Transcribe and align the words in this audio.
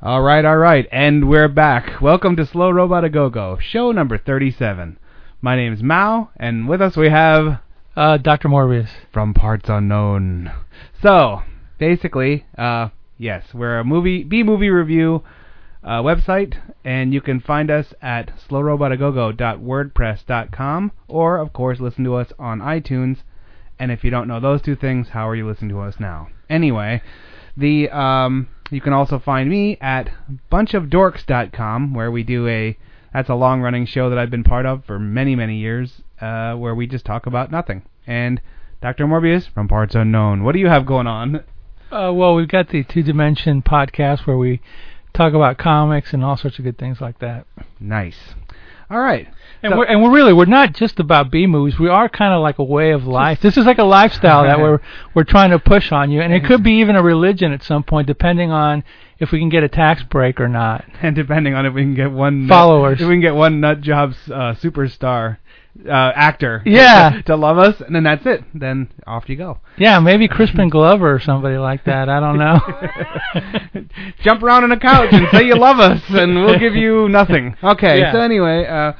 All 0.00 0.22
right, 0.22 0.44
all 0.44 0.56
right, 0.58 0.86
and 0.92 1.28
we're 1.28 1.48
back. 1.48 2.00
Welcome 2.00 2.36
to 2.36 2.46
Slow 2.46 2.70
Robot 2.70 3.04
A 3.04 3.08
Go 3.08 3.28
Go, 3.30 3.58
show 3.60 3.90
number 3.90 4.16
37. 4.16 4.96
My 5.42 5.56
name 5.56 5.72
is 5.72 5.82
Mao, 5.82 6.30
and 6.36 6.68
with 6.68 6.80
us 6.80 6.96
we 6.96 7.08
have 7.10 7.58
Uh, 7.96 8.16
Dr. 8.16 8.48
Morbius. 8.48 8.90
from 9.12 9.34
Parts 9.34 9.68
Unknown. 9.68 10.52
So, 11.02 11.42
basically, 11.78 12.46
uh, 12.56 12.90
yes, 13.18 13.52
we're 13.52 13.80
a 13.80 13.84
movie 13.84 14.22
B 14.22 14.44
movie 14.44 14.70
review 14.70 15.24
uh, 15.82 16.00
website, 16.02 16.54
and 16.84 17.12
you 17.12 17.20
can 17.20 17.40
find 17.40 17.68
us 17.70 17.92
at 18.00 18.30
slowrobotagogo.wordpress.com, 18.48 20.92
or 21.08 21.38
of 21.38 21.52
course, 21.52 21.80
listen 21.80 22.04
to 22.04 22.14
us 22.14 22.32
on 22.38 22.60
iTunes. 22.60 23.16
And 23.80 23.90
if 23.90 24.04
you 24.04 24.10
don't 24.10 24.28
know 24.28 24.38
those 24.40 24.62
two 24.62 24.76
things, 24.76 25.08
how 25.10 25.28
are 25.28 25.34
you 25.36 25.46
listening 25.46 25.70
to 25.70 25.80
us 25.80 25.98
now? 26.00 26.28
Anyway, 26.50 27.00
the 27.56 27.88
um, 27.90 28.48
you 28.70 28.80
can 28.80 28.92
also 28.92 29.18
find 29.18 29.48
me 29.48 29.76
at 29.80 30.10
bunchofdorks.com, 30.50 31.94
where 31.94 32.10
we 32.10 32.22
do 32.22 32.46
a 32.48 32.76
that's 33.12 33.28
a 33.30 33.34
long 33.34 33.62
running 33.62 33.86
show 33.86 34.10
that 34.10 34.18
I've 34.18 34.30
been 34.30 34.44
part 34.44 34.66
of 34.66 34.84
for 34.84 34.98
many 34.98 35.34
many 35.34 35.56
years, 35.56 36.02
uh, 36.20 36.54
where 36.54 36.74
we 36.74 36.86
just 36.86 37.04
talk 37.04 37.26
about 37.26 37.50
nothing. 37.50 37.82
And 38.06 38.40
Dr. 38.80 39.06
Morbius 39.06 39.48
from 39.52 39.68
Parts 39.68 39.94
Unknown, 39.94 40.44
what 40.44 40.52
do 40.52 40.58
you 40.58 40.68
have 40.68 40.86
going 40.86 41.06
on? 41.06 41.44
Uh, 41.90 42.12
well, 42.14 42.34
we've 42.34 42.48
got 42.48 42.68
the 42.68 42.84
Two 42.84 43.02
Dimension 43.02 43.62
podcast 43.62 44.26
where 44.26 44.36
we 44.36 44.60
talk 45.14 45.32
about 45.32 45.58
comics 45.58 46.12
and 46.12 46.22
all 46.22 46.36
sorts 46.36 46.58
of 46.58 46.64
good 46.64 46.78
things 46.78 47.00
like 47.00 47.18
that. 47.18 47.46
Nice. 47.80 48.34
All 48.90 49.00
right. 49.00 49.28
And 49.62 49.72
So- 49.72 49.78
we're 49.78 49.84
and 49.86 50.02
we're 50.02 50.10
really 50.12 50.32
we're 50.32 50.44
not 50.44 50.72
just 50.72 51.00
about 51.00 51.30
B 51.30 51.46
movies. 51.46 51.78
We 51.78 51.88
are 51.88 52.08
kind 52.08 52.32
of 52.32 52.40
like 52.42 52.58
a 52.58 52.64
way 52.64 52.92
of 52.92 53.06
life. 53.06 53.40
This 53.40 53.56
is 53.56 53.66
like 53.66 53.78
a 53.78 53.84
lifestyle 53.84 54.44
that 54.44 54.58
we're 54.58 54.80
we're 55.14 55.24
trying 55.24 55.50
to 55.50 55.58
push 55.58 55.90
on 55.92 56.10
you, 56.10 56.20
and 56.20 56.32
it 56.32 56.44
could 56.44 56.62
be 56.62 56.78
even 56.80 56.96
a 56.96 57.02
religion 57.02 57.52
at 57.52 57.62
some 57.62 57.82
point, 57.82 58.06
depending 58.06 58.50
on 58.52 58.84
if 59.18 59.32
we 59.32 59.40
can 59.40 59.48
get 59.48 59.64
a 59.64 59.68
tax 59.68 60.02
break 60.04 60.40
or 60.40 60.46
not. 60.48 60.84
and 61.02 61.16
depending 61.16 61.54
on 61.54 61.66
if 61.66 61.74
we 61.74 61.82
can 61.82 61.94
get 61.94 62.12
one 62.12 62.46
nut- 62.46 62.54
Followers. 62.54 63.00
if 63.00 63.08
we 63.08 63.14
can 63.14 63.20
get 63.20 63.34
one 63.34 63.60
nut 63.60 63.80
jobs 63.80 64.16
uh, 64.30 64.54
superstar 64.54 65.38
uh, 65.86 66.12
actor, 66.14 66.62
Yeah. 66.66 67.10
to, 67.10 67.22
to 67.24 67.36
love 67.36 67.58
us, 67.58 67.80
and 67.80 67.94
then 67.94 68.02
that's 68.04 68.24
it. 68.26 68.42
Then 68.54 68.88
off 69.06 69.28
you 69.28 69.36
go. 69.36 69.58
Yeah, 69.76 70.00
maybe 70.00 70.26
Crispin 70.28 70.68
Glover 70.70 71.14
or 71.14 71.20
somebody 71.20 71.56
like 71.56 71.84
that. 71.84 72.08
I 72.08 72.20
don't 72.20 72.38
know. 72.38 72.58
Jump 74.22 74.42
around 74.42 74.64
on 74.64 74.72
a 74.72 74.78
couch 74.80 75.08
and 75.12 75.26
say 75.30 75.44
you 75.46 75.54
love 75.56 75.78
us, 75.78 76.02
and 76.08 76.34
we'll 76.44 76.58
give 76.58 76.74
you 76.74 77.08
nothing. 77.10 77.56
Okay. 77.62 78.00
Yeah. 78.00 78.12
So 78.12 78.20
anyway, 78.20 78.66
uh, 78.66 78.92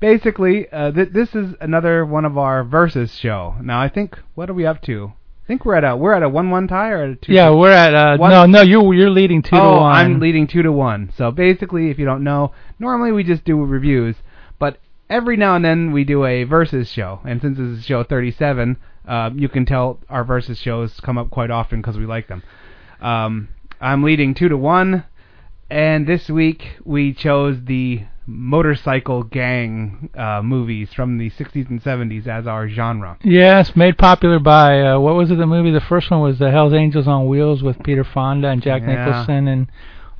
basically, 0.00 0.68
uh, 0.70 0.90
th- 0.92 1.10
this 1.12 1.34
is 1.34 1.54
another 1.60 2.04
one 2.04 2.24
of 2.24 2.36
our 2.38 2.64
versus 2.64 3.12
show. 3.14 3.54
Now 3.62 3.80
I 3.80 3.88
think 3.88 4.18
what 4.34 4.50
are 4.50 4.54
we 4.54 4.66
up 4.66 4.82
to? 4.82 5.12
I 5.44 5.46
think 5.48 5.64
we're 5.64 5.76
at 5.76 5.84
a 5.84 5.96
we're 5.96 6.12
at 6.12 6.22
a 6.22 6.28
one 6.28 6.50
one 6.50 6.68
tie 6.68 6.90
or 6.90 7.02
a 7.04 7.16
two. 7.16 7.32
yeah, 7.32 7.50
we're 7.50 7.70
at 7.70 7.94
uh, 7.94 8.18
One- 8.18 8.30
no, 8.30 8.44
no. 8.46 8.60
You 8.62 8.92
you're 8.92 9.08
leading 9.10 9.40
two 9.42 9.56
oh, 9.56 9.76
to 9.76 9.80
one. 9.80 9.94
I'm 9.96 10.20
leading 10.20 10.46
two 10.46 10.62
to 10.62 10.70
one. 10.72 11.10
So 11.16 11.30
basically, 11.30 11.90
if 11.90 11.98
you 11.98 12.04
don't 12.04 12.22
know, 12.22 12.52
normally 12.78 13.12
we 13.12 13.24
just 13.24 13.44
do 13.44 13.56
reviews, 13.64 14.16
every 15.10 15.36
now 15.36 15.54
and 15.56 15.64
then 15.64 15.92
we 15.92 16.04
do 16.04 16.24
a 16.24 16.44
versus 16.44 16.90
show. 16.90 17.20
And 17.24 17.40
since 17.40 17.58
this 17.58 17.78
is 17.78 17.84
show 17.84 18.02
37, 18.04 18.76
uh, 19.06 19.30
you 19.34 19.48
can 19.48 19.64
tell 19.66 19.98
our 20.08 20.24
versus 20.24 20.58
shows 20.58 21.00
come 21.00 21.18
up 21.18 21.30
quite 21.30 21.50
often 21.50 21.80
because 21.80 21.96
we 21.96 22.06
like 22.06 22.28
them. 22.28 22.42
Um, 23.00 23.48
I'm 23.80 24.02
leading 24.02 24.34
two 24.34 24.48
to 24.48 24.56
one, 24.56 25.04
and 25.70 26.06
this 26.06 26.28
week 26.28 26.78
we 26.84 27.12
chose 27.14 27.56
the 27.64 28.02
motorcycle 28.26 29.22
gang 29.22 30.10
uh, 30.14 30.42
movies 30.42 30.92
from 30.92 31.16
the 31.16 31.30
60s 31.30 31.70
and 31.70 31.82
70s 31.82 32.26
as 32.26 32.46
our 32.46 32.68
genre. 32.68 33.16
Yes, 33.24 33.74
made 33.74 33.96
popular 33.96 34.38
by 34.38 34.82
uh, 34.82 34.98
what 35.00 35.14
was 35.14 35.30
it? 35.30 35.36
The 35.38 35.46
movie. 35.46 35.70
The 35.70 35.80
first 35.80 36.10
one 36.10 36.20
was 36.20 36.38
the 36.38 36.50
Hell's 36.50 36.74
Angels 36.74 37.08
on 37.08 37.26
Wheels 37.28 37.62
with 37.62 37.82
Peter 37.82 38.04
Fonda 38.04 38.48
and 38.48 38.60
Jack 38.62 38.82
Yeah. 38.82 39.04
Nicholson 39.06 39.48
and 39.48 39.68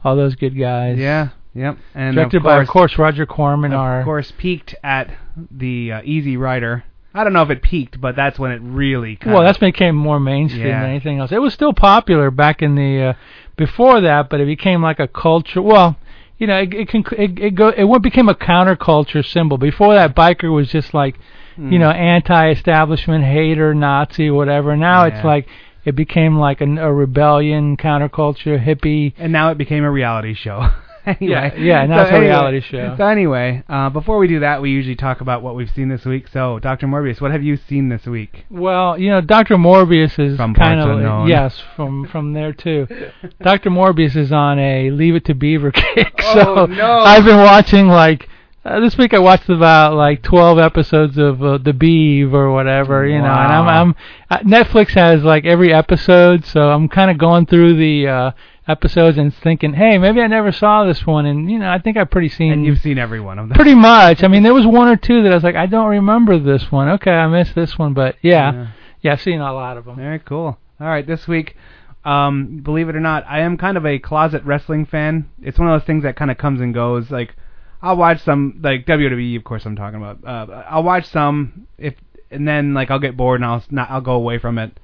all 0.05 0.17
those 0.17 0.37
good 0.37 0.59
guys. 0.59 0.97
Yeah, 0.99 1.29
yep. 1.59 1.77
And 1.95 2.15
Directed 2.15 2.39
of 2.39 2.43
by, 2.45 2.57
course, 2.57 2.69
of 2.69 2.73
course, 2.73 2.99
Roger 2.99 3.27
Corman. 3.27 3.73
our 3.73 4.01
of 4.01 4.05
course, 4.05 4.33
peaked 4.39 4.75
at 4.83 5.11
the 5.51 5.93
uh, 5.93 6.01
Easy 6.05 6.37
Rider. 6.37 6.85
I 7.15 7.25
don't 7.25 7.33
know 7.33 7.43
if 7.43 7.51
it 7.51 7.63
peaked, 7.63 8.01
but 8.01 8.15
that's 8.17 8.39
when 8.39 8.53
it 8.53 8.61
really. 8.63 9.17
Kind 9.17 9.35
well, 9.35 9.43
that's 9.43 9.59
became 9.59 9.97
more 9.97 10.21
mainstream 10.21 10.67
Yeah. 10.67 10.83
than 10.83 10.91
anything 10.91 11.19
else. 11.19 11.33
It 11.33 11.41
was 11.41 11.53
still 11.55 11.73
popular 11.73 12.31
back 12.31 12.63
in 12.63 12.75
the 12.75 13.03
uh, 13.03 13.13
before 13.57 14.01
that, 14.03 14.29
but 14.31 14.41
it 14.41 14.47
became 14.47 14.83
like 14.83 15.01
a 15.01 15.09
culture. 15.09 15.61
Well, 15.63 15.97
you 16.39 16.47
know, 16.47 16.59
it 16.59 16.73
it, 16.75 16.89
can, 16.89 17.05
it, 17.17 17.39
it 17.39 17.55
go 17.55 17.69
it 17.69 18.03
became 18.03 18.29
a 18.29 18.35
counterculture 18.35 19.25
symbol. 19.27 19.59
Before 19.59 19.95
that, 19.95 20.15
biker 20.15 20.53
was 20.53 20.69
just 20.69 20.95
like 20.95 21.17
Hmm. 21.57 21.73
you 21.73 21.79
know 21.81 21.91
anti-establishment, 21.91 23.25
hater, 23.25 23.75
Nazi, 23.75 24.31
whatever. 24.31 24.77
Now 24.77 25.05
Yeah. 25.07 25.17
it's 25.17 25.25
like 25.25 25.49
it 25.85 25.97
became 25.97 26.37
like 26.39 26.61
a, 26.61 26.67
a 26.77 26.93
rebellion, 26.93 27.77
counterculture, 27.77 28.63
hippie. 28.65 29.13
and 29.19 29.33
now 29.33 29.51
it 29.51 29.59
became 29.59 29.83
a 29.83 29.91
reality 29.91 30.35
show. 30.35 30.69
anyway, 31.21 31.53
Yeah, 31.55 31.55
yeah, 31.57 31.87
now 31.87 32.03
it's 32.03 32.11
a 32.13 32.21
reality 32.21 32.61
show. 32.61 32.95
So 32.97 33.07
anyway, 33.07 33.63
uh, 33.69 33.91
before 33.91 34.19
we 34.19 34.29
do 34.29 34.41
that, 34.41 34.61
we 34.63 34.71
usually 34.71 34.97
talk 34.97 35.21
about 35.21 35.43
what 35.43 35.55
we've 35.55 35.71
seen 35.71 35.89
this 35.89 36.05
week. 36.05 36.29
So, 36.29 36.59
Dr. 36.59 36.87
Morbius, 36.87 37.21
what 37.21 37.31
have 37.31 37.43
you 37.43 37.57
seen 37.57 37.89
this 37.89 38.07
week? 38.07 38.45
Well, 38.51 38.99
you 38.99 39.11
know, 39.11 39.21
Dr. 39.21 39.57
Morbius 39.57 40.19
is 40.19 40.37
From 40.37 40.55
kind 40.55 40.81
of 40.81 40.91
Unknown. 40.91 41.29
yes, 41.29 41.63
from 41.77 42.07
from 42.07 42.33
there 42.33 42.53
too. 42.53 42.87
Dr. 43.43 43.71
Morbius 43.71 44.17
is 44.17 44.33
on 44.33 44.59
a 44.59 44.91
Leave 44.91 45.15
It 45.15 45.25
to 45.27 45.35
Beaver 45.35 45.73
kick, 45.73 46.15
Oh, 46.25 46.35
so 46.35 46.67
no. 46.67 46.99
I've 47.01 47.25
been 47.25 47.39
watching 47.39 47.89
like 47.89 48.29
uh, 48.65 48.81
this 48.81 48.99
week. 48.99 49.15
I 49.15 49.19
watched 49.19 49.49
about 49.49 49.95
like 49.95 50.23
12 50.23 50.59
episodes 50.59 51.17
of 51.17 51.43
uh, 51.43 51.59
The 51.59 51.73
Beav 51.73 52.33
or 52.35 52.53
whatever, 52.53 53.07
you 53.07 53.19
know. 53.19 53.25
And 53.25 53.53
I'm 53.53 53.69
I'm 53.69 53.95
uh, 54.31 54.39
Netflix 54.41 54.91
has 54.91 55.23
like 55.23 55.45
every 55.47 55.73
episode, 55.73 56.45
so 56.45 56.69
I'm 56.71 56.89
kind 56.89 57.11
of 57.11 57.17
going 57.19 57.47
through 57.47 57.77
the 57.77 58.09
uh 58.09 58.31
episodes 58.69 59.17
and 59.19 59.35
thinking, 59.35 59.73
hey, 59.73 59.99
maybe 59.99 60.21
I 60.21 60.27
never 60.27 60.53
saw 60.53 60.85
this 60.85 61.07
one, 61.07 61.25
and 61.27 61.51
you 61.51 61.59
know, 61.59 61.71
I 61.71 61.79
think 61.79 61.97
I've 61.97 62.11
pretty 62.11 62.29
seen 62.29 62.53
And 62.53 62.65
you've 62.67 62.81
seen 62.81 62.99
every 62.99 63.21
one 63.21 63.39
of 63.39 63.49
them. 63.49 63.57
pretty 63.57 63.75
much. 63.75 64.23
I 64.23 64.29
mean, 64.29 64.43
there 64.43 64.55
was 64.55 64.67
one 64.81 64.89
or 64.89 64.97
two 64.97 65.23
that 65.23 65.33
I 65.33 65.35
was 65.35 65.43
like, 65.45 65.57
I 65.57 65.67
don't 65.67 65.89
remember 65.89 66.39
this 66.39 66.71
one. 66.71 66.89
Okay, 66.91 67.11
I 67.11 67.27
missed 67.27 67.55
this 67.55 67.79
one, 67.79 67.95
but 67.95 68.17
yeah. 68.23 68.53
Yeah. 68.53 68.67
Yeah, 69.01 69.13
I've 69.13 69.23
seen 69.23 69.41
a 69.41 69.53
lot 69.53 69.77
of 69.77 69.85
them. 69.85 69.97
Very 69.97 70.19
cool. 70.19 70.59
All 70.81 70.87
right, 70.87 71.07
this 71.07 71.27
week, 71.29 71.57
um, 72.05 72.61
believe 72.63 72.89
it 72.89 72.97
or 72.97 73.01
not, 73.01 73.25
I 73.29 73.41
am 73.41 73.57
kind 73.57 73.77
of 73.77 73.87
a 73.87 73.99
closet 73.99 74.43
wrestling 74.45 74.87
fan. 74.87 75.31
It's 75.43 75.59
one 75.59 75.69
of 75.69 75.81
those 75.81 75.87
things 75.87 76.03
that 76.05 76.17
kind 76.17 76.31
of 76.31 76.39
comes 76.39 76.61
and 76.61 76.75
goes. 76.75 77.11
Like, 77.11 77.35
I'll 77.81 77.97
watch 77.97 78.21
some, 78.23 78.61
like 78.63 78.87
WWE, 78.87 79.37
of 79.37 79.45
course, 79.45 79.65
I'm 79.67 79.77
talking 79.77 80.03
about. 80.03 80.25
Uh, 80.25 80.65
I'll 80.69 80.83
watch 80.83 81.07
some 81.07 81.67
if, 81.79 81.95
and 82.31 82.47
then 82.47 82.75
like 82.75 82.91
I'll 82.91 82.99
get 82.99 83.17
bored 83.17 83.41
and 83.41 83.45
I'll 83.49 83.59
s- 83.59 83.69
not, 83.71 83.89
I'll 83.91 84.01
go 84.01 84.13
away 84.15 84.39
from 84.39 84.59
it. 84.59 84.79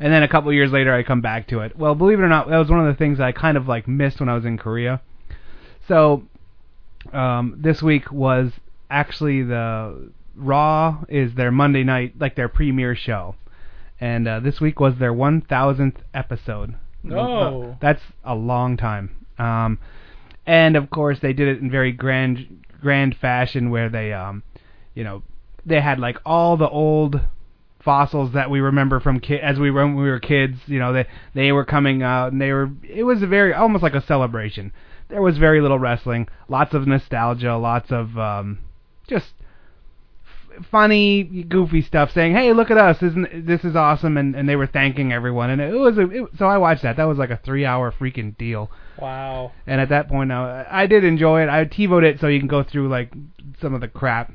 And 0.00 0.12
then 0.12 0.22
a 0.22 0.28
couple 0.28 0.52
years 0.52 0.72
later, 0.72 0.92
I 0.92 1.02
come 1.02 1.20
back 1.20 1.48
to 1.48 1.60
it. 1.60 1.76
Well, 1.76 1.94
believe 1.94 2.18
it 2.18 2.22
or 2.22 2.28
not, 2.28 2.48
that 2.48 2.58
was 2.58 2.68
one 2.68 2.80
of 2.80 2.86
the 2.86 2.98
things 2.98 3.20
I 3.20 3.32
kind 3.32 3.56
of 3.56 3.68
like 3.68 3.86
missed 3.86 4.20
when 4.20 4.28
I 4.28 4.34
was 4.34 4.44
in 4.44 4.58
Korea. 4.58 5.00
So, 5.86 6.24
um, 7.12 7.56
this 7.58 7.82
week 7.82 8.10
was 8.10 8.52
actually 8.90 9.42
the 9.42 10.10
Raw 10.34 11.04
is 11.08 11.34
their 11.34 11.52
Monday 11.52 11.84
night, 11.84 12.14
like 12.18 12.34
their 12.34 12.48
premiere 12.48 12.96
show 12.96 13.36
and 14.00 14.26
uh, 14.28 14.40
this 14.40 14.60
week 14.60 14.80
was 14.80 14.98
their 14.98 15.12
1000th 15.12 15.96
episode. 16.12 16.74
Oh. 17.10 17.76
That's 17.80 18.02
a 18.24 18.34
long 18.34 18.76
time. 18.76 19.26
Um, 19.38 19.78
and 20.46 20.76
of 20.76 20.90
course, 20.90 21.20
they 21.20 21.32
did 21.32 21.48
it 21.48 21.60
in 21.60 21.70
very 21.70 21.92
grand, 21.92 22.64
grand 22.80 23.16
fashion, 23.16 23.70
where 23.70 23.88
they, 23.88 24.12
um, 24.12 24.42
you 24.94 25.04
know, 25.04 25.22
they 25.64 25.80
had 25.80 25.98
like 25.98 26.18
all 26.26 26.56
the 26.56 26.68
old 26.68 27.20
fossils 27.84 28.32
that 28.32 28.50
we 28.50 28.60
remember 28.60 29.00
from 29.00 29.20
ki- 29.20 29.40
as 29.40 29.58
we 29.58 29.70
when 29.70 29.94
we 29.94 30.08
were 30.08 30.20
kids. 30.20 30.58
You 30.66 30.78
know, 30.78 30.92
they 30.92 31.06
they 31.34 31.52
were 31.52 31.64
coming 31.64 32.02
out, 32.02 32.32
and 32.32 32.40
they 32.40 32.52
were. 32.52 32.70
It 32.82 33.04
was 33.04 33.22
a 33.22 33.26
very 33.26 33.52
almost 33.52 33.82
like 33.82 33.94
a 33.94 34.04
celebration. 34.04 34.72
There 35.08 35.22
was 35.22 35.38
very 35.38 35.60
little 35.60 35.78
wrestling, 35.78 36.28
lots 36.48 36.74
of 36.74 36.86
nostalgia, 36.86 37.56
lots 37.56 37.92
of 37.92 38.18
um, 38.18 38.58
just 39.06 39.34
funny, 40.70 41.44
goofy 41.48 41.82
stuff, 41.82 42.10
saying, 42.12 42.34
"Hey, 42.34 42.52
look 42.52 42.70
at 42.70 42.78
us! 42.78 43.02
Isn't 43.02 43.46
this 43.46 43.64
is 43.64 43.76
awesome?" 43.76 44.16
And 44.16 44.34
and 44.34 44.48
they 44.48 44.56
were 44.56 44.66
thanking 44.66 45.12
everyone, 45.12 45.50
and 45.50 45.60
it 45.60 45.74
was 45.74 45.98
a, 45.98 46.10
it, 46.10 46.30
so 46.38 46.46
I 46.46 46.58
watched 46.58 46.82
that. 46.82 46.96
That 46.96 47.04
was 47.04 47.18
like 47.18 47.30
a 47.30 47.40
three-hour 47.44 47.92
freaking 47.92 48.36
deal. 48.36 48.70
Wow. 48.98 49.52
And 49.66 49.80
at 49.80 49.88
that 49.90 50.08
point, 50.08 50.28
now 50.28 50.66
I 50.70 50.86
did 50.86 51.04
enjoy 51.04 51.42
it. 51.42 51.48
I 51.48 51.64
TiVoed 51.64 52.04
it 52.04 52.20
so 52.20 52.28
you 52.28 52.38
can 52.38 52.48
go 52.48 52.62
through 52.62 52.88
like 52.88 53.12
some 53.60 53.74
of 53.74 53.80
the 53.80 53.88
crap. 53.88 54.32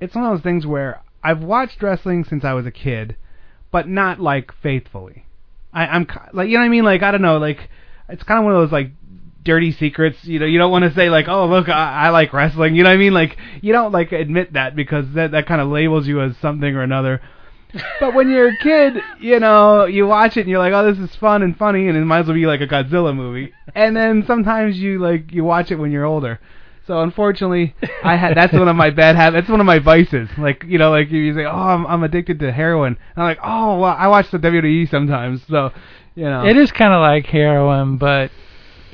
It's 0.00 0.14
one 0.14 0.24
of 0.24 0.32
those 0.32 0.42
things 0.42 0.66
where 0.66 1.02
I've 1.26 1.42
watched 1.42 1.82
wrestling 1.82 2.22
since 2.22 2.44
I 2.44 2.52
was 2.52 2.66
a 2.66 2.70
kid, 2.70 3.16
but 3.72 3.88
not 3.88 4.20
like 4.20 4.52
faithfully. 4.62 5.26
I, 5.72 5.86
I'm 5.86 6.06
like 6.32 6.48
you 6.48 6.54
know 6.54 6.60
what 6.60 6.66
I 6.66 6.68
mean? 6.68 6.84
Like 6.84 7.02
I 7.02 7.10
don't 7.10 7.20
know, 7.20 7.38
like 7.38 7.68
it's 8.08 8.22
kind 8.22 8.38
of 8.38 8.44
one 8.44 8.54
of 8.54 8.60
those 8.60 8.70
like 8.70 8.92
dirty 9.42 9.72
secrets. 9.72 10.24
You 10.24 10.38
know, 10.38 10.46
you 10.46 10.58
don't 10.58 10.70
want 10.70 10.84
to 10.84 10.94
say 10.94 11.10
like, 11.10 11.26
"Oh, 11.26 11.48
look, 11.48 11.68
I, 11.68 12.06
I 12.06 12.08
like 12.10 12.32
wrestling." 12.32 12.76
You 12.76 12.84
know 12.84 12.90
what 12.90 12.94
I 12.94 12.98
mean? 12.98 13.12
Like, 13.12 13.36
you 13.60 13.72
don't 13.72 13.90
like 13.90 14.12
admit 14.12 14.52
that 14.52 14.76
because 14.76 15.04
that 15.14 15.32
that 15.32 15.46
kind 15.46 15.60
of 15.60 15.66
labels 15.66 16.06
you 16.06 16.20
as 16.20 16.36
something 16.36 16.76
or 16.76 16.82
another. 16.82 17.20
But 17.98 18.14
when 18.14 18.30
you're 18.30 18.50
a 18.50 18.56
kid, 18.62 19.02
you 19.20 19.40
know, 19.40 19.86
you 19.86 20.06
watch 20.06 20.36
it 20.36 20.42
and 20.42 20.48
you're 20.48 20.60
like, 20.60 20.72
"Oh, 20.72 20.92
this 20.92 21.10
is 21.10 21.16
fun 21.16 21.42
and 21.42 21.56
funny," 21.56 21.88
and 21.88 21.96
it 21.98 22.04
might 22.04 22.20
as 22.20 22.26
well 22.26 22.34
be 22.34 22.46
like 22.46 22.60
a 22.60 22.68
Godzilla 22.68 23.14
movie. 23.14 23.52
And 23.74 23.96
then 23.96 24.24
sometimes 24.28 24.78
you 24.78 25.00
like 25.00 25.32
you 25.32 25.42
watch 25.42 25.72
it 25.72 25.76
when 25.76 25.90
you're 25.90 26.04
older. 26.04 26.38
So 26.86 27.00
unfortunately, 27.02 27.74
I 28.04 28.16
had 28.16 28.36
that's 28.36 28.52
one 28.52 28.68
of 28.68 28.76
my 28.76 28.90
bad 28.90 29.16
habits. 29.16 29.42
That's 29.42 29.50
one 29.50 29.60
of 29.60 29.66
my 29.66 29.78
vices. 29.80 30.28
Like 30.38 30.64
you 30.66 30.78
know, 30.78 30.90
like 30.90 31.10
you 31.10 31.34
say, 31.34 31.44
"Oh, 31.44 31.50
I'm, 31.50 31.86
I'm 31.86 32.02
addicted 32.04 32.38
to 32.40 32.52
heroin." 32.52 32.96
And 33.14 33.22
I'm 33.22 33.24
like, 33.24 33.38
"Oh, 33.42 33.78
well, 33.80 33.96
I 33.98 34.06
watch 34.08 34.30
the 34.30 34.38
WWE 34.38 34.88
sometimes." 34.88 35.42
So, 35.48 35.72
you 36.14 36.24
know, 36.24 36.46
It 36.46 36.56
is 36.56 36.70
kind 36.70 36.92
of 36.92 37.00
like 37.00 37.26
heroin, 37.26 37.98
but 37.98 38.30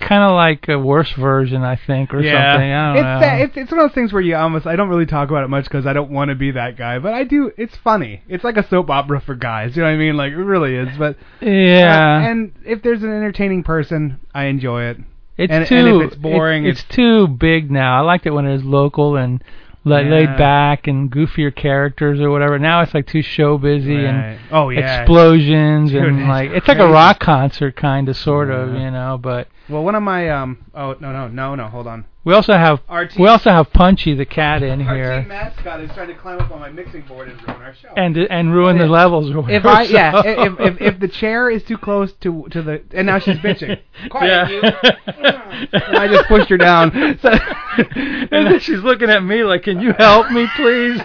kind 0.00 0.24
of 0.24 0.34
like 0.34 0.68
a 0.68 0.78
worse 0.78 1.12
version, 1.12 1.62
I 1.62 1.76
think, 1.76 2.12
or 2.12 2.20
yeah. 2.20 2.54
something. 2.54 2.72
I 2.72 2.86
don't 2.86 2.96
it's 2.96 3.04
know. 3.04 3.20
that- 3.20 3.40
it's 3.40 3.56
it's 3.56 3.70
one 3.70 3.80
of 3.80 3.90
those 3.90 3.94
things 3.94 4.12
where 4.12 4.22
you 4.22 4.36
almost 4.36 4.66
I 4.66 4.74
don't 4.74 4.88
really 4.88 5.06
talk 5.06 5.28
about 5.28 5.44
it 5.44 5.48
much 5.48 5.64
because 5.64 5.86
I 5.86 5.92
don't 5.92 6.10
want 6.10 6.30
to 6.30 6.34
be 6.34 6.52
that 6.52 6.76
guy, 6.76 6.98
but 6.98 7.12
I 7.12 7.24
do. 7.24 7.52
It's 7.56 7.76
funny. 7.76 8.22
It's 8.28 8.42
like 8.42 8.56
a 8.56 8.66
soap 8.68 8.90
opera 8.90 9.20
for 9.20 9.34
guys. 9.34 9.76
You 9.76 9.82
know 9.82 9.88
what 9.88 9.94
I 9.94 9.98
mean? 9.98 10.16
Like 10.16 10.32
it 10.32 10.36
really 10.36 10.74
is. 10.74 10.96
But 10.98 11.16
yeah. 11.40 12.20
uh, 12.24 12.30
and 12.30 12.52
if 12.64 12.82
there's 12.82 13.02
an 13.02 13.10
entertaining 13.10 13.62
person, 13.64 14.20
I 14.34 14.44
enjoy 14.44 14.84
it. 14.84 14.96
It's 15.38 15.52
and- 15.52 15.66
too. 15.66 15.74
and 16.00 16.02
it's 16.02 16.16
boring, 16.16 16.66
it's, 16.66 16.80
it's- 16.80 16.94
too 16.94 17.26
big 17.28 17.70
now. 17.70 17.96
I 17.98 18.00
liked 18.00 18.26
it 18.26 18.30
when 18.30 18.46
it 18.46 18.52
was 18.52 18.64
local 18.64 19.16
and 19.16 19.42
la- 19.84 19.98
Yeah. 19.98 20.10
laid 20.10 20.36
back 20.36 20.86
and 20.86 21.10
goofier 21.10 21.54
characters 21.54 22.20
or 22.20 22.30
whatever. 22.30 22.58
Now 22.58 22.82
it's 22.82 22.94
like 22.94 23.06
too 23.06 23.22
show 23.22 23.58
busy 23.58 24.04
and 24.04 24.38
oh 24.50 24.68
yeah. 24.70 25.00
explosions 25.00 25.90
Dude, 25.90 26.04
and 26.04 26.20
it's 26.20 26.28
like 26.28 26.50
it's 26.50 26.68
like 26.68 26.78
a 26.78 26.86
rock 26.88 27.18
concert 27.20 27.76
kind 27.76 28.08
of 28.08 28.16
sort 28.16 28.50
of, 28.50 28.74
you 28.74 28.90
know. 28.90 29.18
But 29.20 29.48
Well, 29.68 29.82
one 29.82 29.94
of 29.94 30.02
my 30.02 30.28
um. 30.30 30.58
Oh 30.74 30.96
no 31.00 31.12
no 31.12 31.28
no 31.28 31.54
no. 31.54 31.66
Hold 31.68 31.86
on. 31.86 32.04
We 32.24 32.34
also 32.34 32.52
have 32.54 32.80
Our 32.88 33.06
team, 33.06 33.22
we 33.22 33.28
also 33.28 33.50
have 33.50 33.72
Punchy 33.72 34.14
the 34.14 34.24
cat 34.24 34.62
in 34.62 34.82
our 34.82 34.94
here 34.94 35.18
team 35.20 35.28
mascot 35.28 35.80
is 35.80 35.90
trying 35.92 36.08
to 36.08 36.14
climb 36.14 36.38
up 36.38 36.50
on 36.50 36.60
my 36.60 36.70
mixing 36.70 37.02
board 37.02 37.28
and 37.28 37.40
ruin 37.46 37.62
our 37.62 37.74
show. 37.74 37.88
and 37.96 38.16
and 38.16 38.54
ruin 38.54 38.78
the 38.78 38.86
levels. 38.86 39.30
Or 39.30 39.38
if 39.50 39.64
whatever, 39.64 39.68
I 39.68 39.82
yeah 39.82 40.12
so- 40.22 40.28
if, 40.28 40.60
if 40.60 40.80
if 40.80 41.00
the 41.00 41.08
chair 41.08 41.50
is 41.50 41.62
too 41.64 41.78
close 41.78 42.12
to 42.20 42.46
to 42.50 42.62
the 42.62 42.82
and 42.92 43.06
now 43.06 43.18
she's 43.18 43.38
bitching. 43.38 43.80
Quiet, 44.10 44.50
you. 44.50 44.62
and 44.62 45.96
I 45.98 46.08
just 46.08 46.28
pushed 46.28 46.48
her 46.50 46.56
down. 46.56 47.18
So, 47.20 47.30
and 47.30 48.28
then 48.46 48.58
she's 48.60 48.80
looking 48.80 49.10
at 49.10 49.22
me 49.22 49.44
like, 49.44 49.64
"Can 49.64 49.80
you 49.80 49.92
help 49.92 50.30
me, 50.30 50.46
please?" 50.56 51.00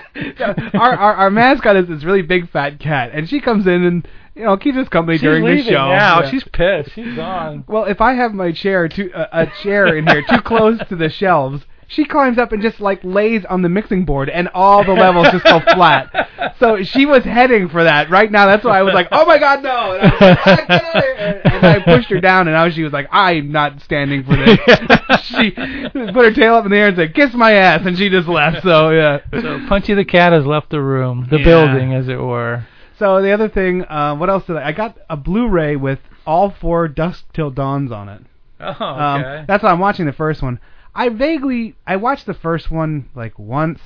our, 0.74 0.96
our 0.96 1.14
our 1.16 1.30
mascot 1.30 1.76
is 1.76 1.88
this 1.88 2.04
really 2.04 2.22
big 2.22 2.50
fat 2.50 2.80
cat, 2.80 3.12
and 3.14 3.28
she 3.30 3.40
comes 3.40 3.68
in 3.68 3.84
and 3.84 4.08
you 4.38 4.44
know 4.46 4.56
keeps 4.58 4.78
us 4.78 4.88
company 4.90 5.18
She's 5.18 5.24
during 5.24 5.44
the 5.44 5.50
leaving 5.52 5.66
show. 5.66 5.88
now. 5.90 6.22
Yeah. 6.22 6.30
She's 6.30 6.44
pissed. 6.44 6.92
She's 6.94 7.16
gone. 7.16 7.64
well, 7.68 7.86
if 7.86 8.02
I 8.02 8.14
have 8.14 8.34
my 8.34 8.52
chair 8.52 8.88
too 8.88 9.12
uh, 9.14 9.28
a 9.32 9.48
chair 9.64 9.96
in 9.98 10.06
here 10.08 10.24
too 10.28 10.42
close 10.42 10.80
to 10.90 10.96
the 10.96 11.10
shelves. 11.10 11.64
She 11.90 12.04
climbs 12.04 12.38
up 12.38 12.52
and 12.52 12.62
just 12.62 12.82
like 12.82 13.00
lays 13.06 13.46
on 13.46 13.62
the 13.62 13.70
mixing 13.70 14.04
board, 14.04 14.30
and 14.30 14.50
all 14.54 14.84
the 14.84 14.92
levels 14.92 15.30
just 15.32 15.46
go 15.46 15.62
flat. 15.62 16.30
So 16.60 16.82
she 16.84 17.06
was 17.06 17.24
heading 17.24 17.70
for 17.70 17.84
that 17.84 18.10
right 18.10 18.32
now. 18.32 18.48
That's 18.48 18.64
why 18.66 18.80
I 18.80 18.82
was 18.82 18.94
like, 18.94 19.08
"Oh 19.12 19.26
my 19.28 19.38
God, 19.38 19.62
no!" 19.62 19.94
And 19.94 20.02
I, 20.12 20.12
was 20.12 20.22
like, 20.22 20.40
"Ah, 20.40 20.66
get 20.68 20.84
out 20.84 20.96
of 20.98 21.04
here." 21.04 21.42
and 21.46 21.66
I 21.66 21.80
pushed 21.84 22.10
her 22.10 22.20
down, 22.20 22.48
and 22.48 22.56
now 22.56 22.70
she 22.72 22.82
was 22.84 22.92
like, 22.92 23.08
"I'm 23.12 23.52
not 23.52 23.80
standing 23.82 24.24
for 24.24 24.36
this." 24.36 24.58
she 25.24 25.52
put 25.52 26.26
her 26.26 26.34
tail 26.34 26.56
up 26.56 26.66
in 26.66 26.72
the 26.72 26.78
air 26.78 26.88
and 26.88 26.98
said, 26.98 27.14
"Kiss 27.14 27.34
my 27.36 27.54
ass," 27.54 27.86
and 27.86 27.96
she 27.98 28.10
just 28.10 28.28
left. 28.28 28.64
So 28.64 28.90
yeah. 28.90 29.20
So 29.40 29.66
Punchy 29.68 29.94
the 29.94 30.04
cat 30.06 30.34
has 30.34 30.46
left 30.48 30.72
the 30.72 30.82
room, 30.82 31.28
the 31.30 31.38
Yeah. 31.38 31.46
building, 31.46 31.94
as 31.94 32.08
it 32.10 32.20
were. 32.20 32.66
So 33.00 33.22
the 33.22 33.32
other 33.32 33.50
thing, 33.50 33.84
uh, 33.86 34.16
what 34.16 34.30
else 34.30 34.46
did 34.46 34.58
I? 34.58 34.70
I 34.70 34.72
got 34.72 34.98
a 35.10 35.18
Blu-ray 35.18 35.76
with 35.76 36.00
all 36.26 36.50
four 36.50 36.88
Dusk 36.88 37.26
Till 37.34 37.52
Dawns 37.52 37.92
on 37.92 38.10
it. 38.10 38.22
Oh, 38.60 38.84
Um, 38.84 39.46
that's 39.48 39.64
why 39.64 39.72
I'm 39.72 39.80
watching 39.80 40.06
the 40.08 40.14
first 40.14 40.42
one. 40.42 40.60
I 40.96 41.10
vaguely 41.10 41.76
I 41.86 41.98
watched 41.98 42.26
the 42.26 42.34
first 42.34 42.72
one 42.72 43.10
like 43.14 43.38
once, 43.38 43.80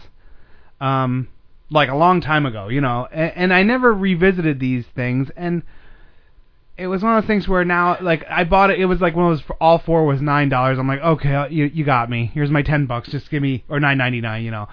um, 0.80 1.28
like 1.70 1.90
a 1.90 1.96
long 1.96 2.22
time 2.22 2.46
ago, 2.46 2.70
you 2.70 2.80
know, 2.80 3.08
and, 3.12 3.34
and 3.36 3.54
I 3.54 3.64
never 3.64 3.94
revisited 3.94 4.60
these 4.62 4.86
things. 4.96 5.30
And 5.36 5.64
it 6.78 6.88
was 6.88 7.04
one 7.04 7.18
of 7.18 7.24
those 7.24 7.28
things 7.28 7.50
where 7.50 7.66
now, 7.66 7.98
like, 8.02 8.26
I 8.30 8.46
bought 8.46 8.72
it. 8.72 8.80
It 8.80 8.86
was 8.86 9.02
like 9.02 9.14
one 9.14 9.30
of 9.30 9.38
those. 9.40 9.58
All 9.60 9.78
four 9.78 10.06
was 10.06 10.22
nine 10.22 10.48
dollars. 10.48 10.80
I'm 10.80 10.88
like, 10.88 11.02
okay, 11.02 11.48
you 11.50 11.66
you 11.66 11.84
got 11.84 12.10
me. 12.10 12.32
Here's 12.34 12.50
my 12.50 12.62
ten 12.62 12.86
bucks. 12.86 13.10
Just 13.10 13.30
give 13.30 13.44
me 13.44 13.66
or 13.68 13.80
nine 13.82 13.98
ninety 13.98 14.22
nine. 14.22 14.44
You 14.44 14.52
know. 14.52 14.70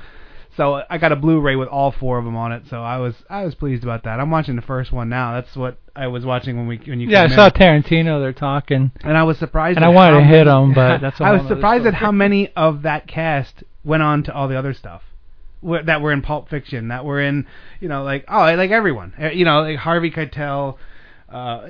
So 0.58 0.82
I 0.90 0.98
got 0.98 1.12
a 1.12 1.16
Blu-ray 1.16 1.54
with 1.54 1.68
all 1.68 1.92
four 1.92 2.18
of 2.18 2.24
them 2.24 2.34
on 2.34 2.50
it. 2.50 2.64
So 2.68 2.82
I 2.82 2.98
was 2.98 3.14
I 3.30 3.44
was 3.44 3.54
pleased 3.54 3.84
about 3.84 4.02
that. 4.02 4.18
I'm 4.18 4.32
watching 4.32 4.56
the 4.56 4.62
first 4.62 4.90
one 4.90 5.08
now. 5.08 5.34
That's 5.34 5.54
what 5.54 5.78
I 5.94 6.08
was 6.08 6.26
watching 6.26 6.56
when 6.56 6.66
we 6.66 6.78
when 6.78 6.98
you 6.98 7.08
yeah, 7.08 7.22
I 7.22 7.28
came 7.28 7.36
saw 7.36 7.46
in. 7.46 7.52
Tarantino. 7.52 8.20
They're 8.20 8.32
talking, 8.32 8.90
and 9.02 9.16
I 9.16 9.22
was 9.22 9.38
surprised. 9.38 9.76
and 9.76 9.84
I 9.84 9.88
wanted 9.90 10.18
to 10.18 10.24
hit 10.24 10.48
him, 10.48 10.74
but 10.74 11.00
that's. 11.00 11.20
I 11.20 11.30
was 11.30 11.46
surprised 11.46 11.86
at 11.86 11.94
how 11.94 12.10
many 12.10 12.52
of 12.56 12.82
that 12.82 13.06
cast 13.06 13.62
went 13.84 14.02
on 14.02 14.24
to 14.24 14.34
all 14.34 14.48
the 14.48 14.58
other 14.58 14.74
stuff 14.74 15.02
that 15.62 16.02
were 16.02 16.10
in 16.10 16.22
Pulp 16.22 16.48
Fiction, 16.48 16.88
that 16.88 17.04
were 17.04 17.20
in, 17.20 17.46
you 17.78 17.88
know, 17.88 18.02
like 18.02 18.24
oh, 18.26 18.40
like 18.56 18.72
everyone, 18.72 19.14
Uh, 19.16 19.28
you 19.28 19.44
know, 19.44 19.60
like 19.60 19.78
Harvey 19.78 20.10
Keitel. 20.10 20.76
Uh, 21.28 21.68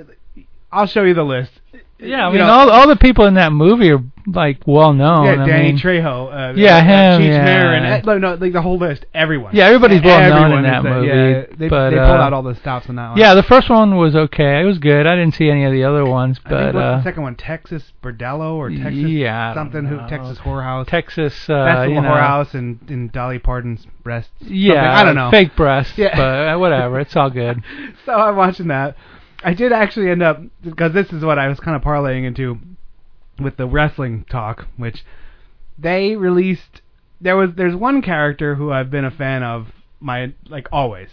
I'll 0.73 0.87
show 0.87 1.03
you 1.03 1.13
the 1.13 1.25
list. 1.25 1.53
Yeah, 2.01 2.27
I 2.27 2.31
mean, 2.31 2.39
know- 2.39 2.47
all 2.47 2.71
all 2.71 2.89
the 2.89 2.97
people 2.97 3.27
in 3.27 3.35
that 3.35 3.53
movie 3.53 3.91
are 3.91 4.03
like 4.27 4.61
well 4.67 4.93
known. 4.93 5.25
yeah, 5.25 5.43
I 5.43 5.47
Danny 5.47 5.73
mean, 5.73 5.79
Trejo. 5.79 6.51
Uh, 6.51 6.53
Yeah, 6.55 6.77
uh, 6.77 6.81
him, 6.83 7.23
Cheech 7.23 7.29
yeah. 7.31 7.45
Marin, 7.45 7.85
uh, 7.85 8.01
no, 8.05 8.19
no, 8.19 8.35
like 8.35 8.53
the 8.53 8.63
whole 8.63 8.79
list. 8.79 9.05
Everyone. 9.15 9.55
Yeah, 9.55 9.67
everybody's 9.67 10.03
well 10.03 10.21
known 10.21 10.53
in 10.53 10.65
Everyone 10.65 10.65
that 10.65 10.85
movie, 10.85 11.07
Yeah, 11.09 11.47
they, 11.57 11.69
but, 11.69 11.91
they 11.91 11.97
pulled 11.97 12.09
uh, 12.11 12.23
out 12.23 12.33
all 12.33 12.43
the 12.43 12.55
stops 12.55 12.89
in 12.89 12.97
that 12.97 13.11
one. 13.11 13.19
Yeah, 13.19 13.35
the 13.35 13.43
first 13.43 13.69
one 13.71 13.97
was 13.97 14.15
okay. 14.15 14.61
It 14.61 14.65
was 14.65 14.79
good. 14.79 15.07
I 15.07 15.17
didn't 15.17 15.35
see 15.35 15.49
any 15.51 15.65
of 15.65 15.73
the 15.73 15.83
other 15.85 16.05
ones, 16.05 16.39
I 16.45 16.49
think 16.49 16.73
but 16.73 16.77
uh, 16.79 16.97
the 16.99 17.03
second 17.03 17.23
one? 17.23 17.35
Texas 17.37 17.83
Bordello 18.03 18.55
or 18.55 18.71
Texas 18.71 18.95
yeah, 18.95 19.55
something? 19.55 19.85
Who. 19.87 19.97
Texas 20.09 20.39
Whorehouse? 20.39 20.87
Texas, 20.87 21.35
uh, 21.49 21.65
Festival 21.65 21.95
you 21.95 22.01
know, 22.03 22.09
Whorehouse 22.11 22.55
and, 22.55 22.79
and 22.89 23.11
Dolly 23.11 23.39
Parton's 23.39 23.87
breasts. 24.05 24.31
Yeah, 24.41 24.75
Something. 24.75 24.89
I 24.89 25.05
don't 25.05 25.15
know. 25.17 25.31
Fake 25.31 25.57
breasts, 25.57 25.97
Yeah. 25.97 26.15
but 26.17 26.55
uh, 26.55 26.59
whatever. 26.59 27.01
It's 27.01 27.17
all 27.17 27.31
good. 27.31 27.63
so 28.07 28.13
I'm 28.13 28.37
watching 28.37 28.69
that. 28.69 28.95
I 29.43 29.55
did 29.55 29.73
actually 29.73 30.11
end 30.11 30.23
up 30.23 30.41
because 30.63 30.93
this 30.93 31.13
is 31.13 31.25
what 31.25 31.39
I 31.39 31.49
was 31.49 31.61
kind 31.61 31.77
of 31.77 31.83
parlaying 31.83 32.25
into 32.25 32.59
with 33.39 33.57
the 33.57 33.67
wrestling 33.67 34.25
talk, 34.29 34.67
which 34.77 35.05
they 35.79 36.17
released. 36.17 36.83
There 37.21 37.37
was 37.37 37.51
there's 37.57 37.77
one 37.77 38.03
character 38.03 38.57
who 38.57 38.73
I've 38.73 38.91
been 38.91 39.05
a 39.05 39.11
fan 39.11 39.43
of 39.43 39.69
my 40.01 40.33
like 40.49 40.69
always, 40.73 41.11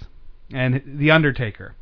and 0.52 0.82
the 0.86 1.12
Undertaker. 1.12 1.76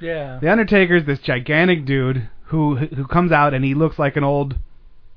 Yeah. 0.00 0.38
The 0.40 0.50
Undertaker's 0.50 1.04
this 1.04 1.20
gigantic 1.20 1.84
dude 1.84 2.28
who 2.46 2.76
who 2.76 3.06
comes 3.06 3.32
out 3.32 3.54
and 3.54 3.64
he 3.64 3.74
looks 3.74 3.98
like 3.98 4.16
an 4.16 4.24
old 4.24 4.56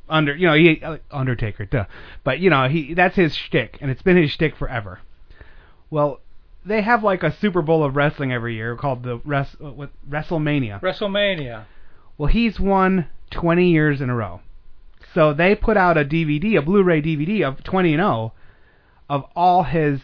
under 0.08 0.36
you 0.36 0.48
know 0.48 0.56
he 0.56 0.82
Undertaker 1.12 1.66
duh, 1.66 1.86
but 2.24 2.40
you 2.40 2.50
know 2.50 2.68
he 2.68 2.94
that's 2.94 3.16
his 3.16 3.36
shtick 3.36 3.78
and 3.82 3.92
it's 3.92 4.02
been 4.02 4.18
his 4.18 4.32
shtick 4.32 4.56
forever. 4.56 5.00
Well, 5.90 6.22
they 6.70 6.82
have 6.82 7.04
like 7.04 7.24
a 7.24 7.36
Super 7.40 7.62
Bowl 7.62 7.84
of 7.84 7.96
wrestling 7.96 8.32
every 8.32 8.56
year 8.56 8.76
called 8.76 9.04
the 9.04 9.18
Res, 9.26 9.48
uh, 9.62 9.72
what, 9.72 9.90
WrestleMania. 10.08 10.80
WrestleMania. 10.82 11.66
Well, 12.18 12.32
he's 12.32 12.60
won 12.60 13.08
20 13.32 13.70
years 13.70 14.02
in 14.02 14.10
a 14.10 14.16
row. 14.16 14.42
So 15.14 15.34
they 15.34 15.56
put 15.56 15.78
out 15.78 15.98
a 15.98 16.06
DVD, 16.06 16.58
a 16.58 16.62
Blu-ray 16.62 17.02
DVD 17.02 17.48
of 17.48 17.64
20 17.64 17.94
and 17.94 18.02
0 18.02 18.34
of 19.10 19.26
all 19.36 19.64
his 19.64 20.02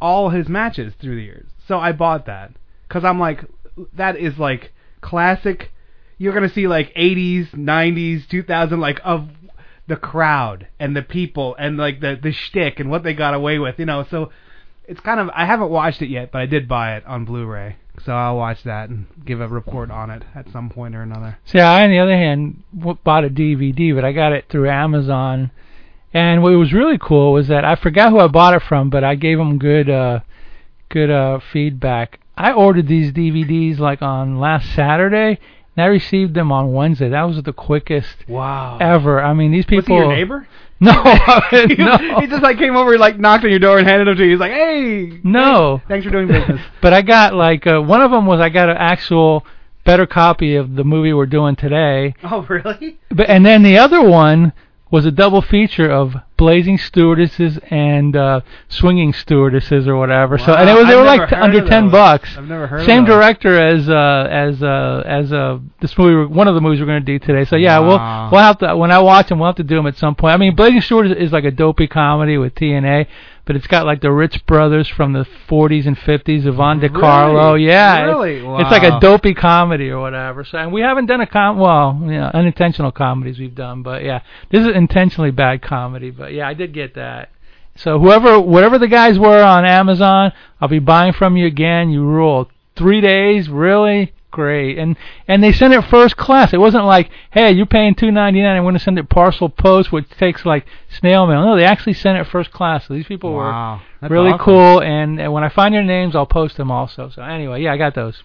all 0.00 0.30
his 0.30 0.48
matches 0.48 0.94
through 1.00 1.16
the 1.16 1.22
years. 1.22 1.48
So 1.66 1.78
I 1.78 1.92
bought 1.92 2.26
that 2.26 2.52
cuz 2.88 3.04
I'm 3.04 3.20
like 3.20 3.44
that 3.92 4.16
is 4.16 4.38
like 4.38 4.72
classic 5.00 5.70
you're 6.16 6.32
going 6.32 6.48
to 6.48 6.54
see 6.54 6.66
like 6.66 6.92
80s, 6.94 7.50
90s, 7.50 8.28
2000 8.28 8.80
like 8.80 9.00
of 9.04 9.28
the 9.86 9.96
crowd 9.96 10.66
and 10.78 10.96
the 10.96 11.02
people 11.02 11.54
and 11.58 11.76
like 11.76 12.00
the 12.00 12.18
the 12.20 12.32
shtick 12.32 12.80
and 12.80 12.90
what 12.90 13.02
they 13.02 13.14
got 13.14 13.34
away 13.34 13.58
with, 13.58 13.78
you 13.78 13.86
know. 13.86 14.04
So 14.10 14.30
it's 14.88 15.00
kind 15.00 15.20
of 15.20 15.30
I 15.34 15.44
haven't 15.46 15.70
watched 15.70 16.02
it 16.02 16.08
yet, 16.08 16.32
but 16.32 16.40
I 16.40 16.46
did 16.46 16.66
buy 16.66 16.96
it 16.96 17.06
on 17.06 17.24
Blu-ray. 17.24 17.76
So 18.04 18.12
I'll 18.12 18.36
watch 18.36 18.62
that 18.62 18.88
and 18.90 19.06
give 19.24 19.40
a 19.40 19.48
report 19.48 19.90
on 19.90 20.10
it 20.10 20.22
at 20.34 20.48
some 20.50 20.70
point 20.70 20.94
or 20.94 21.02
another. 21.02 21.38
See, 21.44 21.58
I, 21.58 21.82
on 21.84 21.90
the 21.90 21.98
other 21.98 22.16
hand, 22.16 22.62
w- 22.76 22.96
bought 23.02 23.24
a 23.24 23.28
DVD, 23.28 23.92
but 23.94 24.04
I 24.04 24.12
got 24.12 24.32
it 24.32 24.46
through 24.48 24.70
Amazon. 24.70 25.50
And 26.14 26.42
what 26.42 26.52
was 26.52 26.72
really 26.72 26.96
cool 26.98 27.32
was 27.32 27.48
that 27.48 27.64
I 27.64 27.74
forgot 27.74 28.10
who 28.10 28.20
I 28.20 28.28
bought 28.28 28.54
it 28.54 28.62
from, 28.62 28.88
but 28.88 29.02
I 29.04 29.14
gave 29.16 29.36
them 29.38 29.58
good, 29.58 29.90
uh, 29.90 30.20
good 30.88 31.10
uh, 31.10 31.40
feedback. 31.52 32.20
I 32.36 32.52
ordered 32.52 32.86
these 32.86 33.10
DVDs 33.12 33.78
like 33.80 34.00
on 34.00 34.38
last 34.38 34.72
Saturday, 34.76 35.40
and 35.76 35.84
I 35.84 35.86
received 35.86 36.34
them 36.34 36.52
on 36.52 36.72
Wednesday. 36.72 37.08
That 37.08 37.24
was 37.24 37.42
the 37.42 37.52
quickest 37.52 38.28
Wow. 38.28 38.78
ever. 38.80 39.20
I 39.20 39.34
mean, 39.34 39.50
these 39.50 39.66
Was 39.66 39.82
people. 39.84 39.96
he 39.96 40.00
your 40.02 40.08
neighbor? 40.08 40.46
No, 40.80 40.92
he, 41.50 41.74
no. 41.74 41.96
he 42.20 42.26
just 42.28 42.42
like 42.42 42.56
came 42.58 42.76
over, 42.76 42.92
he 42.92 42.98
like 42.98 43.18
knocked 43.18 43.42
on 43.44 43.50
your 43.50 43.58
door 43.58 43.78
and 43.78 43.88
handed 43.88 44.06
them 44.06 44.16
to 44.16 44.24
you. 44.24 44.30
He's 44.32 44.38
like, 44.40 44.52
"Hey, 44.52 45.20
No. 45.24 45.82
thanks 45.88 46.04
for 46.06 46.12
doing 46.12 46.28
business." 46.28 46.60
but 46.80 46.92
I 46.92 47.02
got 47.02 47.34
like 47.34 47.66
uh, 47.66 47.80
one 47.80 48.00
of 48.00 48.10
them 48.12 48.26
was 48.26 48.38
I 48.40 48.48
got 48.48 48.68
an 48.68 48.76
actual 48.78 49.44
better 49.84 50.06
copy 50.06 50.54
of 50.54 50.76
the 50.76 50.84
movie 50.84 51.12
we're 51.12 51.26
doing 51.26 51.56
today. 51.56 52.14
oh, 52.22 52.42
really? 52.48 52.98
But 53.10 53.28
and 53.28 53.44
then 53.44 53.62
the 53.64 53.78
other 53.78 54.02
one 54.08 54.52
was 54.90 55.04
a 55.04 55.10
double 55.10 55.42
feature 55.42 55.90
of 55.90 56.14
Blazing 56.36 56.78
Stewardesses 56.78 57.58
and 57.70 58.14
uh, 58.16 58.40
Swinging 58.68 59.12
Stewardesses 59.12 59.86
or 59.88 59.96
whatever. 59.96 60.38
So 60.38 60.54
and 60.54 60.68
it 60.70 60.74
was 60.74 60.86
they 60.86 60.92
I've 60.94 60.98
were 60.98 61.04
like 61.04 61.28
t- 61.28 61.34
under 61.36 61.66
ten 61.66 61.84
those. 61.84 61.92
bucks. 61.92 62.36
I've 62.38 62.46
never 62.48 62.66
heard 62.66 62.86
Same 62.86 63.04
director 63.04 63.58
as 63.60 63.88
uh, 63.88 64.26
as 64.30 64.62
uh, 64.62 65.02
as 65.04 65.32
uh, 65.32 65.58
this 65.80 65.96
movie, 65.98 66.14
we're- 66.14 66.26
one 66.26 66.48
of 66.48 66.54
the 66.54 66.60
movies 66.60 66.80
we're 66.80 66.86
going 66.86 67.04
to 67.04 67.18
do 67.18 67.18
today. 67.18 67.44
So 67.44 67.56
yeah, 67.56 67.78
Wow. 67.80 67.86
we'll 67.88 68.30
we'll 68.32 68.40
have 68.42 68.58
to 68.58 68.76
when 68.76 68.90
I 68.90 68.98
watch 69.00 69.28
them, 69.28 69.38
we'll 69.40 69.48
have 69.48 69.56
to 69.56 69.62
do 69.64 69.76
them 69.76 69.86
at 69.86 69.96
some 69.96 70.14
point. 70.14 70.32
I 70.34 70.36
mean, 70.36 70.54
Blazing 70.54 70.80
Stewardess 70.80 71.16
is 71.18 71.32
like 71.32 71.44
a 71.44 71.50
dopey 71.50 71.86
comedy 71.86 72.38
with 72.38 72.54
TNA, 72.54 73.06
but 73.48 73.56
it's 73.56 73.66
got 73.66 73.86
like 73.86 74.02
the 74.02 74.12
Ritz 74.12 74.36
brothers 74.36 74.88
from 74.88 75.14
the 75.14 75.24
40s 75.48 75.86
and 75.86 75.96
50s, 75.96 76.44
Yvonne 76.44 76.80
Really? 76.80 76.88
De 76.92 77.00
Carlo. 77.00 77.54
Yeah, 77.54 78.02
it's- 78.02 78.08
Really? 78.14 78.36
it's 78.60 78.70
like 78.70 78.82
a 78.82 79.00
dopey 79.00 79.32
comedy 79.32 79.88
or 79.88 80.00
whatever. 80.00 80.44
So 80.44 80.58
and 80.58 80.70
we 80.70 80.82
haven't 80.82 81.06
done 81.06 81.22
a 81.22 81.26
com 81.26 81.58
well, 81.58 81.98
you 82.02 82.10
know, 82.10 82.30
unintentional 82.34 82.92
comedies 82.92 83.38
we've 83.38 83.54
done, 83.54 83.82
but 83.82 84.04
yeah, 84.04 84.20
this 84.50 84.66
is 84.66 84.76
intentionally 84.76 85.30
bad 85.30 85.62
comedy. 85.62 86.10
But 86.10 86.34
yeah, 86.34 86.46
I 86.46 86.52
did 86.52 86.74
get 86.74 86.94
that. 86.96 87.30
So 87.74 87.98
whoever, 87.98 88.38
whatever 88.38 88.78
the 88.78 88.86
guys 88.86 89.18
were 89.18 89.42
on 89.42 89.64
Amazon, 89.64 90.32
I'll 90.60 90.68
be 90.68 90.78
buying 90.78 91.14
from 91.14 91.38
you 91.38 91.46
again. 91.46 91.88
You 91.88 92.02
rule. 92.04 92.50
Three 92.76 93.00
days, 93.00 93.48
really 93.48 94.12
great. 94.30 94.78
And 94.78 94.96
and 95.26 95.42
they 95.42 95.52
sent 95.52 95.74
it 95.74 95.82
first 95.84 96.16
class. 96.16 96.52
It 96.52 96.58
wasn't 96.58 96.84
like, 96.84 97.10
hey, 97.30 97.52
you're 97.52 97.66
paying 97.66 97.94
two 97.94 98.10
ninety 98.10 98.42
nine. 98.42 98.56
I'm 98.56 98.64
going 98.64 98.74
to 98.74 98.80
send 98.80 98.98
it 98.98 99.08
parcel 99.08 99.48
post, 99.48 99.90
which 99.92 100.08
takes 100.10 100.44
like 100.44 100.66
snail 100.88 101.26
mail. 101.26 101.44
No, 101.44 101.56
they 101.56 101.64
actually 101.64 101.94
sent 101.94 102.18
it 102.18 102.26
first 102.26 102.50
class. 102.52 102.86
So 102.86 102.94
these 102.94 103.06
people 103.06 103.32
were 103.32 103.50
Wow. 103.50 103.80
That's 104.00 104.10
really 104.10 104.30
awesome. 104.30 104.44
cool. 104.44 104.80
And, 104.82 105.20
and 105.20 105.32
when 105.32 105.42
I 105.44 105.48
find 105.48 105.74
their 105.74 105.82
names, 105.82 106.14
I'll 106.14 106.26
post 106.26 106.56
them 106.56 106.70
also. 106.70 107.10
So 107.10 107.22
anyway, 107.22 107.62
yeah, 107.62 107.72
I 107.72 107.76
got 107.76 107.94
those. 107.94 108.22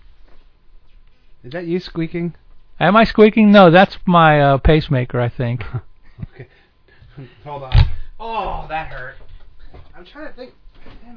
Is 1.43 1.51
that 1.53 1.65
you 1.65 1.79
squeaking? 1.79 2.35
Am 2.79 2.95
I 2.95 3.03
squeaking? 3.03 3.51
No, 3.51 3.69
that's 3.71 3.97
my 4.05 4.39
uh, 4.41 4.57
pacemaker, 4.57 5.19
I 5.19 5.29
think. 5.29 5.63
Okay. 6.35 6.47
Hold 7.43 7.63
on. 7.63 7.73
Oh, 8.19 8.65
that 8.69 8.87
hurt. 8.87 9.15
I'm 9.97 10.05
trying 10.05 10.27
to 10.27 10.33
think. 10.33 10.53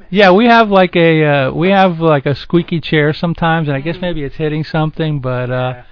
Yeah, 0.09 0.31
we 0.33 0.47
have 0.47 0.71
like 0.71 0.95
a 0.95 1.25
uh, 1.25 1.53
we 1.53 1.71
have 1.71 2.01
like 2.01 2.27
a 2.27 2.35
squeaky 2.35 2.81
chair 2.81 3.13
sometimes, 3.13 3.67
and 3.69 3.77
I 3.77 3.81
guess 3.81 3.97
maybe 4.01 4.23
it's 4.23 4.37
hitting 4.37 4.63
something. 4.65 5.21
But 5.21 5.51
uh, 5.51 5.83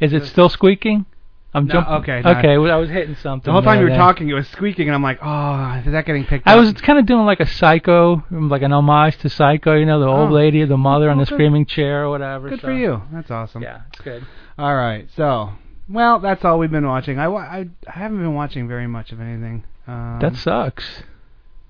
is 0.00 0.12
it 0.12 0.26
still 0.26 0.48
squeaking? 0.48 1.06
I'm 1.52 1.66
No, 1.66 1.74
jumping. 1.74 1.94
okay, 1.94 2.20
no. 2.24 2.30
Okay, 2.38 2.58
well, 2.58 2.72
I 2.72 2.76
was 2.80 2.90
hitting 2.90 3.16
something. 3.16 3.48
The 3.48 3.52
whole 3.52 3.62
time 3.62 3.80
you 3.80 3.84
were 3.90 3.96
talking, 3.96 4.28
it 4.28 4.34
was 4.34 4.46
squeaking, 4.48 4.86
and 4.86 4.94
I'm 4.94 5.02
like, 5.02 5.18
oh, 5.20 5.82
is 5.84 5.92
that 5.92 6.06
getting 6.06 6.24
picked 6.24 6.46
up? 6.46 6.52
I 6.52 6.56
up? 6.58 6.64
was 6.64 6.72
kind 6.80 6.98
of 6.98 7.06
doing 7.06 7.26
like 7.26 7.40
a 7.40 7.46
Psycho, 7.46 8.22
like 8.30 8.62
an 8.62 8.72
homage 8.72 9.18
to 9.18 9.28
Psycho. 9.28 9.74
You 9.74 9.84
know, 9.86 9.98
the 10.00 10.06
old 10.06 10.30
Oh. 10.30 10.32
lady, 10.32 10.64
the 10.64 10.76
mother 10.76 11.10
on 11.10 11.16
Oh, 11.18 11.24
the 11.24 11.28
good. 11.28 11.34
screaming 11.34 11.66
chair 11.66 12.04
or 12.04 12.10
whatever. 12.10 12.48
Good 12.50 12.60
so- 12.60 12.68
for 12.68 12.72
you. 12.72 13.02
That's 13.12 13.30
awesome. 13.32 13.62
Yeah, 13.62 13.80
it's 13.92 14.00
good. 14.00 14.24
All 14.58 14.74
right. 14.76 15.08
So, 15.16 15.50
well, 15.88 16.18
that's 16.20 16.44
all 16.44 16.58
we've 16.58 16.70
been 16.70 16.86
watching. 16.86 17.18
I, 17.18 17.26
wa- 17.28 17.40
I, 17.40 17.68
I 17.86 17.90
haven't 17.98 18.18
been 18.18 18.34
watching 18.34 18.68
very 18.68 18.86
much 18.86 19.10
of 19.10 19.20
anything. 19.20 19.64
Um, 19.88 20.18
That 20.20 20.36
sucks. 20.36 21.02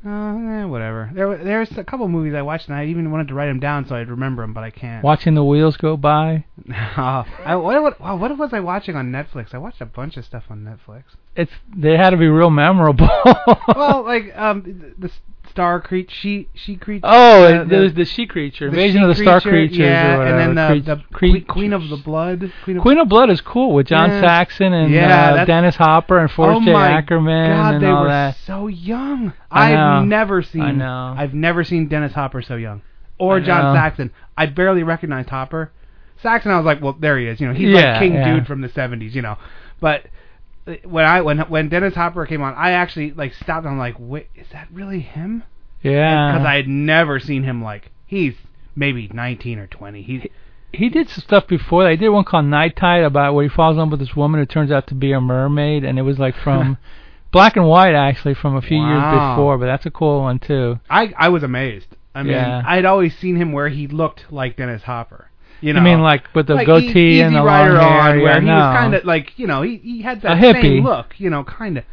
Uh, 0.04 0.09
eh, 0.09 0.64
whatever. 0.64 1.11
There, 1.14 1.37
there's 1.37 1.71
a 1.76 1.85
couple 1.85 2.09
movies 2.09 2.33
I 2.35 2.40
watched, 2.40 2.69
and 2.69 2.76
I 2.76 2.87
even 2.87 3.11
wanted 3.11 3.28
to 3.28 3.35
write 3.35 3.49
them 3.49 3.61
down 3.61 3.87
so 3.87 3.95
I'd 3.95 4.09
remember 4.09 4.42
them, 4.42 4.54
but 4.54 4.64
I 4.64 4.71
can't. 4.71 5.04
Watching 5.04 5.35
the 5.35 5.45
wheels 5.45 5.76
go 5.76 5.99
by. 5.99 6.47
I, 6.73 7.57
what, 7.57 7.83
what, 7.83 8.00
wow, 8.00 8.16
what 8.16 8.37
was 8.38 8.50
I 8.54 8.61
watching 8.61 8.97
on 8.97 9.12
Netflix? 9.12 9.54
I 9.54 9.59
watched 9.59 9.83
a 9.83 9.87
bunch 9.87 10.16
of 10.16 10.25
stuff 10.25 10.45
on 10.49 10.64
Netflix. 10.64 11.04
It's 11.37 11.52
they 11.76 11.97
had 11.97 12.11
to 12.11 12.16
be 12.16 12.28
real 12.28 12.50
memorable. 12.50 13.09
well, 13.76 14.02
like 14.04 14.35
um, 14.37 14.95
the, 14.99 15.11
star 15.50 15.80
creature, 15.80 16.12
she, 16.14 16.49
she 16.54 16.76
creature. 16.76 17.04
oh, 17.07 17.42
the- 17.42 17.62
it, 17.62 17.69
there 17.69 17.80
was 17.83 17.95
the 17.95 18.04
she 18.04 18.26
creature, 18.26 18.66
the 18.66 18.71
Invasion 18.73 19.00
she 19.00 19.02
of 19.04 19.09
the 19.09 19.14
Star 19.23 19.40
creature, 19.40 19.50
Creatures, 19.50 19.78
yeah, 19.78 20.16
whatever. 20.19 20.38
and 20.40 20.57
then 20.57 20.85
the, 20.85 20.95
the. 20.97 21.45
Queen, 21.45 21.73
of 21.73 21.88
the 21.88 21.97
Blood. 21.97 22.52
Queen 22.64 22.76
of, 22.78 22.83
Queen 22.83 22.99
of 22.99 23.09
Blood 23.09 23.30
is 23.30 23.40
cool 23.40 23.75
with 23.75 23.87
John 23.88 24.11
Yeah. 24.11 24.21
Saxon 24.21 24.73
and 24.73 24.92
Yeah, 24.92 25.35
uh, 25.35 25.45
Dennis 25.45 25.76
Hopper 25.76 26.19
and 26.19 26.30
Forrest 26.30 26.61
oh 26.62 26.64
J. 26.64 26.73
Ackerman 26.73 27.50
God, 27.57 27.75
and 27.75 27.83
they 27.83 27.88
all 27.88 28.02
were 28.02 28.09
that. 28.09 28.37
so 28.47 28.66
young. 28.69 29.33
I 29.50 29.73
I've 29.73 30.02
know. 30.02 30.04
never 30.09 30.42
seen. 30.42 30.62
I 30.62 30.73
know. 30.73 31.14
I've 31.16 31.35
never 31.35 31.64
seen 31.64 31.88
Dennis 31.88 32.12
Hopper 32.12 32.42
so 32.42 32.57
young, 32.57 32.83
or 33.19 33.40
John. 33.40 33.75
Saxon. 33.76 34.11
I 34.37 34.47
barely 34.47 34.83
recognized 34.83 35.28
Hopper. 35.30 35.73
Saxon, 36.23 36.50
I 36.52 36.57
was 36.59 36.66
like, 36.66 36.83
well, 36.83 36.92
there 36.99 37.19
he 37.19 37.26
is. 37.26 37.40
You 37.40 37.49
know, 37.49 37.54
he's 37.54 37.69
Yeah, 37.71 37.92
like 37.92 38.00
King. 38.00 38.23
Dude 38.23 38.47
from 38.47 38.61
the 38.61 38.69
'70s. 38.69 39.14
You 39.14 39.23
know, 39.23 39.37
but 39.80 40.04
uh, 40.04 40.09
when 40.84 41.04
I 41.04 41.20
when 41.22 41.38
when 41.40 41.68
Dennis 41.68 41.94
Hopper 41.94 42.26
came 42.26 42.42
on, 42.42 42.54
I 42.54 42.72
actually 42.72 43.12
like 43.12 43.34
stopped. 43.34 43.64
and 43.64 43.72
I'm 43.74 43.78
like, 43.78 43.96
wait, 43.98 44.28
is 44.34 44.46
that 44.52 44.68
really 44.72 45.00
him? 45.00 45.44
Yeah, 45.82 46.32
Because 46.32 46.46
I 46.46 46.56
had 46.56 46.68
never 46.68 47.18
seen 47.18 47.42
him 47.42 47.62
like 47.62 47.90
he's 48.06 48.34
maybe 48.76 49.08
19 49.12 49.58
or 49.58 49.66
20. 49.66 50.02
He 50.02 50.30
he 50.72 50.88
did 50.88 51.08
some 51.08 51.22
stuff 51.22 51.46
before. 51.48 51.84
that. 51.84 51.90
He 51.90 51.96
did 51.96 52.10
one 52.10 52.24
called 52.24 52.44
Night 52.44 52.76
Tide 52.76 53.02
about 53.02 53.34
where 53.34 53.42
he 53.44 53.48
falls 53.48 53.74
in 53.74 53.78
love 53.80 53.90
with 53.90 54.00
this 54.00 54.14
woman 54.14 54.40
who 54.40 54.46
turns 54.46 54.70
out 54.70 54.86
to 54.88 54.94
be 54.94 55.12
a 55.12 55.20
mermaid, 55.20 55.84
and 55.84 55.98
it 55.98 56.02
was 56.02 56.18
like 56.18 56.36
from 56.36 56.76
black 57.32 57.56
and 57.56 57.66
white 57.66 57.94
actually 57.94 58.34
from 58.34 58.56
a 58.56 58.60
few 58.62 58.76
years 58.78 59.02
before. 59.02 59.58
But 59.58 59.66
that's 59.66 59.86
a 59.86 59.90
cool 59.90 60.20
one 60.20 60.38
too. 60.38 60.78
I 60.88 61.12
I 61.16 61.28
was 61.30 61.42
amazed. 61.42 61.96
I 62.14 62.22
mean, 62.24 62.32
Yeah. 62.32 62.62
I'd 62.66 62.84
always 62.84 63.16
seen 63.16 63.36
him 63.36 63.52
where 63.52 63.68
he 63.68 63.86
looked 63.86 64.30
like 64.30 64.56
Dennis 64.56 64.82
Hopper. 64.82 65.29
You 65.60 65.72
know, 65.74 65.80
I 65.80 65.82
mean, 65.84 66.00
like 66.00 66.34
with 66.34 66.46
the 66.46 66.54
like 66.54 66.66
goatee 66.66 67.18
E- 67.18 67.22
and 67.22 67.34
the 67.34 67.42
Rider 67.42 67.74
long 67.74 67.82
hair. 67.82 68.00
on, 68.00 68.18
yeah, 68.18 68.22
where 68.24 68.40
he 68.40 68.46
was 68.48 68.76
kind 68.76 68.94
of 68.94 69.04
like 69.04 69.38
you 69.38 69.46
know 69.46 69.62
he 69.62 69.76
he 69.78 70.02
had 70.02 70.22
that 70.22 70.40
same 70.40 70.82
look, 70.84 71.14
you 71.18 71.28
know, 71.30 71.44
kind 71.44 71.78
of. 71.78 71.84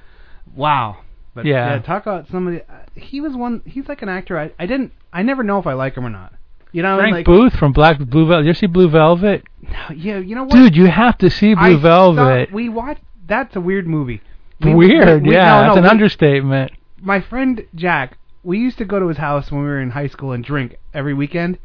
Wow. 0.55 0.97
But 1.33 1.45
Yeah. 1.45 1.73
yeah, 1.75 1.79
talk 1.79 2.03
about 2.03 2.27
somebody. 2.29 2.61
Uh, 2.61 2.73
he 2.95 3.21
was 3.21 3.33
one. 3.35 3.61
He's 3.65 3.87
like 3.87 4.01
an 4.01 4.09
actor. 4.09 4.39
I 4.39 4.51
I 4.57 4.65
didn't. 4.65 4.91
I 5.13 5.21
never 5.23 5.43
know 5.43 5.59
if 5.59 5.67
I 5.67 5.73
like 5.73 5.95
him 5.95 6.05
or 6.05 6.09
not. 6.09 6.33
You 6.71 6.81
know, 6.83 6.97
Frank 6.97 7.13
like 7.13 7.25
Booth 7.25 7.53
from 7.53 7.71
Black 7.73 7.97
Blue 7.99 8.27
Velvet. 8.27 8.43
You 8.45 8.49
ever 8.51 8.57
see 8.57 8.65
Blue 8.67 8.89
Velvet? 8.89 9.43
No, 9.61 9.95
yeah. 9.95 10.17
You 10.19 10.35
know 10.35 10.43
what, 10.43 10.53
Dude, 10.53 10.75
you 10.75 10.87
have 10.87 11.17
to 11.19 11.29
see 11.29 11.53
I 11.55 11.69
Blue 11.69 11.77
Velvet. 11.79 12.49
saw- 12.49 12.55
we 12.55 12.69
watched. 12.69 13.01
That's 13.27 13.55
a 13.55 13.61
weird 13.61 13.87
movie. 13.87 14.21
We- 14.61 14.73
Weird, 14.73 15.23
we- 15.23 15.33
yeah, 15.33 15.45
no, 15.45 15.61
that's 15.61 15.75
no, 15.75 15.77
an 15.77 15.83
we- 15.83 15.89
understatement. 15.89 16.71
my 17.01 17.19
friend 17.21 17.65
Jack, 17.75 18.17
we 18.43 18.57
used 18.57 18.77
to 18.79 18.85
go 18.85 18.99
to 18.99 19.07
his 19.07 19.17
house 19.17 19.51
when 19.51 19.61
we 19.61 19.67
were 19.67 19.79
in 19.81 19.91
high 19.91 20.07
school 20.07 20.31
and 20.31 20.43
drink 20.43 20.77
every 20.93 21.13
weekend. 21.13 21.57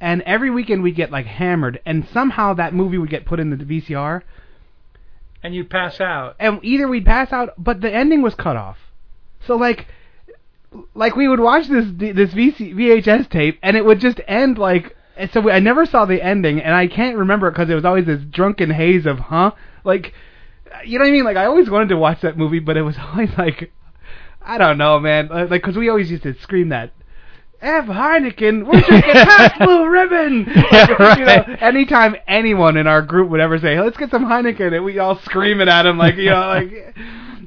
And 0.00 0.22
every 0.22 0.50
weekend 0.50 0.82
we'd 0.82 0.94
get 0.94 1.10
like 1.10 1.26
hammered, 1.26 1.80
and 1.84 2.06
somehow 2.12 2.54
that 2.54 2.72
movie 2.72 2.98
would 2.98 3.10
get 3.10 3.24
put 3.26 3.40
in 3.40 3.50
the 3.50 3.56
VCR, 3.56 4.22
And 5.42 5.54
you'd 5.54 5.70
pass 5.70 6.00
out. 6.00 6.36
and 6.38 6.60
either 6.62 6.86
we'd 6.86 7.04
pass 7.04 7.32
out, 7.32 7.54
but 7.58 7.80
the 7.80 7.92
ending 7.92 8.22
was 8.22 8.34
cut 8.34 8.56
off. 8.56 8.78
So 9.46 9.56
like, 9.56 9.86
like 10.94 11.16
we 11.16 11.26
would 11.26 11.40
watch 11.40 11.66
this 11.68 11.86
this 11.96 12.30
VC, 12.32 12.74
VHS 12.74 13.28
tape, 13.30 13.58
and 13.62 13.76
it 13.76 13.84
would 13.84 14.00
just 14.00 14.20
end 14.28 14.56
like. 14.58 14.94
And 15.16 15.28
so 15.32 15.40
we, 15.40 15.50
I 15.50 15.58
never 15.58 15.84
saw 15.84 16.04
the 16.04 16.22
ending, 16.22 16.60
and 16.60 16.72
I 16.74 16.86
can't 16.86 17.16
remember 17.16 17.48
it 17.48 17.52
because 17.52 17.68
it 17.68 17.74
was 17.74 17.84
always 17.84 18.06
this 18.06 18.20
drunken 18.22 18.70
haze 18.70 19.04
of 19.04 19.18
huh, 19.18 19.50
like, 19.82 20.14
you 20.84 20.98
know 21.00 21.04
what 21.04 21.08
I 21.08 21.12
mean? 21.12 21.24
Like 21.24 21.36
I 21.36 21.46
always 21.46 21.68
wanted 21.68 21.88
to 21.88 21.96
watch 21.96 22.20
that 22.20 22.38
movie, 22.38 22.60
but 22.60 22.76
it 22.76 22.82
was 22.82 22.96
always 23.00 23.30
like, 23.36 23.72
I 24.40 24.58
don't 24.58 24.78
know, 24.78 25.00
man. 25.00 25.26
Like 25.28 25.50
because 25.50 25.76
we 25.76 25.88
always 25.88 26.08
used 26.08 26.22
to 26.22 26.34
scream 26.40 26.68
that. 26.68 26.92
F 27.60 27.86
Heineken, 27.86 28.66
we're 28.66 28.80
drinking 28.82 29.12
Pabst 29.12 29.58
Blue 29.58 29.88
Ribbon. 29.88 30.46
Yeah, 30.70 31.18
You 31.18 31.24
know, 31.24 31.56
anytime 31.60 32.14
anyone 32.28 32.76
in 32.76 32.86
our 32.86 33.02
group 33.02 33.30
would 33.30 33.40
ever 33.40 33.58
say, 33.58 33.80
"Let's 33.80 33.96
get 33.96 34.10
some 34.10 34.24
Heineken," 34.26 34.74
and 34.74 34.84
we 34.84 34.98
all 34.98 35.18
screaming 35.18 35.68
at 35.68 35.84
him 35.86 35.98
like, 35.98 36.16
you 36.16 36.30
know, 36.30 36.40
like, 36.48 36.70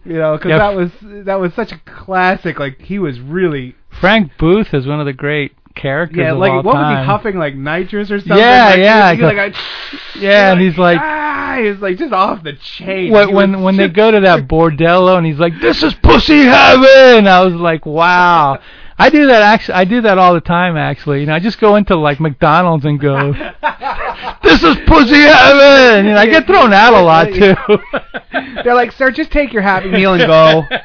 you 0.05 0.13
know, 0.13 0.35
because 0.37 0.49
Yeah. 0.49 0.57
that 0.57 0.75
was 0.75 0.91
that 1.01 1.39
was 1.39 1.53
such 1.53 1.71
a 1.71 1.77
classic. 1.85 2.59
Like 2.59 2.81
he 2.81 2.99
was 2.99 3.19
really, 3.21 3.75
Frank 3.89 4.31
Booth 4.37 4.73
is 4.73 4.85
one 4.85 4.99
of 4.99 5.05
the 5.05 5.13
great 5.13 5.53
characters 5.75 6.17
yeah, 6.17 6.33
like 6.33 6.51
what 6.51 6.65
was 6.65 6.73
time. 6.73 6.99
he 6.99 7.05
huffing 7.05 7.37
like 7.37 7.55
nitrous 7.55 8.11
or 8.11 8.19
something? 8.19 8.37
Yeah, 8.37 8.65
like, 8.71 8.79
yeah, 8.79 9.13
He 9.13 9.21
was, 9.21 9.31
he 9.31 9.37
like, 9.37 9.55
yeah, 10.19 10.51
and 10.51 10.59
he's 10.59 10.77
like, 10.77 10.99
ah, 10.99 11.55
he 11.61 11.69
was 11.69 11.79
like 11.79 11.97
just 11.97 12.11
off 12.11 12.43
the 12.43 12.53
chain. 12.53 13.13
when 13.13 13.33
when, 13.33 13.51
was 13.53 13.61
when 13.63 13.77
they 13.77 13.87
go 13.87 14.11
to 14.11 14.19
that 14.19 14.47
bordello 14.49 15.17
and 15.17 15.25
he's 15.25 15.39
like, 15.39 15.53
"This 15.61 15.81
is 15.83 15.93
pussy 15.93 16.43
heaven," 16.43 17.27
I 17.27 17.45
was 17.45 17.53
like, 17.53 17.85
"Wow." 17.85 18.59
I 18.97 19.09
do 19.09 19.27
that 19.27 19.41
actually. 19.41 19.75
I 19.75 19.85
do 19.85 20.01
that 20.01 20.17
all 20.17 20.33
the 20.33 20.41
time. 20.41 20.77
Actually, 20.77 21.21
you 21.21 21.25
know, 21.25 21.33
I 21.33 21.39
just 21.39 21.59
go 21.59 21.75
into 21.75 21.95
like 21.95 22.19
McDonald's 22.19 22.85
and 22.85 22.99
go, 22.99 23.33
"This 24.43 24.63
is 24.63 24.77
pussy 24.85 25.21
heaven." 25.21 26.07
and 26.07 26.17
I 26.17 26.27
get 26.27 26.45
thrown 26.45 26.73
out 26.73 26.93
a 26.93 27.01
lot 27.01 27.25
too. 27.33 27.55
They're 28.63 28.75
like, 28.75 28.91
sir, 28.91 29.11
just 29.11 29.31
take 29.31 29.53
your 29.53 29.61
Happy 29.61 29.89
Meal 29.89 30.13
and 30.13 30.27
go. 30.27 30.63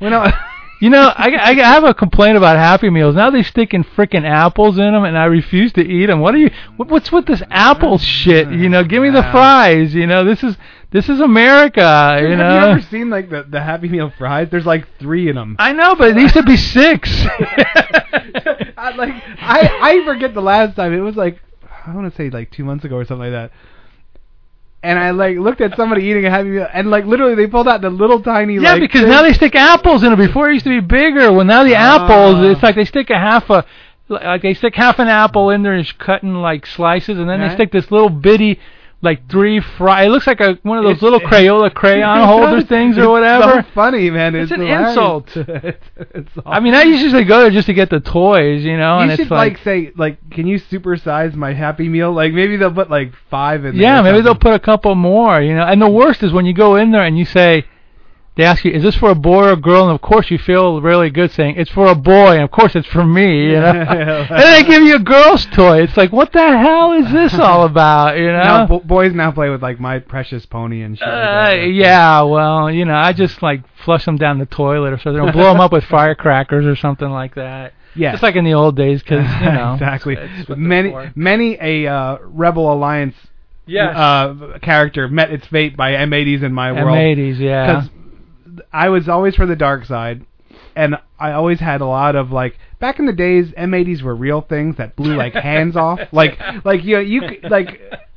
We 0.00 0.08
don't. 0.08 0.34
You 0.80 0.90
know, 0.90 1.12
I, 1.14 1.36
I 1.36 1.54
have 1.54 1.84
a 1.84 1.94
complaint 1.94 2.36
about 2.36 2.56
Happy 2.56 2.90
Meals. 2.90 3.14
Now 3.14 3.30
they're 3.30 3.44
sticking 3.44 3.84
freaking 3.84 4.28
apples 4.28 4.78
in 4.78 4.92
them, 4.92 5.04
and 5.04 5.16
I 5.16 5.26
refuse 5.26 5.72
to 5.74 5.80
eat 5.80 6.06
them. 6.06 6.18
What 6.18 6.34
are 6.34 6.38
you? 6.38 6.50
What, 6.74 6.88
what's 6.88 7.12
with 7.12 7.26
this 7.26 7.40
apple 7.50 7.98
shit? 7.98 8.50
You 8.50 8.68
know, 8.68 8.82
give 8.82 9.00
me 9.00 9.10
the 9.10 9.22
fries. 9.22 9.94
You 9.94 10.08
know, 10.08 10.24
this 10.24 10.42
is 10.42 10.56
this 10.92 11.08
is 11.08 11.20
America. 11.20 12.18
Dude, 12.20 12.30
you 12.30 12.36
have 12.36 12.38
know. 12.38 12.66
you 12.66 12.72
ever 12.72 12.82
seen 12.82 13.08
like 13.08 13.30
the 13.30 13.44
the 13.48 13.60
Happy 13.60 13.88
Meal 13.88 14.12
fries? 14.18 14.48
There's 14.50 14.66
like 14.66 14.86
three 14.98 15.28
in 15.30 15.36
them. 15.36 15.56
I 15.58 15.72
know, 15.72 15.96
but 15.96 16.10
it 16.10 16.16
needs 16.16 16.34
to 16.34 16.42
be 16.42 16.56
six. 16.56 17.10
I, 18.76 18.94
like 18.96 19.14
I 19.40 19.70
I 19.80 20.04
forget 20.04 20.34
the 20.34 20.42
last 20.42 20.76
time. 20.76 20.92
It 20.92 21.00
was 21.00 21.16
like 21.16 21.40
I 21.86 21.94
want 21.94 22.10
to 22.10 22.16
say 22.16 22.28
like 22.28 22.50
two 22.50 22.64
months 22.64 22.84
ago 22.84 22.96
or 22.96 23.04
something 23.04 23.32
like 23.32 23.50
that. 23.50 23.52
And 24.84 24.98
I 24.98 25.12
like 25.12 25.38
looked 25.38 25.60
at 25.60 25.76
somebody 25.76 26.04
eating 26.04 26.26
a 26.26 26.30
Happy 26.30 26.50
Meal, 26.50 26.68
and 26.70 26.90
like 26.90 27.06
literally 27.06 27.36
they 27.36 27.46
pulled 27.46 27.68
out 27.68 27.80
the 27.80 27.90
little 27.90 28.20
tiny 28.22 28.56
yeah, 28.56 28.72
like 28.72 28.80
because 28.80 29.02
thing. 29.02 29.10
now 29.10 29.22
they 29.22 29.32
stick 29.32 29.54
apples 29.54 30.02
in 30.02 30.12
it. 30.12 30.16
Before 30.16 30.50
it 30.50 30.54
used 30.54 30.64
to 30.64 30.80
be 30.80 30.86
bigger. 30.86 31.32
Well, 31.32 31.46
now 31.46 31.64
the 31.64 31.74
ah. 31.74 32.04
apples, 32.04 32.36
Oh. 32.36 32.50
it's 32.50 32.62
like 32.62 32.74
they 32.74 32.84
stick 32.84 33.08
a 33.08 33.18
half 33.18 33.48
a, 33.48 33.64
like 34.08 34.42
they 34.42 34.52
stick 34.54 34.74
half 34.74 34.98
an 34.98 35.08
apple 35.08 35.50
in 35.50 35.62
there 35.62 35.72
and 35.72 35.86
sh- 35.86 35.94
cut 35.98 36.22
in 36.22 36.34
like 36.42 36.66
slices, 36.66 37.18
and 37.18 37.30
then 37.30 37.40
they 37.40 37.54
stick 37.54 37.72
this 37.72 37.90
little 37.90 38.10
bitty 38.10 38.58
like 39.02 39.28
three 39.28 39.60
fry. 39.60 40.04
It 40.04 40.08
looks 40.10 40.26
like 40.26 40.40
a 40.40 40.58
one 40.62 40.78
of 40.78 40.84
those 40.84 40.96
It's- 40.96 41.02
little 41.02 41.20
Crayola 41.20 41.74
crayon 41.74 42.26
holder 42.26 42.62
things 42.62 42.96
or 42.96 43.08
whatever. 43.08 43.62
So 43.62 43.68
funny, 43.74 44.10
man. 44.10 44.34
It's 44.34 44.50
It's, 44.52 44.60
an 44.60 44.66
insult. 44.66 45.36
it's, 45.36 46.30
I 46.46 46.60
mean, 46.60 46.74
I 46.74 46.82
usually 46.82 47.24
go 47.24 47.40
there 47.40 47.50
just 47.50 47.66
to 47.66 47.74
get 47.74 47.90
the 47.90 48.00
toys, 48.00 48.64
you 48.64 48.76
know, 48.76 48.98
you 48.98 49.02
and 49.02 49.10
should 49.12 49.20
it's 49.20 49.30
like, 49.30 49.58
say 49.58 49.90
like, 49.96 50.30
can 50.30 50.46
you 50.46 50.58
supersize 50.60 51.34
my 51.34 51.52
Happy 51.52 51.88
Meal? 51.88 52.12
Like 52.12 52.32
maybe 52.32 52.56
they'll 52.56 52.72
put 52.72 52.90
like 52.90 53.12
five 53.28 53.64
in. 53.64 53.74
there 53.76 53.82
yeah, 53.82 54.02
maybe 54.02 54.20
they'll 54.22 54.34
put 54.34 54.54
a 54.54 54.60
couple 54.60 54.94
more, 54.94 55.40
you 55.42 55.54
know. 55.54 55.64
And 55.64 55.82
the 55.82 55.90
worst 55.90 56.22
is 56.22 56.32
when 56.32 56.46
you 56.46 56.54
go 56.54 56.76
in 56.76 56.92
there 56.92 57.02
and 57.04 57.18
you 57.18 57.24
say, 57.24 57.64
they 58.34 58.44
ask 58.44 58.64
you, 58.64 58.70
is 58.72 58.82
this 58.82 58.94
for 58.96 59.10
a 59.10 59.14
boy 59.14 59.44
or 59.48 59.52
a 59.52 59.56
girl? 59.56 59.84
And 59.84 59.94
of 59.94 60.00
course 60.00 60.30
you 60.30 60.38
feel 60.38 60.80
really 60.80 61.10
good 61.10 61.30
saying 61.32 61.56
it's 61.58 61.70
for 61.70 61.88
a 61.88 61.94
boy, 61.94 62.32
and 62.34 62.42
of 62.42 62.50
course 62.50 62.74
it's 62.74 62.88
for 62.88 63.04
me, 63.04 63.46
you 63.50 63.60
know. 63.60 63.70
And 64.30 64.40
then 64.40 64.52
they 64.62 64.66
give 64.66 64.82
you 64.82 64.96
a 64.96 65.00
girl's 65.00 65.44
toy. 65.46 65.82
It's 65.82 65.96
like, 65.96 66.12
what 66.12 66.32
the 66.32 66.40
hell 66.58 66.92
is 66.92 67.12
this 67.12 67.34
all 67.34 67.64
about, 67.64 68.16
you 68.16 68.26
know? 68.28 68.42
Now, 68.42 68.66
bo- 68.66 68.80
boys 68.80 69.12
now 69.12 69.32
play 69.32 69.50
with 69.50 69.62
like 69.62 69.78
my 69.80 69.98
precious 69.98 70.46
pony 70.46 70.80
and 70.82 70.96
shit. 70.98 71.06
like 71.06 71.60
Uh, 71.60 71.62
yeah, 71.64 72.22
well, 72.22 72.70
you 72.70 72.84
know, 72.86 72.94
I 72.94 73.12
just 73.12 73.42
like 73.42 73.64
flush 73.84 74.04
them 74.06 74.16
down 74.16 74.38
the 74.38 74.46
toilet 74.46 74.92
or 74.94 74.98
something, 74.98 75.20
or 75.20 75.30
blow 75.32 75.52
them 75.52 75.60
up 75.60 75.72
with 75.72 75.84
firecrackers 75.84 76.64
or 76.64 76.74
something 76.76 77.10
like 77.10 77.34
that. 77.34 77.74
yeah. 77.94 78.12
Just 78.12 78.22
like 78.22 78.36
in 78.36 78.44
the 78.44 78.54
old 78.54 78.76
days, 78.76 79.02
because 79.02 79.26
you 79.40 79.52
know. 79.52 79.74
exactly. 79.80 80.16
it's 80.18 80.48
Many, 80.48 80.94
many 81.14 81.58
a 81.60 81.86
uh, 81.86 82.18
Rebel 82.22 82.72
Alliance 82.72 83.14
Yes. 83.66 83.94
uh, 83.96 84.58
character 84.60 85.06
met 85.06 85.30
its 85.30 85.46
fate 85.46 85.76
by 85.76 85.92
M80s 85.92 86.42
in 86.42 86.52
my 86.52 86.72
world. 86.72 86.96
M80s, 86.96 87.38
yeah. 87.38 87.66
Because 87.82 87.90
I 88.72 88.88
was 88.88 89.08
always 89.08 89.34
for 89.36 89.46
the 89.46 89.56
dark 89.56 89.84
side, 89.84 90.24
and 90.76 90.96
I 91.18 91.32
always 91.32 91.60
had 91.60 91.80
a 91.80 91.86
lot 91.86 92.16
of 92.16 92.30
like 92.32 92.58
back 92.80 92.98
in 92.98 93.06
the 93.06 93.12
days. 93.12 93.52
M80s 93.52 94.02
were 94.02 94.14
real 94.14 94.40
things 94.40 94.76
that 94.76 94.96
blew 94.96 95.14
like 95.16 95.34
hands 95.34 95.76
off. 95.76 96.00
Like 96.12 96.38
like 96.64 96.84
you 96.84 96.98
you 96.98 97.20
c- 97.28 97.40
like 97.48 97.80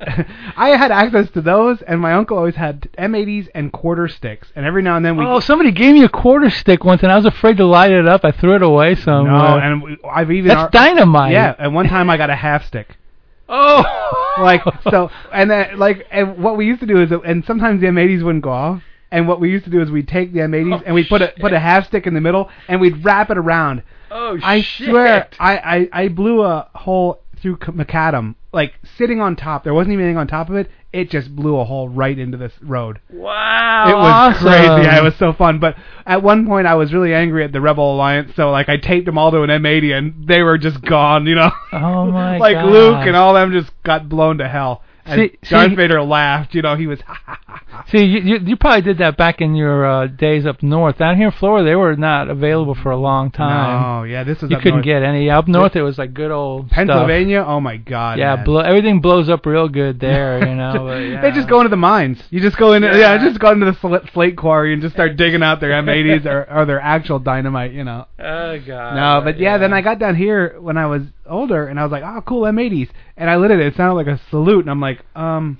I 0.56 0.70
had 0.70 0.90
access 0.90 1.30
to 1.30 1.40
those, 1.40 1.80
and 1.82 2.00
my 2.00 2.12
uncle 2.14 2.36
always 2.36 2.56
had 2.56 2.82
M80s 2.98 3.48
and 3.54 3.72
quarter 3.72 4.08
sticks, 4.08 4.52
and 4.56 4.66
every 4.66 4.82
now 4.82 4.96
and 4.96 5.04
then 5.04 5.16
we. 5.16 5.24
Oh, 5.24 5.40
somebody 5.40 5.70
gave 5.72 5.94
me 5.94 6.04
a 6.04 6.08
quarter 6.08 6.50
stick 6.50 6.84
once, 6.84 7.02
and 7.02 7.10
I 7.12 7.16
was 7.16 7.26
afraid 7.26 7.56
to 7.58 7.64
light 7.66 7.90
it 7.92 8.06
up. 8.06 8.24
I 8.24 8.32
threw 8.32 8.54
it 8.56 8.62
away 8.62 8.94
no, 9.06 9.34
uh, 9.36 9.58
and 9.62 9.82
we, 9.82 9.96
I've 10.08 10.30
even 10.30 10.48
That's 10.48 10.60
ar- 10.62 10.70
dynamite. 10.70 11.32
yeah. 11.32 11.54
and 11.58 11.74
one 11.74 11.88
time, 11.88 12.10
I 12.10 12.16
got 12.16 12.30
a 12.30 12.36
half 12.36 12.66
stick. 12.66 12.96
Oh. 13.48 14.34
like 14.40 14.60
so 14.90 15.08
and 15.32 15.48
then 15.48 15.78
like 15.78 16.04
and 16.10 16.42
what 16.42 16.56
we 16.56 16.66
used 16.66 16.80
to 16.80 16.86
do 16.86 17.00
is 17.00 17.12
and 17.24 17.44
sometimes 17.44 17.80
the 17.80 17.86
M80s 17.86 18.24
wouldn't 18.24 18.42
go 18.42 18.50
off 18.50 18.82
and 19.10 19.28
what 19.28 19.40
we 19.40 19.50
used 19.50 19.64
to 19.64 19.70
do 19.70 19.80
is 19.82 19.90
we'd 19.90 20.08
take 20.08 20.32
the 20.32 20.40
M80s 20.40 20.80
Oh, 20.80 20.82
and 20.86 20.94
we'd 20.94 21.08
put 21.08 21.22
a 21.22 21.32
put 21.38 21.52
a 21.52 21.58
half 21.60 21.86
stick 21.86 22.06
in 22.06 22.14
the 22.14 22.20
middle 22.20 22.48
and 22.68 22.80
we'd 22.80 23.04
wrap 23.04 23.30
it 23.30 23.38
around. 23.38 23.82
Oh 24.10 24.38
I 24.42 24.62
shit. 24.62 24.88
swear 24.90 25.28
I, 25.40 25.56
I 25.92 26.04
I 26.04 26.08
blew 26.08 26.42
a 26.42 26.68
hole 26.74 27.22
through 27.40 27.58
c- 27.64 27.72
macadam 27.72 28.34
like 28.52 28.72
sitting 28.96 29.20
on 29.20 29.36
top. 29.36 29.64
There 29.64 29.74
wasn't 29.74 29.92
even 29.92 30.04
anything 30.06 30.18
on 30.18 30.26
top 30.26 30.48
of 30.48 30.56
it. 30.56 30.70
It 30.92 31.10
just 31.10 31.34
blew 31.36 31.58
a 31.58 31.64
hole 31.64 31.90
right 31.90 32.18
into 32.18 32.38
this 32.38 32.52
road. 32.62 33.00
Wow. 33.10 33.90
it 33.90 33.94
was 33.94 34.36
awesome. 34.42 34.46
crazy. 34.48 34.96
It 34.96 35.02
was 35.04 35.14
so 35.16 35.34
fun. 35.34 35.58
But 35.58 35.76
at 36.06 36.22
one 36.22 36.46
point, 36.46 36.66
I 36.66 36.74
was 36.74 36.90
really 36.94 37.12
angry 37.12 37.44
at 37.44 37.52
the 37.52 37.60
Rebel 37.60 37.94
Alliance, 37.96 38.32
so 38.34 38.50
like 38.50 38.70
I 38.70 38.78
taped 38.78 39.04
them 39.04 39.18
all 39.18 39.30
to 39.32 39.42
an 39.42 39.50
M80, 39.50 39.92
and 39.92 40.26
they 40.26 40.40
were 40.42 40.56
just 40.56 40.80
gone. 40.80 41.26
You 41.26 41.34
know, 41.34 41.50
Oh 41.72 42.10
my 42.10 42.38
like. 42.38 42.64
Luke 42.64 43.06
and 43.06 43.14
all 43.14 43.34
them 43.34 43.52
just 43.52 43.70
got 43.82 44.08
blown 44.08 44.38
to 44.38 44.48
hell. 44.48 44.82
And 45.04 45.20
See- 45.30 45.38
Darth 45.50 45.70
see- 45.70 45.74
Vader 45.76 46.02
laughed. 46.02 46.54
You 46.54 46.62
know, 46.62 46.76
he 46.76 46.86
was. 46.86 47.00
See, 47.90 48.04
you, 48.04 48.20
you 48.20 48.38
you 48.44 48.56
probably 48.56 48.82
did 48.82 48.98
that 48.98 49.16
back 49.16 49.40
in 49.40 49.54
your 49.54 49.84
uh, 49.86 50.06
days 50.06 50.46
up 50.46 50.62
north. 50.62 50.98
Down 50.98 51.16
here 51.16 51.26
in 51.28 51.32
Florida, 51.32 51.68
they 51.68 51.74
were 51.76 51.96
not 51.96 52.28
available 52.28 52.74
for 52.74 52.90
a 52.90 52.96
long 52.96 53.30
time. 53.30 53.82
No, 53.82 54.02
yeah, 54.04 54.24
this 54.24 54.40
was 54.42 54.50
you 54.50 54.56
couldn't 54.58 54.76
north. 54.76 54.84
get 54.84 55.02
any. 55.02 55.30
Up 55.30 55.48
north, 55.48 55.76
it 55.76 55.82
was 55.82 55.98
like 55.98 56.14
good 56.14 56.30
old 56.30 56.70
Pennsylvania. 56.70 57.44
Oh 57.46 57.60
my 57.60 57.76
God. 57.76 58.18
Yeah, 58.18 58.42
blow, 58.44 58.60
everything 58.60 59.00
blows 59.00 59.28
up 59.28 59.44
real 59.46 59.68
good 59.68 60.00
there, 60.00 60.38
you 60.48 60.54
know. 60.54 60.86
but, 60.86 60.96
yeah. 60.98 61.20
They 61.20 61.30
just 61.32 61.48
go 61.48 61.60
into 61.60 61.70
the 61.70 61.76
mines. 61.76 62.18
You 62.30 62.40
just 62.40 62.56
go 62.56 62.72
into 62.72 62.88
Yeah. 62.88 63.14
yeah, 63.16 63.24
just 63.28 63.40
go 63.40 63.52
into 63.52 63.66
the 63.66 63.78
sl- 63.80 64.06
slate 64.12 64.36
quarry 64.36 64.72
and 64.72 64.82
just 64.82 64.94
start 64.94 65.16
digging 65.16 65.42
out 65.42 65.60
their 65.60 65.70
M80s 65.70 66.26
or, 66.26 66.46
or 66.50 66.64
their 66.66 66.80
actual 66.80 67.18
dynamite. 67.18 67.72
You 67.72 67.84
know. 67.84 68.06
Oh 68.18 68.58
god. 68.66 68.94
No, 68.96 69.20
but 69.24 69.38
yeah, 69.38 69.58
then 69.58 69.72
I 69.72 69.80
got 69.82 69.98
down 69.98 70.16
here 70.16 70.56
when 70.60 70.76
I 70.76 70.86
was 70.86 71.02
older, 71.28 71.66
and 71.66 71.78
I 71.78 71.82
was 71.82 71.92
like, 71.92 72.02
oh, 72.04 72.22
cool 72.26 72.42
M80s, 72.42 72.88
and 73.16 73.28
I 73.28 73.36
lit 73.36 73.50
it. 73.50 73.60
It 73.60 73.74
sounded 73.76 73.94
like 73.94 74.06
a 74.06 74.20
salute, 74.30 74.60
and 74.60 74.70
I'm 74.70 74.80
like, 74.80 75.00
um, 75.14 75.58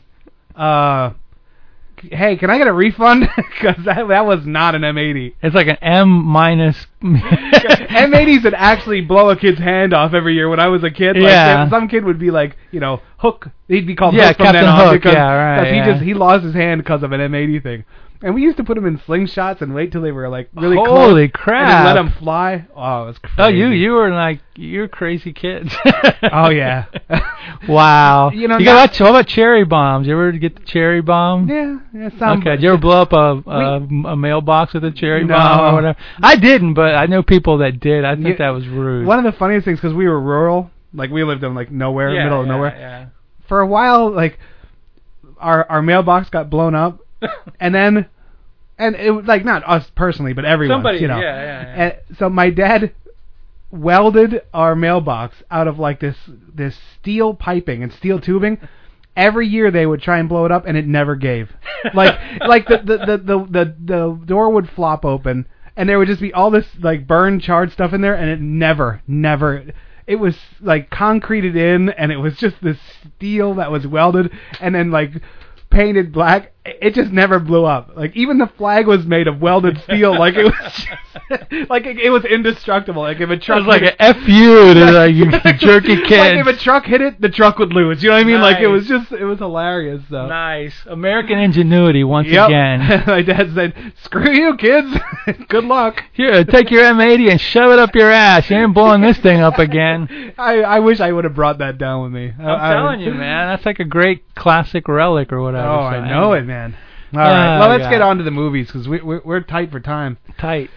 uh, 0.55 1.11
hey, 2.01 2.37
can 2.37 2.51
I 2.51 2.59
get 2.59 2.67
a 2.67 2.73
refund? 2.73 3.29
Because 3.37 3.85
that 3.87 4.07
that 4.09 4.27
was 4.27 4.45
not 4.47 4.75
an 4.75 4.83
M80. 4.83 5.35
It's 5.43 5.55
like 5.55 5.67
an 5.67 5.79
M 5.81 6.09
minus. 6.25 6.87
M80s 7.03 8.45
would 8.45 8.55
actually 8.55 9.01
blow 9.01 9.31
a 9.31 9.37
kid's 9.37 9.59
hand 9.59 9.93
off 9.93 10.13
every 10.15 10.35
year 10.35 10.49
when 10.49 10.61
I 10.61 10.69
was 10.69 10.85
a 10.85 10.91
kid. 10.91 11.17
Like, 11.17 11.31
Yeah. 11.31 11.69
some 11.71 11.89
kid 11.89 12.05
would 12.05 12.19
be 12.19 12.31
like, 12.31 12.57
you 12.71 12.81
know, 12.81 13.01
Hook. 13.19 13.49
He'd 13.69 13.87
be 13.87 13.95
called 13.97 14.15
Yeah, 14.15 14.29
Hook 14.29 14.37
from 14.37 14.45
Captain 14.47 14.63
then 14.63 14.71
on 14.71 14.89
Hook, 14.89 15.03
because 15.03 15.15
yeah, 15.15 15.33
right, 15.33 15.59
'cause 15.63 15.71
he 15.73 15.77
yeah. 15.79 15.93
just 15.93 16.03
he 16.05 16.15
lost 16.15 16.45
his 16.45 16.55
hand 16.55 16.83
because 16.83 17.03
of 17.03 17.13
an 17.13 17.21
M80 17.21 17.63
thing. 17.63 17.85
And 18.23 18.35
we 18.35 18.43
used 18.43 18.57
to 18.57 18.65
put 18.65 18.77
them 18.77 18.87
in 18.87 18.99
slingshots 18.99 19.61
and 19.61 19.75
wait 19.75 19.93
till 19.93 20.01
they 20.01 20.11
were 20.13 20.29
like 20.29 20.49
really 20.55 20.77
close. 20.77 20.89
Holy 20.89 21.25
And 21.25 21.33
crap! 21.33 21.69
then 21.69 21.85
let 21.85 21.95
them 21.95 22.13
fly. 22.19 22.67
Oh, 22.75 23.03
it 23.03 23.07
was 23.07 23.19
crazy. 23.19 23.35
Oh, 23.39 23.49
you 23.49 23.69
you 23.69 23.93
were 23.93 24.11
like 24.11 24.41
you're 24.57 24.89
crazy 24.89 25.33
kids. 25.33 25.75
Oh, 26.33 26.49
yeah. 26.49 26.87
wow. 27.69 28.31
You 28.31 28.49
know, 28.49 28.59
you 28.59 28.65
got 28.65 28.99
what 29.01 29.11
about 29.11 29.27
cherry 29.27 29.65
bombs? 29.65 30.07
You 30.07 30.15
ever 30.15 30.33
get 30.33 30.57
the 30.57 30.65
cherry 30.65 31.01
bomb? 31.03 31.49
Yeah, 31.49 31.79
yeah. 31.93 32.09
Some, 32.19 32.41
Okay. 32.41 32.51
Did 32.57 32.63
you 32.63 32.69
ever 32.71 32.79
blow 32.79 33.03
up 33.03 33.13
a 33.13 33.43
a, 33.49 33.81
a 34.13 34.17
mailbox 34.17 34.75
with 34.75 34.85
a 34.85 34.91
cherry 34.91 35.25
No. 35.25 35.35
bomb 35.35 35.61
or 35.61 35.75
whatever? 35.75 35.99
I 36.23 36.37
didn't, 36.37 36.75
but 36.75 36.95
I 36.95 37.07
know 37.07 37.23
people 37.23 37.59
that 37.59 37.81
did. 37.81 38.05
I 38.05 38.15
think 38.15 38.27
You- 38.29 38.37
that 38.39 38.51
was 38.51 38.67
rude. 38.67 39.07
One 39.07 39.19
of 39.25 39.31
the 39.31 39.39
funniest 39.39 39.65
things 39.67 39.79
because 39.79 39.95
we 39.95 40.09
were 40.09 40.21
rural, 40.21 40.71
like 40.95 41.11
we 41.11 41.23
lived 41.25 41.45
in 41.45 41.55
like 41.55 41.71
nowhere, 41.71 42.13
yeah, 42.15 42.25
middle 42.25 42.41
of 42.41 42.47
yeah, 42.47 42.53
nowhere. 42.53 42.77
Yeah. 42.79 43.07
For 43.49 43.61
a 43.61 43.67
while, 43.67 44.11
like 44.11 44.39
our 45.39 45.67
our 45.71 45.83
mailbox 45.83 46.31
got 46.31 46.51
blown 46.51 46.75
up, 46.75 47.01
and 47.61 47.75
then, 47.75 48.07
and 48.79 48.97
it 48.97 49.11
was 49.11 49.27
like 49.27 49.45
not 49.45 49.63
us 49.67 49.91
personally, 49.95 50.33
but 50.33 50.45
everyone. 50.45 50.77
Somebody, 50.77 50.99
you 50.99 51.09
know. 51.09 51.21
yeah, 51.21 51.43
yeah, 51.43 51.63
yeah. 51.63 51.83
And 51.83 52.19
so 52.19 52.29
my 52.29 52.51
dad 52.51 52.93
welded 53.71 54.43
our 54.55 54.75
mailbox 54.77 55.43
out 55.51 55.69
of 55.69 55.79
like 55.79 56.01
this 56.01 56.17
this 56.55 56.77
steel 56.99 57.35
piping 57.35 57.83
and 57.83 57.93
steel 57.93 58.21
tubing. 58.21 58.59
Every 59.17 59.47
year 59.47 59.71
they 59.71 59.87
would 59.87 60.03
try 60.03 60.19
and 60.19 60.29
blow 60.29 60.45
it 60.45 60.53
up, 60.53 60.67
and 60.67 60.77
it 60.77 60.87
never 60.87 61.17
gave. 61.17 61.53
Like 61.95 62.19
like 62.47 62.67
the 62.67 62.79
the 62.79 62.99
the 62.99 63.19
the, 63.19 63.47
the, 63.49 63.75
the 63.85 64.21
door 64.27 64.51
would 64.51 64.69
flop 64.69 65.05
open, 65.05 65.47
and 65.77 65.89
there 65.89 65.99
would 65.99 66.09
just 66.09 66.21
be 66.21 66.33
all 66.33 66.51
this 66.51 66.67
like 66.81 67.07
burned 67.07 67.43
charred 67.43 67.73
stuff 67.73 67.93
in 67.93 68.01
there, 68.01 68.15
and 68.15 68.29
it 68.31 68.41
never 68.41 69.03
never. 69.07 69.65
It 70.07 70.17
was 70.17 70.37
like 70.61 70.91
concreted 70.91 71.57
in, 71.57 71.89
and 71.91 72.13
it 72.13 72.19
was 72.19 72.37
just 72.37 72.63
this 72.63 72.79
steel 73.17 73.55
that 73.55 73.73
was 73.73 73.87
welded, 73.87 74.31
and 74.61 74.75
then 74.75 74.91
like 74.91 75.11
painted 75.71 76.13
black. 76.13 76.53
It 76.81 76.95
just 76.95 77.11
never 77.13 77.39
blew 77.39 77.65
up. 77.65 77.93
Like 77.97 78.17
even 78.17 78.39
the 78.39 78.47
flag 78.47 78.87
was 78.87 79.07
made 79.07 79.29
of 79.29 79.41
welded 79.41 79.81
steel. 79.83 80.19
Like 80.19 80.35
it 80.35 80.45
was 80.45 80.55
just, 81.31 81.69
like 81.71 81.87
it, 81.87 81.99
it 81.99 82.11
was 82.11 82.25
indestructible. 82.25 83.03
Like 83.03 83.21
if 83.21 83.31
a 83.31 83.35
It 83.35 83.43
truck 83.43 83.59
was 83.59 83.67
like 83.67 83.83
hit 83.83 83.95
a 83.99 84.03
f 84.03 84.29
you 84.29 84.75
to 84.75 84.91
like 84.93 85.15
you 85.15 85.31
jerky 85.59 85.97
like 86.17 86.37
if 86.39 86.47
a 86.47 86.57
truck 86.57 86.85
hit 86.85 87.01
it, 87.01 87.21
the 87.21 87.29
truck 87.29 87.59
would 87.59 87.73
lose. 87.73 88.03
You 88.03 88.11
know 88.11 88.17
what 88.17 88.23
I 88.23 88.25
mean? 88.25 88.41
Like 88.41 88.61
it 88.61 88.67
was 88.69 88.87
just 88.87 89.13
it 89.13 89.25
was 89.25 89.39
hilarious. 89.39 90.03
So. 90.11 90.27
nice 90.27 90.75
American 90.87 91.39
ingenuity 91.39 92.05
once 92.05 92.29
Yep. 92.29 92.49
again. 92.49 93.05
My 93.07 93.23
dad 93.23 93.53
said, 93.55 93.93
"Screw 94.03 94.31
you, 94.31 94.57
kids. 94.57 94.89
Good 95.49 95.65
luck." 95.65 96.03
Here, 96.13 96.45
take 96.45 96.71
your 96.71 96.83
M80 96.85 97.31
and 97.33 97.41
shove 97.41 97.73
it 97.73 97.79
up 97.79 97.95
your 97.95 98.11
ass. 98.11 98.49
You 98.51 98.57
ain't 98.57 98.75
blowing 98.75 99.01
this 99.01 99.19
thing 99.19 99.41
up 99.41 99.59
again. 99.59 100.35
I 100.39 100.63
I 100.63 100.79
wish 100.81 101.01
I 101.01 101.13
would 101.13 101.25
have 101.25 101.35
brought 101.35 101.59
that 101.59 101.79
down 101.79 102.03
with 102.03 102.13
me. 102.13 102.33
I'm 102.39 102.73
telling 102.73 103.01
you, 103.01 103.13
man. 103.13 103.49
That's 103.49 103.65
like 103.67 103.81
a 103.81 103.85
great 103.85 104.35
classic 104.35 104.89
relic 104.89 105.33
or 105.33 105.41
whatever. 105.41 105.67
Oh, 105.69 105.79
so 105.91 105.97
I 105.97 106.09
know 106.09 106.33
anyway. 106.33 106.39
it, 106.41 106.47
man. 106.47 106.56
All 107.13 107.21
right. 107.21 107.57
Oh, 107.57 107.61
well, 107.61 107.69
let's 107.69 107.85
God. 107.85 107.91
get 107.91 108.03
on 108.03 108.19
to 108.19 108.25
the 108.25 108.31
movies 108.31 108.67
because 108.67 108.89
we, 108.89 109.01
we're 109.01 109.23
we're 109.25 109.41
tight 109.41 109.71
for 109.71 109.81
time. 109.81 110.19
Tight. 110.39 110.71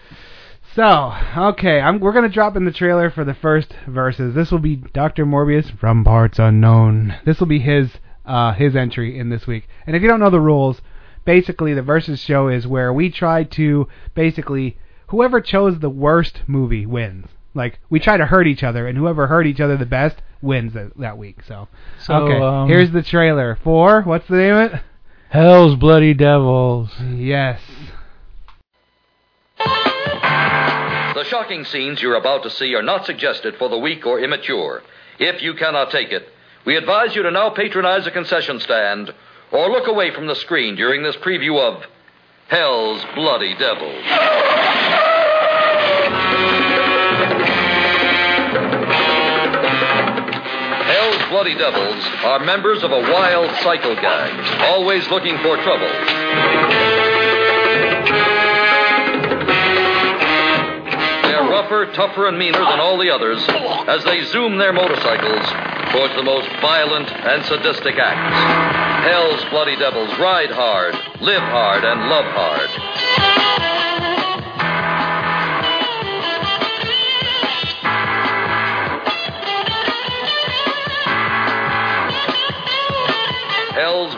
So, 0.74 1.12
okay, 1.36 1.80
I'm, 1.80 1.98
we're 1.98 2.12
gonna 2.12 2.28
drop 2.28 2.56
in 2.56 2.64
the 2.64 2.70
trailer 2.70 3.10
for 3.10 3.24
the 3.24 3.34
first 3.34 3.74
verses. 3.88 4.34
This 4.34 4.52
will 4.52 4.60
be 4.60 4.76
Doctor 4.76 5.26
Morbius 5.26 5.76
from 5.78 6.04
Parts 6.04 6.38
Unknown. 6.38 7.16
This 7.24 7.40
will 7.40 7.48
be 7.48 7.58
his 7.58 7.90
uh, 8.24 8.52
his 8.52 8.76
entry 8.76 9.18
in 9.18 9.30
this 9.30 9.46
week. 9.46 9.68
And 9.86 9.96
if 9.96 10.02
you 10.02 10.08
don't 10.08 10.20
know 10.20 10.30
the 10.30 10.40
rules, 10.40 10.80
basically 11.24 11.74
the 11.74 11.82
versus 11.82 12.20
show 12.20 12.48
is 12.48 12.66
where 12.66 12.92
we 12.92 13.10
try 13.10 13.42
to 13.44 13.88
basically 14.14 14.78
whoever 15.08 15.40
chose 15.40 15.80
the 15.80 15.90
worst 15.90 16.42
movie 16.46 16.86
wins. 16.86 17.26
Like 17.52 17.80
we 17.90 17.98
try 17.98 18.16
to 18.16 18.26
hurt 18.26 18.46
each 18.46 18.62
other, 18.62 18.86
and 18.86 18.96
whoever 18.96 19.26
hurt 19.26 19.46
each 19.48 19.60
other 19.60 19.76
the 19.76 19.86
best 19.86 20.22
wins 20.40 20.72
that, 20.74 20.96
that 20.98 21.18
week. 21.18 21.42
So, 21.42 21.66
So, 22.00 22.14
okay, 22.14 22.40
um, 22.40 22.68
here's 22.68 22.92
the 22.92 23.02
trailer 23.02 23.58
for 23.62 24.02
what's 24.02 24.28
the 24.28 24.36
name 24.36 24.54
of 24.54 24.72
it? 24.72 24.82
Hell's 25.30 25.76
Bloody 25.76 26.12
Devils. 26.12 26.90
Yes. 27.14 27.60
The 29.58 31.24
shocking 31.28 31.64
scenes 31.64 32.02
you're 32.02 32.16
about 32.16 32.42
to 32.42 32.50
see 32.50 32.74
are 32.74 32.82
not 32.82 33.06
suggested 33.06 33.54
for 33.56 33.68
the 33.68 33.78
weak 33.78 34.04
or 34.04 34.18
immature. 34.18 34.82
If 35.20 35.40
you 35.40 35.54
cannot 35.54 35.92
take 35.92 36.10
it, 36.10 36.28
we 36.66 36.76
advise 36.76 37.14
you 37.14 37.22
to 37.22 37.30
now 37.30 37.50
patronize 37.50 38.08
a 38.08 38.10
concession 38.10 38.58
stand 38.58 39.14
or 39.52 39.70
look 39.70 39.86
away 39.86 40.12
from 40.12 40.26
the 40.26 40.34
screen 40.34 40.74
during 40.74 41.04
this 41.04 41.14
preview 41.16 41.60
of 41.60 41.84
Hell's 42.48 43.04
Bloody 43.14 43.54
Devils. 43.56 45.09
Bloody 51.30 51.54
Devils 51.54 52.04
are 52.24 52.40
members 52.40 52.82
of 52.82 52.90
a 52.90 52.98
wild 52.98 53.54
cycle 53.62 53.94
gang, 53.94 54.34
always 54.62 55.08
looking 55.10 55.36
for 55.38 55.56
trouble. 55.62 55.86
They're 61.22 61.48
rougher, 61.48 61.86
tougher, 61.94 62.26
and 62.26 62.36
meaner 62.36 62.58
than 62.58 62.80
all 62.80 62.98
the 62.98 63.10
others 63.10 63.38
as 63.86 64.02
they 64.02 64.24
zoom 64.24 64.58
their 64.58 64.72
motorcycles 64.72 65.46
towards 65.92 66.16
the 66.16 66.24
most 66.24 66.48
violent 66.60 67.08
and 67.12 67.44
sadistic 67.44 67.94
acts. 67.96 69.06
Hell's 69.08 69.44
Bloody 69.50 69.76
Devils 69.76 70.10
ride 70.18 70.50
hard, 70.50 70.94
live 71.20 71.42
hard, 71.42 71.84
and 71.84 72.10
love 72.10 72.24
hard. 72.26 73.89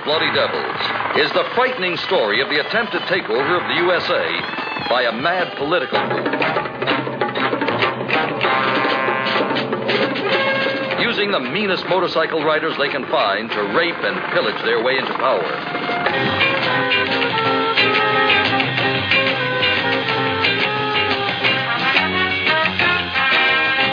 Bloody 0.04 0.32
Devils 0.32 1.20
is 1.20 1.30
the 1.32 1.44
frightening 1.54 1.96
story 1.96 2.40
of 2.40 2.48
the 2.48 2.60
attempted 2.60 3.02
takeover 3.02 3.60
of 3.60 3.68
the 3.68 3.74
USA 3.74 4.88
by 4.88 5.02
a 5.02 5.12
mad 5.12 5.56
political 5.56 5.98
group. 6.08 6.26
Using 11.00 11.30
the 11.30 11.40
meanest 11.40 11.86
motorcycle 11.88 12.42
riders 12.44 12.76
they 12.78 12.88
can 12.88 13.06
find 13.06 13.50
to 13.50 13.62
rape 13.76 13.96
and 13.96 14.32
pillage 14.32 14.62
their 14.64 14.82
way 14.82 14.98
into 14.98 15.12
power. 15.14 15.42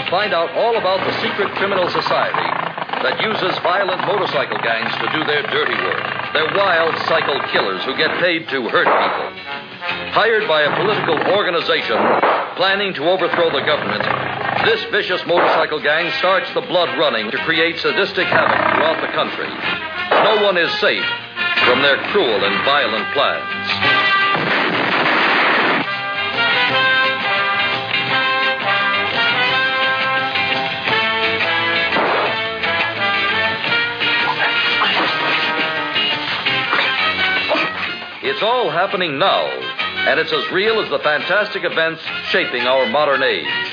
Find 0.10 0.34
out 0.34 0.52
all 0.52 0.78
about 0.78 1.06
the 1.06 1.22
secret 1.22 1.54
criminal 1.56 1.90
society 1.90 2.59
that 3.04 3.22
uses 3.22 3.58
violent 3.64 4.02
motorcycle 4.06 4.58
gangs 4.60 4.92
to 5.00 5.08
do 5.16 5.24
their 5.24 5.44
dirty 5.48 5.76
work. 5.84 6.04
They're 6.34 6.52
wild 6.56 6.96
cycle 7.08 7.40
killers 7.52 7.84
who 7.86 7.96
get 7.96 8.12
paid 8.20 8.48
to 8.50 8.68
hurt 8.68 8.88
people. 8.88 9.28
Hired 10.12 10.48
by 10.48 10.64
a 10.68 10.76
political 10.76 11.16
organization 11.32 11.98
planning 12.56 12.94
to 12.96 13.10
overthrow 13.10 13.50
the 13.52 13.64
government, 13.64 14.04
this 14.66 14.84
vicious 14.92 15.26
motorcycle 15.26 15.80
gang 15.80 16.12
starts 16.20 16.52
the 16.54 16.62
blood 16.62 16.98
running 17.00 17.32
to 17.32 17.38
create 17.48 17.80
sadistic 17.80 18.28
havoc 18.28 18.76
throughout 18.76 19.00
the 19.00 19.12
country. 19.16 19.48
No 20.28 20.44
one 20.44 20.58
is 20.58 20.72
safe 20.80 21.06
from 21.66 21.82
their 21.82 21.98
cruel 22.12 22.44
and 22.44 22.66
violent 22.66 23.08
plans. 23.14 23.89
It's 38.40 38.46
all 38.46 38.70
happening 38.70 39.20
now, 39.20 39.48
and 40.08 40.18
it's 40.18 40.32
as 40.32 40.50
real 40.50 40.80
as 40.80 40.90
the 40.90 41.00
fantastic 41.00 41.66
events 41.66 42.02
shaping 42.30 42.62
our 42.62 42.88
modern 42.88 43.22
age. 43.22 43.69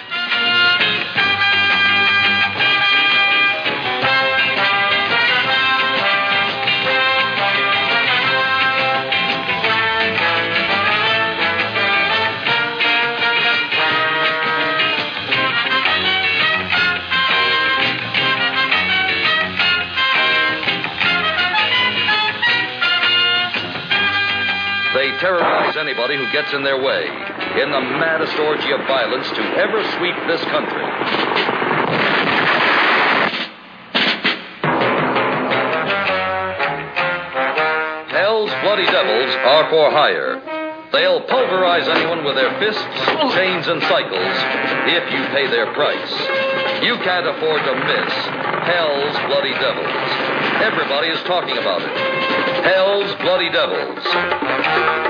Terrorize 25.21 25.77
anybody 25.77 26.17
who 26.17 26.31
gets 26.33 26.53
in 26.53 26.63
their 26.63 26.83
way 26.83 27.07
in 27.61 27.71
the 27.71 27.81
maddest 27.81 28.37
orgy 28.39 28.71
of 28.73 28.81
violence 28.87 29.29
to 29.31 29.43
ever 29.57 29.83
sweep 29.97 30.17
this 30.29 30.43
country. 30.53 30.85
Hell's 38.13 38.51
Bloody 38.63 38.87
Devils 38.87 39.35
are 39.45 39.71
for 39.71 39.91
hire. 39.91 40.41
They'll 40.93 41.21
pulverize 41.23 41.89
anyone 41.89 42.25
with 42.25 42.37
their 42.37 42.59
fists, 42.59 42.83
chains, 43.35 43.67
and 43.69 43.83
cycles 43.83 44.37
if 44.89 45.05
you 45.13 45.21
pay 45.35 45.47
their 45.49 45.73
price. 45.75 46.13
You 46.83 46.97
can't 47.05 47.27
afford 47.27 47.61
to 47.65 47.75
miss 47.75 48.13
Hell's 48.65 49.17
Bloody 49.27 49.53
Devils. 49.53 50.11
Everybody 50.63 51.09
is 51.09 51.21
talking 51.25 51.59
about 51.59 51.83
it. 51.83 51.91
Hell's 52.65 53.15
Bloody 53.23 53.51
Devils. 53.51 55.06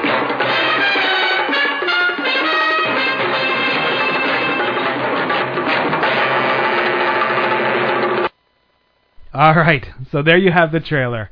All 9.37 9.55
right, 9.55 9.87
so 10.11 10.23
there 10.23 10.39
you 10.39 10.51
have 10.51 10.73
the 10.73 10.81
trailer. 10.81 11.31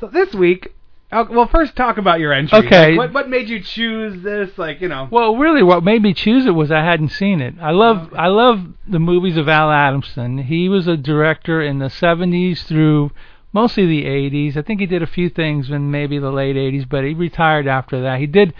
So 0.00 0.06
this 0.08 0.34
week, 0.34 0.72
uh, 1.12 1.24
well, 1.30 1.46
first 1.46 1.76
talk 1.76 1.98
about 1.98 2.18
your 2.18 2.32
entry. 2.32 2.58
Okay. 2.58 2.90
Like, 2.90 2.98
what 2.98 3.12
what 3.12 3.28
made 3.28 3.48
you 3.48 3.60
choose 3.60 4.22
this? 4.22 4.56
Like, 4.58 4.80
you 4.80 4.88
know. 4.88 5.08
Well, 5.10 5.36
really, 5.36 5.62
what 5.62 5.84
made 5.84 6.02
me 6.02 6.14
choose 6.14 6.46
it 6.46 6.50
was 6.50 6.72
I 6.72 6.82
hadn't 6.82 7.10
seen 7.10 7.40
it. 7.40 7.54
I 7.60 7.70
love 7.70 8.12
I 8.14 8.28
love 8.28 8.60
the 8.88 8.98
movies 8.98 9.36
of 9.36 9.48
Al 9.48 9.70
Adamson. 9.70 10.38
He 10.38 10.68
was 10.68 10.88
a 10.88 10.96
director 10.96 11.60
in 11.62 11.78
the 11.78 11.86
70s 11.86 12.64
through 12.66 13.12
mostly 13.52 13.86
the 13.86 14.04
80s. 14.04 14.56
I 14.56 14.62
think 14.62 14.80
he 14.80 14.86
did 14.86 15.02
a 15.02 15.06
few 15.06 15.28
things 15.28 15.70
in 15.70 15.90
maybe 15.90 16.18
the 16.18 16.32
late 16.32 16.56
80s, 16.56 16.88
but 16.88 17.04
he 17.04 17.14
retired 17.14 17.68
after 17.68 18.00
that. 18.02 18.18
He 18.18 18.26
did 18.26 18.52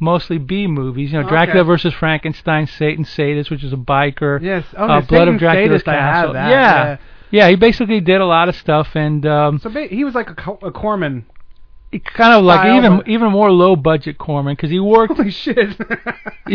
mostly 0.00 0.38
B 0.38 0.66
movies. 0.66 1.12
You 1.12 1.22
know, 1.22 1.28
Dracula 1.28 1.60
Okay. 1.60 1.66
versus 1.68 1.94
Frankenstein, 1.94 2.66
Satan 2.66 3.04
Sadist, 3.04 3.50
which 3.50 3.62
is 3.62 3.72
a 3.72 3.76
biker. 3.76 4.42
Yes. 4.42 4.64
Oh, 4.76 4.86
uh, 4.88 5.00
the 5.02 5.06
Blood 5.06 5.18
Satan 5.20 5.34
of 5.34 5.38
Dracula's 5.40 5.82
Sadist, 5.82 5.84
Castle. 5.84 6.32
that, 6.32 6.48
Yeah. 6.50 6.84
yeah. 6.84 6.96
Yeah. 7.30 7.48
he 7.48 7.56
basically 7.56 8.00
did 8.00 8.20
a 8.20 8.26
lot 8.26 8.48
of 8.48 8.56
stuff, 8.56 8.88
and 8.94 9.24
um, 9.26 9.58
So 9.58 9.70
ba- 9.70 9.86
he 9.88 10.04
was 10.04 10.14
like 10.14 10.30
a, 10.30 10.34
co- 10.34 10.58
a 10.62 10.70
Corman. 10.70 11.24
it 11.92 12.04
kind 12.04 12.34
of 12.34 12.44
like 12.44 12.60
Style, 12.60 12.76
even 12.76 12.96
but- 12.98 13.08
even 13.08 13.30
more 13.32 13.50
low 13.50 13.74
budget 13.76 14.18
Corman 14.18 14.54
because 14.54 14.70
he 14.70 14.80
worked 14.80 15.16
Holy 15.16 15.30
shit. 15.30 15.58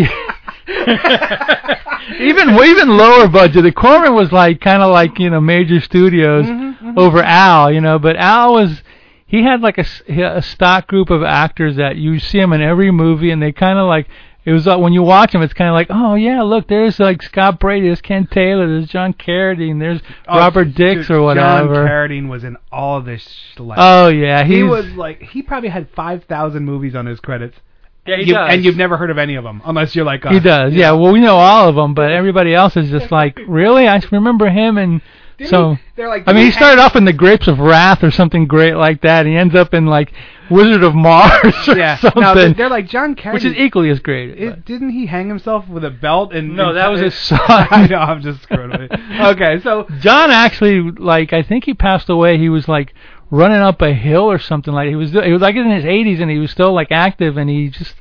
even 2.19 2.49
even 2.59 2.97
lower 2.97 3.27
budget. 3.27 3.63
The 3.63 3.71
Corman 3.71 4.13
was 4.13 4.31
like 4.31 4.61
kind 4.61 4.81
of 4.81 4.91
like 4.91 5.19
you 5.19 5.29
know 5.29 5.41
major 5.41 5.79
studios 5.81 6.45
Mm-hmm, 6.45 6.97
over 6.97 7.21
Al, 7.23 7.71
you 7.71 7.81
know. 7.81 7.97
But 7.99 8.15
Al 8.17 8.53
was 8.53 8.81
he 9.25 9.43
had 9.43 9.61
like 9.61 9.77
a, 9.77 9.81
s- 9.81 10.01
a 10.07 10.41
stock 10.41 10.87
group 10.87 11.09
of 11.09 11.23
actors 11.23 11.77
that 11.77 11.95
you 11.97 12.19
see 12.19 12.39
him 12.39 12.53
in 12.53 12.61
every 12.61 12.91
movie, 12.91 13.31
and 13.31 13.41
they 13.41 13.51
kind 13.51 13.79
of 13.79 13.87
like 13.87 14.07
it 14.45 14.51
was 14.51 14.65
like 14.67 14.79
when 14.79 14.93
you 14.93 15.01
watch 15.01 15.31
them, 15.31 15.41
it's 15.41 15.53
kind 15.53 15.69
of 15.69 15.73
like 15.73 15.87
oh 15.89 16.15
yeah, 16.15 16.41
look 16.43 16.67
there's 16.67 16.99
like 16.99 17.21
Scott 17.23 17.59
Brady, 17.59 17.87
there's 17.87 18.01
Kent 18.01 18.29
Taylor, 18.31 18.67
there's 18.67 18.87
John 18.87 19.13
Carradine, 19.13 19.79
there's 19.79 20.01
Oh, 20.27 20.37
Robert 20.37 20.65
dude, 20.65 20.75
Dix 20.75 21.09
or 21.09 21.21
whatever. 21.21 21.45
John 21.47 21.67
whatever. 21.69 21.87
Carradine 21.87 22.29
was 22.29 22.43
in 22.43 22.57
all 22.71 23.01
this 23.01 23.27
schlepp. 23.55 23.75
oh 23.77 24.07
yeah, 24.09 24.43
he 24.43 24.63
was 24.63 24.85
like 24.91 25.21
he 25.21 25.41
probably 25.41 25.69
had 25.69 25.89
five 25.95 26.23
thousand 26.25 26.65
movies 26.65 26.95
on 26.95 27.05
his 27.05 27.19
credits. 27.19 27.57
yeah, 28.05 28.17
he 28.17 28.25
You- 28.27 28.33
does. 28.35 28.53
and 28.53 28.63
you've 28.63 28.77
never 28.77 28.97
heard 28.97 29.09
of 29.09 29.17
any 29.17 29.35
of 29.35 29.43
them, 29.43 29.61
unless 29.65 29.95
you're 29.95 30.05
like 30.05 30.25
us. 30.25 30.31
He 30.33 30.39
does, 30.39 30.73
yeah. 30.73 30.91
Well, 30.91 31.11
we 31.11 31.19
know 31.19 31.35
all 31.37 31.67
of 31.67 31.75
them, 31.75 31.93
but 31.95 32.11
everybody 32.11 32.53
else 32.53 32.77
is 32.77 32.89
just 32.91 33.11
like, 33.19 33.39
really? 33.47 33.87
I 33.87 33.99
remember 34.11 34.49
him, 34.49 34.77
and 34.77 35.01
Didn't 35.37 35.49
so 35.49 35.73
he- 35.73 35.81
they're 35.95 36.07
like, 36.09 36.23
I 36.27 36.33
mean, 36.33 36.45
he 36.45 36.51
started 36.51 36.79
off 36.81 36.95
in 36.95 37.05
the 37.05 37.13
Grapes 37.13 37.47
of 37.47 37.59
Wrath 37.59 38.03
or 38.03 38.11
something 38.11 38.47
great 38.47 38.75
like 38.75 39.01
that. 39.01 39.21
And 39.25 39.29
he 39.29 39.35
ends 39.37 39.55
up 39.55 39.73
in 39.73 39.85
like 39.85 40.11
Wizard 40.49 40.83
of 40.83 40.93
Mars 40.95 41.53
or 41.67 41.77
yeah. 41.77 41.97
something, 41.97 42.21
No, 42.21 42.35
they're, 42.35 42.53
they're 42.53 42.69
like 42.69 42.87
John 42.87 43.15
Carradine. 43.15 43.33
which 43.33 43.45
is 43.45 43.53
equally 43.55 43.89
as 43.89 43.99
great. 43.99 44.29
It, 44.39 44.65
didn't 44.65 44.91
he 44.91 45.05
hang 45.07 45.27
himself 45.27 45.67
with 45.67 45.83
a 45.83 45.89
belt 45.89 46.33
and? 46.33 46.55
No, 46.55 46.69
and- 46.69 46.77
that 46.77 46.87
was 46.89 47.01
his 47.01 47.13
son. 47.29 47.39
I 47.47 47.87
know. 47.87 47.97
I'm 47.97 48.21
just 48.21 48.43
screwing 48.43 48.71
with 48.71 48.81
it. 48.91 48.91
Okay, 49.25 49.59
so 49.61 49.87
John 49.99 50.29
actually, 50.31 50.81
like, 50.91 51.33
I 51.33 51.41
think 51.43 51.63
he 51.65 51.73
passed 51.73 52.09
away. 52.09 52.37
He 52.37 52.49
was 52.49 52.67
like 52.67 52.93
running 53.31 53.57
up 53.57 53.81
a 53.81 53.93
hill 53.93 54.29
or 54.29 54.37
something 54.39 54.73
like. 54.73 54.89
He 54.89 54.95
was. 54.95 55.15
It 55.15 55.31
was 55.31 55.41
like 55.41 55.55
in 55.55 55.69
his 55.71 55.83
80s, 55.85 56.21
and 56.21 56.29
he 56.29 56.37
was 56.37 56.51
still 56.51 56.73
like 56.73 56.91
active, 56.91 57.37
and 57.37 57.49
he 57.49 57.69
just 57.69 57.95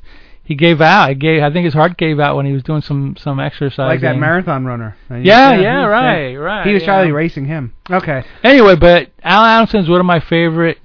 he 0.45 0.53
gave 0.53 0.79
out. 0.79 1.09
He 1.09 1.15
gave. 1.15 1.41
I 1.41 1.51
think 1.51 1.65
his 1.65 1.73
heart 1.73 1.97
gave 1.97 2.19
out 2.19 2.35
when 2.35 2.45
he 2.45 2.51
was 2.53 2.61
doing 2.63 2.81
some 2.81 3.15
some 3.17 3.39
exercise. 3.39 3.79
like 3.79 4.01
that 4.01 4.17
marathon 4.17 4.63
runner. 4.63 4.95
Yeah, 5.09 5.55
yeah, 5.55 5.81
he- 5.81 5.85
right, 5.87 6.35
right. 6.35 6.67
He 6.67 6.73
was 6.73 6.83
yeah. 6.83 6.87
Charlie 6.87 7.11
racing 7.11 7.45
him. 7.45 7.73
Okay. 7.89 8.23
Anyway, 8.43 8.75
but 8.75 9.11
Al 9.23 9.43
Adamson 9.43 9.81
is 9.81 9.89
one 9.89 9.99
of 9.99 10.05
my 10.05 10.19
favorite 10.19 10.77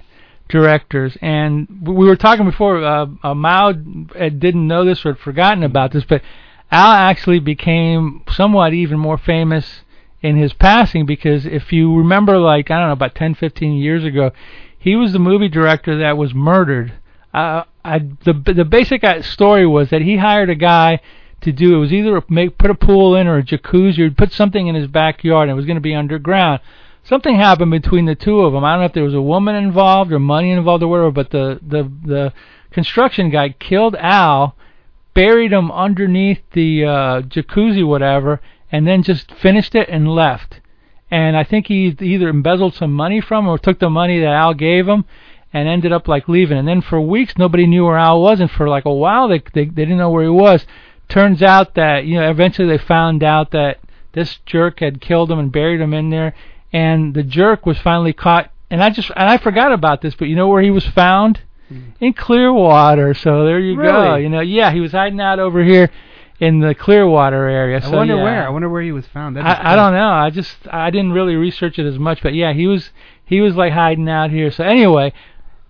directors, 0.48 1.16
and 1.20 1.68
we 1.82 2.06
were 2.06 2.16
talking 2.16 2.46
before. 2.46 2.82
Uh, 2.82 3.06
uh, 3.22 3.34
Mao 3.34 3.72
didn't 3.72 4.66
know 4.66 4.84
this 4.84 5.04
or 5.04 5.12
had 5.12 5.18
forgotten 5.20 5.62
about 5.62 5.92
this, 5.92 6.04
but 6.04 6.22
Al 6.70 6.92
actually 6.92 7.38
became 7.38 8.22
somewhat 8.30 8.72
even 8.72 8.98
more 8.98 9.18
famous 9.18 9.82
in 10.22 10.36
his 10.36 10.52
passing 10.52 11.04
because 11.06 11.44
if 11.46 11.72
you 11.72 11.96
remember, 11.96 12.38
like 12.38 12.70
I 12.70 12.78
don't 12.78 12.88
know, 12.88 12.92
about 12.92 13.14
10, 13.14 13.34
15 13.34 13.74
years 13.74 14.04
ago, 14.04 14.32
he 14.78 14.96
was 14.96 15.12
the 15.12 15.18
movie 15.18 15.48
director 15.48 15.98
that 15.98 16.16
was 16.16 16.34
murdered. 16.34 16.92
Uh, 17.32 17.64
I, 17.84 17.98
the 18.24 18.32
the 18.32 18.64
basic 18.64 19.04
uh, 19.04 19.22
story 19.22 19.66
was 19.66 19.90
that 19.90 20.02
he 20.02 20.16
hired 20.16 20.50
a 20.50 20.54
guy 20.54 21.00
to 21.42 21.52
do 21.52 21.74
it 21.74 21.78
was 21.78 21.92
either 21.92 22.22
make 22.28 22.58
put 22.58 22.70
a 22.70 22.74
pool 22.74 23.16
in 23.16 23.26
or 23.26 23.38
a 23.38 23.42
jacuzzi 23.42 24.00
or 24.00 24.10
put 24.10 24.32
something 24.32 24.66
in 24.66 24.74
his 24.74 24.86
backyard 24.86 25.48
and 25.48 25.52
it 25.52 25.54
was 25.54 25.64
going 25.64 25.76
to 25.76 25.80
be 25.80 25.94
underground. 25.94 26.60
something 27.04 27.36
happened 27.36 27.70
between 27.70 28.04
the 28.04 28.14
two 28.14 28.40
of 28.40 28.52
them. 28.52 28.64
I 28.64 28.72
don't 28.72 28.80
know 28.80 28.86
if 28.86 28.92
there 28.92 29.04
was 29.04 29.14
a 29.14 29.22
woman 29.22 29.54
involved 29.54 30.12
or 30.12 30.18
money 30.18 30.50
involved 30.50 30.82
or 30.82 30.88
whatever, 30.88 31.10
but 31.10 31.30
the 31.30 31.58
the 31.66 31.90
the 32.04 32.32
construction 32.70 33.30
guy 33.30 33.50
killed 33.50 33.96
Al, 33.96 34.54
buried 35.14 35.52
him 35.52 35.70
underneath 35.72 36.40
the 36.52 36.84
uh, 36.84 37.22
jacuzzi, 37.22 37.86
whatever, 37.86 38.40
and 38.70 38.86
then 38.86 39.02
just 39.02 39.32
finished 39.32 39.74
it 39.74 39.88
and 39.88 40.08
left. 40.08 40.60
And 41.10 41.36
I 41.36 41.42
think 41.42 41.66
he 41.66 41.96
either 41.98 42.28
embezzled 42.28 42.74
some 42.74 42.92
money 42.92 43.20
from 43.20 43.44
him 43.44 43.50
or 43.50 43.58
took 43.58 43.80
the 43.80 43.90
money 43.90 44.20
that 44.20 44.32
Al 44.32 44.54
gave 44.54 44.86
him 44.86 45.04
and 45.52 45.68
ended 45.68 45.92
up 45.92 46.08
like 46.08 46.28
leaving. 46.28 46.58
And 46.58 46.68
then 46.68 46.80
for 46.80 47.00
weeks 47.00 47.36
nobody 47.36 47.66
knew 47.66 47.84
where 47.84 47.98
Al 47.98 48.20
was, 48.20 48.40
and 48.40 48.50
for 48.50 48.68
like 48.68 48.84
a 48.84 48.92
while 48.92 49.28
they 49.28 49.42
they, 49.52 49.64
they 49.64 49.84
didn't 49.84 49.98
know 49.98 50.10
where 50.10 50.24
he 50.24 50.30
was. 50.30 50.66
Turns 51.08 51.42
out 51.42 51.74
that 51.74 52.04
you 52.04 52.18
know 52.18 52.30
eventually 52.30 52.68
they 52.68 52.78
found 52.78 53.22
out 53.22 53.50
that 53.50 53.78
this 54.12 54.38
jerk 54.46 54.80
had 54.80 55.00
killed 55.00 55.30
him 55.30 55.38
and 55.38 55.52
buried 55.52 55.80
him 55.80 55.94
in 55.94 56.10
there, 56.10 56.34
and 56.72 57.14
the 57.14 57.22
jerk 57.22 57.66
was 57.66 57.78
finally 57.78 58.12
caught. 58.12 58.50
And 58.70 58.82
I 58.82 58.90
just 58.90 59.10
and 59.16 59.28
I 59.28 59.38
forgot 59.38 59.72
about 59.72 60.02
this, 60.02 60.14
but 60.14 60.28
you 60.28 60.36
know 60.36 60.48
where 60.48 60.62
he 60.62 60.70
was 60.70 60.86
found? 60.86 61.40
Hmm. 61.68 61.90
In 62.00 62.12
Clearwater. 62.12 63.14
So 63.14 63.44
there 63.44 63.58
you 63.58 63.76
go. 63.76 63.82
Really? 63.82 64.22
You 64.24 64.28
know, 64.28 64.40
yeah, 64.40 64.72
he 64.72 64.80
was 64.80 64.92
hiding 64.92 65.20
out 65.20 65.38
over 65.38 65.62
here 65.62 65.90
in 66.40 66.60
the 66.60 66.74
Clearwater 66.74 67.48
area. 67.48 67.76
I 67.76 67.80
so 67.80 67.96
wonder 67.96 68.16
yeah. 68.16 68.22
where. 68.22 68.46
I 68.46 68.50
wonder 68.50 68.68
where 68.68 68.82
he 68.82 68.92
was 68.92 69.06
found. 69.06 69.38
I, 69.38 69.72
I 69.72 69.76
don't 69.76 69.92
know. 69.92 70.08
I 70.08 70.30
just 70.30 70.56
I 70.70 70.90
didn't 70.90 71.12
really 71.12 71.36
research 71.36 71.78
it 71.78 71.86
as 71.86 71.98
much, 71.98 72.22
but 72.22 72.34
yeah, 72.34 72.52
he 72.52 72.66
was 72.66 72.90
he 73.24 73.40
was 73.40 73.54
like 73.54 73.72
hiding 73.72 74.08
out 74.08 74.30
here. 74.30 74.50
So 74.50 74.64
anyway, 74.64 75.12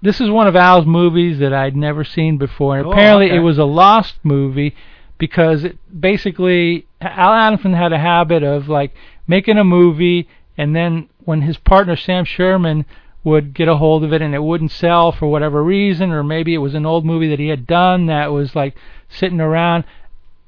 this 0.02 0.20
is 0.20 0.30
one 0.30 0.46
of 0.46 0.56
Al's 0.56 0.86
movies 0.86 1.38
that 1.40 1.52
I'd 1.52 1.76
never 1.76 2.04
seen 2.04 2.38
before, 2.38 2.76
and 2.76 2.84
Cool, 2.84 2.92
apparently 2.92 3.26
okay. 3.26 3.36
it 3.36 3.40
was 3.40 3.58
a 3.58 3.64
lost 3.64 4.16
movie 4.22 4.74
because 5.18 5.64
it 5.64 5.78
basically 6.00 6.86
Al 7.00 7.32
Adamson 7.32 7.74
had 7.74 7.92
a 7.92 7.98
habit 7.98 8.42
of 8.42 8.68
like 8.68 8.94
making 9.26 9.58
a 9.58 9.64
movie, 9.64 10.28
and 10.56 10.74
then 10.74 11.08
when 11.24 11.42
his 11.42 11.58
partner 11.58 11.96
Sam 11.96 12.24
Sherman 12.24 12.86
would 13.22 13.52
get 13.52 13.68
a 13.68 13.76
hold 13.76 14.02
of 14.02 14.12
it 14.12 14.22
and 14.22 14.34
it 14.34 14.42
wouldn't 14.42 14.70
sell 14.70 15.12
for 15.12 15.28
whatever 15.28 15.62
reason, 15.62 16.10
or 16.10 16.24
maybe 16.24 16.54
it 16.54 16.58
was 16.58 16.74
an 16.74 16.86
old 16.86 17.04
movie 17.04 17.28
that 17.28 17.38
he 17.38 17.48
had 17.48 17.66
done 17.66 18.06
that 18.06 18.32
was 18.32 18.56
like 18.56 18.74
sitting 19.08 19.40
around. 19.40 19.84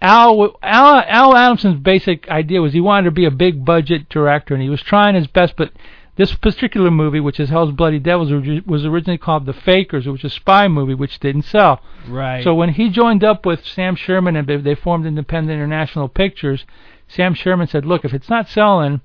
Al, 0.00 0.56
Al 0.62 1.04
Al 1.06 1.36
Adamson's 1.36 1.80
basic 1.80 2.28
idea 2.28 2.60
was 2.60 2.72
he 2.72 2.80
wanted 2.80 3.04
to 3.04 3.10
be 3.12 3.26
a 3.26 3.30
big 3.30 3.64
budget 3.64 4.08
director, 4.08 4.54
and 4.54 4.62
he 4.62 4.70
was 4.70 4.82
trying 4.82 5.14
his 5.14 5.26
best. 5.26 5.54
But 5.56 5.72
this 6.16 6.34
particular 6.34 6.90
movie, 6.90 7.20
which 7.20 7.40
is 7.40 7.48
Hell's 7.48 7.72
Bloody 7.72 7.98
Devils, 7.98 8.30
was- 8.66 8.84
originally 8.84 9.18
called 9.18 9.46
The 9.46 9.52
Fakers, 9.54 10.06
which 10.06 10.22
was 10.22 10.32
a 10.32 10.34
spy 10.34 10.68
movie, 10.68 10.94
which 10.94 11.18
didn't 11.20 11.42
sell. 11.42 11.80
Right. 12.06 12.44
So 12.44 12.54
when 12.54 12.70
he 12.70 12.90
joined 12.90 13.24
up 13.24 13.46
with 13.46 13.64
Sam 13.66 13.94
Sherman 13.96 14.36
and 14.36 14.46
they- 14.46 14.74
formed 14.74 15.06
Independent 15.06 15.54
International 15.56 16.08
Pictures, 16.08 16.66
Sam 17.08 17.34
Sherman 17.34 17.66
said, 17.66 17.84
"Look, 17.86 18.04
if 18.04 18.12
it's 18.14 18.28
not 18.28 18.48
selling, 18.48 19.00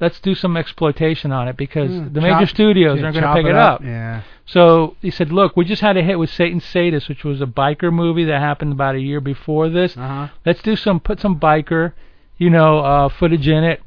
let's 0.00 0.18
do 0.20 0.34
some 0.34 0.56
exploitation 0.56 1.30
on 1.30 1.46
it 1.48 1.56
because 1.58 1.90
Hmm, 1.90 2.12
the 2.14 2.20
major 2.22 2.40
chop- 2.40 2.48
studios 2.48 2.98
yeah, 2.98 3.04
aren't 3.04 3.14
going 3.20 3.26
to 3.26 3.34
pick 3.34 3.46
it 3.46 3.56
up." 3.56 3.82
Yeah. 3.84 4.20
So 4.46 4.96
he 5.02 5.10
said, 5.10 5.30
"Look, 5.32 5.56
we 5.56 5.64
just 5.64 5.82
had 5.82 5.96
a 5.96 6.02
hit 6.02 6.18
with 6.18 6.30
Satan 6.30 6.60
Sadist, 6.60 7.08
which 7.08 7.22
was 7.24 7.40
a 7.40 7.46
biker 7.46 7.92
movie 7.92 8.24
that 8.24 8.40
happened 8.40 8.72
about 8.72 8.94
a 8.94 9.00
year 9.00 9.20
before 9.20 9.68
this. 9.68 9.96
Uh 9.96 10.00
huh. 10.08 10.26
Let's 10.46 10.62
do 10.62 10.74
some, 10.74 11.00
put 11.00 11.20
some 11.20 11.38
biker, 11.38 11.92
you 12.38 12.48
know, 12.50 12.78
uh, 12.78 13.08
footage 13.10 13.46
in 13.48 13.62
it, 13.64 13.80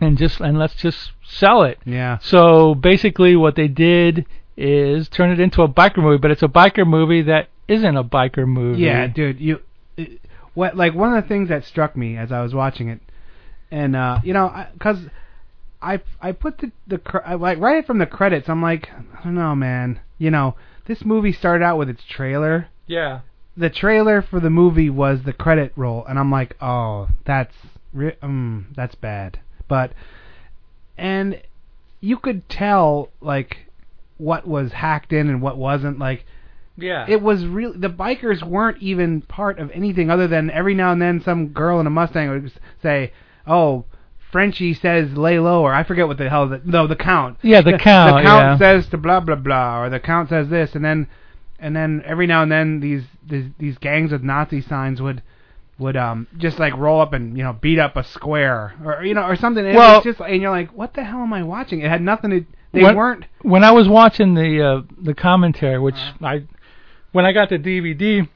and 0.00 0.16
just 0.18 0.40
and 0.40 0.58
let's 0.58 0.74
just 0.74 1.12
sell 1.24 1.62
it." 1.62 1.78
Yeah. 1.84 2.18
So 2.18 2.74
basically, 2.74 3.36
what 3.36 3.56
they 3.56 3.68
did 3.68 4.26
is 4.56 5.08
turn 5.08 5.30
it 5.30 5.38
into 5.40 5.62
a 5.62 5.68
biker 5.68 5.98
movie, 5.98 6.18
but 6.18 6.30
it's 6.30 6.42
a 6.42 6.48
biker 6.48 6.86
movie 6.86 7.22
that 7.22 7.48
isn't 7.68 7.96
a 7.96 8.04
biker 8.04 8.46
movie. 8.46 8.82
Yeah, 8.82 9.06
dude, 9.06 9.40
you 9.40 9.60
it- 9.96 10.20
what 10.54 10.76
like 10.76 10.94
one 10.94 11.14
of 11.16 11.22
the 11.22 11.28
things 11.28 11.48
that 11.50 11.64
struck 11.64 11.96
me 11.96 12.16
as 12.16 12.32
I 12.32 12.42
was 12.42 12.52
watching 12.54 12.88
it, 12.88 13.00
and 13.70 13.94
uh, 13.94 14.18
you 14.24 14.32
know, 14.32 14.66
because 14.72 14.98
I 15.80 16.00
I 16.20 16.32
put 16.32 16.58
the 16.58 16.72
the 16.88 17.00
I, 17.24 17.34
like 17.34 17.58
right 17.58 17.86
from 17.86 17.98
the 17.98 18.06
credits, 18.06 18.48
I'm 18.48 18.62
like, 18.62 18.88
I 18.90 19.22
don't 19.22 19.34
know, 19.36 19.54
man. 19.54 20.00
You 20.18 20.30
know, 20.32 20.56
this 20.86 21.04
movie 21.04 21.32
started 21.32 21.64
out 21.64 21.78
with 21.78 21.88
its 21.88 22.02
trailer. 22.04 22.68
Yeah. 22.88 23.20
The 23.56 23.70
trailer 23.70 24.22
for 24.22 24.40
the 24.40 24.50
movie 24.50 24.90
was 24.90 25.22
the 25.22 25.32
credit 25.32 25.72
roll, 25.76 26.04
and 26.06 26.18
I'm 26.18 26.30
like, 26.30 26.56
oh, 26.60 27.08
that's 27.24 27.54
re- 27.92 28.16
um, 28.22 28.68
that's 28.74 28.94
bad. 28.96 29.38
But 29.68 29.92
and 30.96 31.40
you 32.00 32.16
could 32.16 32.48
tell 32.48 33.10
like 33.20 33.58
what 34.16 34.46
was 34.46 34.72
hacked 34.72 35.12
in 35.12 35.28
and 35.28 35.40
what 35.42 35.56
wasn't. 35.56 35.98
Like 35.98 36.24
Yeah. 36.76 37.04
it 37.08 37.22
was 37.22 37.46
real. 37.46 37.72
The 37.74 37.88
bikers 37.90 38.42
weren't 38.42 38.78
even 38.82 39.20
part 39.22 39.58
of 39.58 39.70
anything 39.72 40.10
other 40.10 40.26
than 40.26 40.50
every 40.50 40.74
now 40.74 40.92
and 40.92 41.00
then 41.00 41.20
some 41.20 41.48
girl 41.48 41.78
in 41.80 41.86
a 41.86 41.90
Mustang 41.90 42.28
would 42.30 42.52
say, 42.82 43.12
"Oh, 43.46 43.84
Frenchie 44.32 44.74
says 44.74 45.16
lay 45.16 45.38
low," 45.38 45.62
or 45.62 45.72
I 45.72 45.82
forget 45.84 46.06
what 46.08 46.18
the 46.18 46.28
hell. 46.28 46.48
The, 46.48 46.60
no, 46.64 46.86
the 46.86 46.96
count. 46.96 47.38
Yeah, 47.42 47.60
the 47.60 47.78
count, 47.78 48.16
The 48.16 48.22
count 48.22 48.44
yeah. 48.44 48.58
says 48.58 48.88
to 48.88 48.96
blah 48.98 49.20
blah 49.20 49.36
blah, 49.36 49.82
or 49.82 49.90
the 49.90 50.00
count 50.00 50.28
says 50.28 50.48
this, 50.48 50.74
and 50.74 50.84
then 50.84 51.06
and 51.60 51.74
then 51.74 52.02
every 52.04 52.26
now 52.26 52.42
and 52.42 52.50
then 52.52 52.80
these 52.80 53.04
these, 53.26 53.46
these 53.58 53.78
gangs 53.78 54.12
with 54.12 54.22
Nazi 54.22 54.60
signs 54.60 55.00
would 55.02 55.22
would 55.78 55.96
um 55.96 56.26
just 56.36 56.58
like 56.58 56.76
roll 56.76 57.00
up 57.00 57.12
and 57.12 57.36
you 57.36 57.44
know 57.44 57.52
beat 57.52 57.78
up 57.78 57.96
a 57.96 58.02
square 58.04 58.74
or 58.84 59.04
you 59.04 59.14
know 59.14 59.22
or 59.22 59.36
something. 59.36 59.64
And 59.64 59.76
Well- 59.76 60.02
just 60.02 60.20
and 60.20 60.42
you're 60.42 60.50
like, 60.50 60.70
what 60.72 60.94
the 60.94 61.04
hell 61.04 61.20
am 61.22 61.32
I 61.32 61.42
watching? 61.42 61.80
It 61.80 61.88
had 61.90 62.02
nothing 62.02 62.30
to. 62.30 62.44
They 62.72 62.82
When- 62.82 62.96
weren't. 62.96 63.24
when 63.42 63.64
I 63.64 63.70
was 63.70 63.88
watching 63.88 64.34
the 64.34 64.62
uh, 64.62 64.82
the 65.00 65.14
commentary, 65.14 65.78
which 65.78 65.94
Uh-huh. 65.94 66.26
I 66.26 66.42
when 67.12 67.24
I 67.24 67.32
got 67.32 67.48
the 67.48 67.58
DVD, 67.58 68.28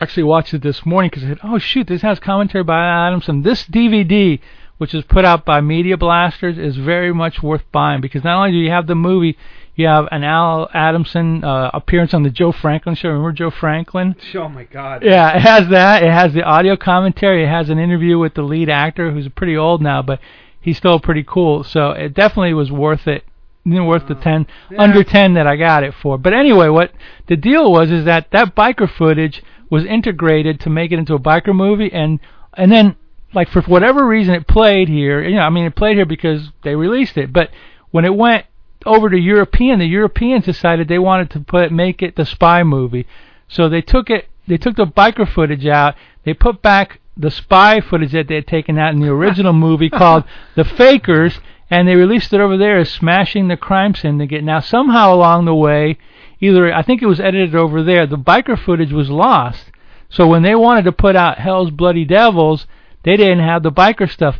actually 0.00 0.24
watched 0.24 0.54
it 0.54 0.62
this 0.62 0.84
morning 0.86 1.10
because 1.10 1.24
I 1.24 1.28
said, 1.28 1.38
"Oh 1.44 1.58
shoot, 1.58 1.86
this 1.86 2.02
has 2.02 2.18
commentary 2.18 2.64
by 2.64 2.84
Adamson." 3.06 3.42
This 3.42 3.64
DVD, 3.64 4.40
which 4.78 4.94
is 4.94 5.04
put 5.04 5.24
out 5.24 5.44
by 5.44 5.60
Media 5.60 5.96
Blasters, 5.96 6.58
is 6.58 6.76
very 6.76 7.12
much 7.12 7.42
worth 7.42 7.62
buying 7.72 8.00
because 8.00 8.24
not 8.24 8.36
only 8.38 8.52
do 8.52 8.56
you 8.58 8.70
have 8.70 8.86
the 8.86 8.94
movie, 8.94 9.36
you 9.78 9.86
have 9.86 10.08
an 10.10 10.24
Al 10.24 10.68
Adamson 10.74 11.44
uh, 11.44 11.70
appearance 11.72 12.12
on 12.12 12.24
the 12.24 12.30
Joe 12.30 12.50
Franklin 12.50 12.96
show. 12.96 13.10
Remember 13.10 13.30
Joe 13.30 13.52
Franklin? 13.52 14.16
Oh 14.34 14.48
my 14.48 14.64
god. 14.64 15.04
Yeah, 15.04 15.36
it 15.36 15.40
has 15.40 15.68
that. 15.68 16.02
It 16.02 16.10
has 16.10 16.34
the 16.34 16.42
audio 16.42 16.76
commentary. 16.76 17.44
It 17.44 17.48
has 17.48 17.70
an 17.70 17.78
interview 17.78 18.18
with 18.18 18.34
the 18.34 18.42
lead 18.42 18.68
actor, 18.68 19.12
who's 19.12 19.28
pretty 19.28 19.56
old 19.56 19.80
now, 19.80 20.02
but 20.02 20.18
he's 20.60 20.76
still 20.76 20.98
pretty 20.98 21.22
cool. 21.22 21.62
So 21.62 21.90
it 21.92 22.12
definitely 22.12 22.54
was 22.54 22.72
worth 22.72 23.06
it. 23.06 23.24
You 23.62 23.84
worth 23.84 24.08
the 24.08 24.16
ten 24.16 24.48
yeah. 24.68 24.82
under 24.82 25.04
ten 25.04 25.34
that 25.34 25.46
I 25.46 25.54
got 25.54 25.84
it 25.84 25.94
for. 25.94 26.18
But 26.18 26.32
anyway, 26.32 26.68
what 26.70 26.90
the 27.28 27.36
deal 27.36 27.70
was 27.70 27.92
is 27.92 28.04
that 28.04 28.32
that 28.32 28.56
biker 28.56 28.90
footage 28.90 29.44
was 29.70 29.84
integrated 29.84 30.58
to 30.60 30.70
make 30.70 30.90
it 30.90 30.98
into 30.98 31.14
a 31.14 31.20
biker 31.20 31.54
movie, 31.54 31.92
and 31.92 32.18
and 32.54 32.72
then 32.72 32.96
like 33.32 33.48
for 33.48 33.62
whatever 33.62 34.04
reason 34.04 34.34
it 34.34 34.48
played 34.48 34.88
here. 34.88 35.22
You 35.22 35.36
know, 35.36 35.42
I 35.42 35.50
mean 35.50 35.66
it 35.66 35.76
played 35.76 35.98
here 35.98 36.06
because 36.06 36.50
they 36.64 36.74
released 36.74 37.16
it, 37.16 37.32
but 37.32 37.50
when 37.92 38.04
it 38.04 38.14
went 38.16 38.44
over 38.88 39.10
to 39.10 39.18
European, 39.18 39.78
the 39.78 39.86
Europeans 39.86 40.44
decided 40.44 40.88
they 40.88 40.98
wanted 40.98 41.30
to 41.30 41.40
put 41.40 41.70
make 41.72 42.02
it 42.02 42.16
the 42.16 42.26
spy 42.26 42.62
movie. 42.62 43.06
So 43.48 43.68
they 43.68 43.82
took 43.82 44.10
it 44.10 44.28
they 44.46 44.56
took 44.56 44.76
the 44.76 44.86
biker 44.86 45.28
footage 45.28 45.66
out, 45.66 45.94
they 46.24 46.34
put 46.34 46.62
back 46.62 47.00
the 47.16 47.30
spy 47.30 47.80
footage 47.80 48.12
that 48.12 48.28
they 48.28 48.36
had 48.36 48.46
taken 48.46 48.78
out 48.78 48.94
in 48.94 49.00
the 49.00 49.10
original 49.10 49.52
movie 49.66 49.90
called 49.90 50.24
The 50.54 50.64
Fakers 50.64 51.40
and 51.70 51.86
they 51.86 51.96
released 51.96 52.32
it 52.32 52.40
over 52.40 52.56
there 52.56 52.78
as 52.78 52.90
Smashing 52.90 53.48
the 53.48 53.56
Crime 53.56 53.94
Syndicate. 53.94 54.42
Now 54.42 54.60
somehow 54.60 55.12
along 55.12 55.44
the 55.44 55.54
way, 55.54 55.98
either 56.40 56.72
I 56.72 56.82
think 56.82 57.02
it 57.02 57.06
was 57.06 57.20
edited 57.20 57.54
over 57.54 57.82
there, 57.82 58.06
the 58.06 58.16
biker 58.16 58.58
footage 58.58 58.92
was 58.92 59.10
lost. 59.10 59.70
So 60.08 60.26
when 60.26 60.42
they 60.42 60.54
wanted 60.54 60.84
to 60.84 60.92
put 60.92 61.14
out 61.14 61.38
Hell's 61.38 61.70
Bloody 61.70 62.06
Devils, 62.06 62.66
they 63.02 63.16
didn't 63.16 63.44
have 63.44 63.62
the 63.62 63.72
biker 63.72 64.10
stuff 64.10 64.38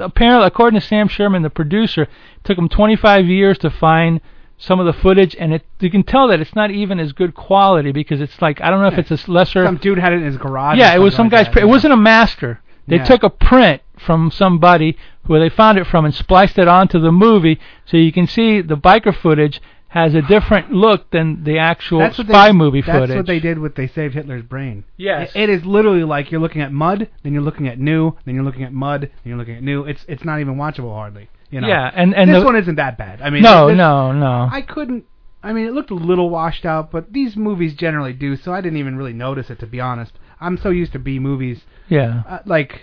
apparently, 0.00 0.46
according 0.46 0.80
to 0.80 0.86
Sam 0.86 1.08
Sherman, 1.08 1.42
the 1.42 1.50
producer, 1.50 2.02
it 2.02 2.08
took 2.44 2.58
him 2.58 2.68
25 2.68 3.26
years 3.26 3.58
to 3.58 3.70
find 3.70 4.20
some 4.58 4.78
of 4.80 4.86
the 4.86 4.92
footage, 4.92 5.34
and 5.38 5.54
it 5.54 5.64
you 5.80 5.90
can 5.90 6.02
tell 6.02 6.28
that 6.28 6.40
it's 6.40 6.54
not 6.54 6.70
even 6.70 7.00
as 7.00 7.12
good 7.12 7.34
quality 7.34 7.92
because 7.92 8.20
it's 8.20 8.42
like 8.42 8.60
I 8.60 8.68
don't 8.70 8.80
know 8.82 8.88
if 8.88 8.98
it's 8.98 9.26
a 9.26 9.30
lesser. 9.30 9.64
Some 9.64 9.76
dude 9.78 9.98
had 9.98 10.12
it 10.12 10.16
in 10.16 10.24
his 10.24 10.36
garage. 10.36 10.76
yeah, 10.78 10.94
it 10.94 10.98
was 10.98 11.14
some 11.14 11.26
like 11.26 11.32
guy's. 11.32 11.46
that, 11.46 11.52
Print. 11.52 11.68
It 11.68 11.70
wasn't 11.70 11.92
a 11.94 11.96
master. 11.96 12.60
They 12.86 12.96
Yeah. 12.96 13.04
took 13.04 13.22
a 13.22 13.30
print 13.30 13.80
from 13.96 14.30
somebody 14.30 14.96
where 15.26 15.38
they 15.40 15.48
found 15.48 15.78
it 15.78 15.86
from 15.86 16.04
and 16.04 16.12
spliced 16.14 16.58
it 16.58 16.66
onto 16.68 16.98
the 16.98 17.12
movie, 17.12 17.58
so 17.86 17.96
you 17.96 18.12
can 18.12 18.26
see 18.26 18.60
the 18.60 18.76
biker 18.76 19.14
footage 19.14 19.60
has 19.90 20.14
a 20.14 20.22
different 20.22 20.70
look 20.70 21.10
than 21.10 21.42
the 21.42 21.58
actual 21.58 21.98
That's 21.98 22.16
spy 22.16 22.48
they, 22.48 22.52
movie 22.52 22.80
that's 22.80 22.92
footage. 22.92 23.08
That's 23.08 23.16
what 23.18 23.26
they 23.26 23.40
did 23.40 23.58
with 23.58 23.74
They 23.74 23.88
Saved 23.88 24.14
Hitler's 24.14 24.44
Brain. 24.44 24.84
Yes. 24.96 25.32
It, 25.34 25.42
it 25.42 25.50
is 25.50 25.64
literally 25.64 26.04
like 26.04 26.30
you're 26.30 26.40
looking 26.40 26.62
at 26.62 26.72
mud, 26.72 27.08
then 27.24 27.32
you're 27.32 27.42
looking 27.42 27.66
at 27.66 27.78
new, 27.78 28.12
then 28.24 28.36
you're 28.36 28.44
looking 28.44 28.62
at 28.62 28.72
mud, 28.72 29.02
then 29.02 29.10
you're 29.24 29.36
looking 29.36 29.56
at 29.56 29.62
new. 29.62 29.84
It's 29.84 30.04
it's 30.08 30.24
not 30.24 30.40
even 30.40 30.54
watchable 30.54 30.94
hardly. 30.94 31.28
You 31.50 31.60
know. 31.60 31.68
Yeah, 31.68 31.90
and 31.92 32.14
and 32.14 32.30
this 32.30 32.40
the, 32.40 32.44
one 32.44 32.56
isn't 32.56 32.76
that 32.76 32.96
bad. 32.96 33.20
I 33.20 33.30
mean, 33.30 33.42
no, 33.42 33.66
this- 33.66 33.76
no, 33.76 34.12
no. 34.12 34.48
I 34.50 34.62
couldn't. 34.62 35.04
I 35.42 35.52
mean, 35.52 35.66
it 35.66 35.72
looked 35.72 35.90
a 35.90 35.94
little 35.94 36.30
washed 36.30 36.64
out, 36.64 36.92
but 36.92 37.12
these 37.12 37.34
movies 37.34 37.74
generally 37.74 38.12
do, 38.12 38.36
so 38.36 38.52
I 38.52 38.60
didn't 38.60 38.78
even 38.78 38.96
really 38.96 39.14
notice 39.14 39.50
it 39.50 39.58
to 39.60 39.66
be 39.66 39.80
honest. 39.80 40.12
I'm 40.40 40.56
so 40.56 40.70
used 40.70 40.92
to 40.92 40.98
B 40.98 41.18
movies, 41.18 41.62
yeah. 41.88 42.22
uh, 42.28 42.38
like, 42.46 42.80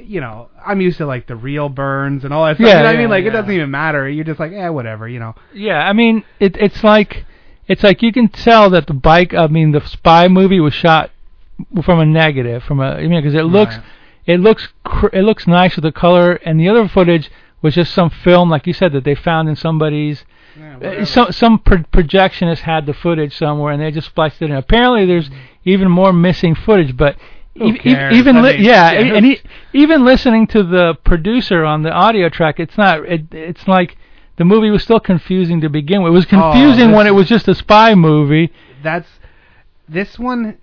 you 0.00 0.20
know, 0.20 0.48
I'm 0.64 0.80
used 0.80 0.98
to 0.98 1.06
like 1.06 1.26
the 1.26 1.36
real 1.36 1.68
burns 1.68 2.24
and 2.24 2.34
all 2.34 2.44
that 2.46 2.56
stuff. 2.56 2.66
Yeah, 2.66 2.76
you 2.78 2.82
know 2.82 2.88
what 2.88 2.94
I 2.96 2.98
mean? 2.98 3.10
Like, 3.10 3.24
yeah. 3.24 3.30
it 3.30 3.32
doesn't 3.32 3.52
even 3.52 3.70
matter. 3.70 4.08
You're 4.08 4.24
just 4.24 4.40
like, 4.40 4.52
eh, 4.52 4.68
whatever, 4.68 5.08
you 5.08 5.20
know. 5.20 5.34
Yeah, 5.52 5.78
I 5.86 5.92
mean, 5.92 6.24
it, 6.40 6.56
it's 6.56 6.82
like 6.82 7.24
it's 7.68 7.82
like 7.82 8.02
you 8.02 8.12
can 8.12 8.28
tell 8.28 8.70
that 8.70 8.86
the 8.86 8.94
bike. 8.94 9.34
I 9.34 9.46
mean, 9.46 9.72
the 9.72 9.80
spy 9.86 10.28
movie 10.28 10.60
was 10.60 10.74
shot 10.74 11.10
from 11.84 12.00
a 12.00 12.06
negative, 12.06 12.62
from 12.64 12.80
a. 12.80 12.90
I 12.92 13.06
mean, 13.06 13.22
because 13.22 13.34
it 13.34 13.44
looks, 13.44 13.76
Right. 13.76 13.84
it 14.26 14.40
looks, 14.40 14.68
cr- 14.84 15.14
it 15.14 15.22
looks 15.22 15.46
nice 15.46 15.76
with 15.76 15.84
the 15.84 15.92
color, 15.92 16.32
and 16.44 16.58
the 16.58 16.68
other 16.68 16.88
footage 16.88 17.30
was 17.62 17.74
just 17.76 17.94
some 17.94 18.10
film, 18.10 18.50
like 18.50 18.66
you 18.66 18.72
said, 18.72 18.92
that 18.92 19.04
they 19.04 19.14
found 19.14 19.48
in 19.48 19.56
somebody's. 19.56 20.24
Yeah, 20.58 20.76
Uh, 21.00 21.04
some 21.04 21.32
some 21.32 21.58
pro- 21.58 21.78
projectionist 21.78 22.60
had 22.60 22.86
the 22.86 22.94
footage 22.94 23.36
somewhere, 23.36 23.72
and 23.72 23.82
they 23.82 23.90
just 23.90 24.08
spliced 24.08 24.40
it 24.42 24.50
in. 24.50 24.56
Apparently, 24.56 25.04
there's 25.06 25.28
even 25.64 25.90
more 25.90 26.12
missing 26.12 26.54
footage, 26.54 26.96
but 26.96 27.16
Even 27.56 28.42
li- 28.42 28.54
mean, 28.54 28.64
yeah, 28.64 28.92
yeah, 28.92 29.14
and 29.14 29.26
e- 29.26 29.40
even 29.72 30.04
listening 30.04 30.46
to 30.48 30.62
the 30.62 30.94
producer 31.04 31.64
on 31.64 31.82
the 31.82 31.90
audio 31.90 32.28
track, 32.28 32.58
it's 32.58 32.76
not. 32.76 33.04
It, 33.06 33.32
it's 33.32 33.68
like 33.68 33.96
the 34.36 34.44
movie 34.44 34.70
was 34.70 34.82
still 34.82 35.00
confusing 35.00 35.60
to 35.60 35.68
begin 35.68 36.02
with. 36.02 36.10
It 36.10 36.14
was 36.14 36.26
oh, 36.26 36.28
confusing 36.28 36.88
this 36.88 36.96
when 36.96 37.06
it 37.06 37.12
was 37.12 37.28
just 37.28 37.46
a 37.46 37.54
spy 37.54 37.94
movie. 37.94 38.52
that's 38.82 39.08
this 39.88 40.18
one 40.18 40.58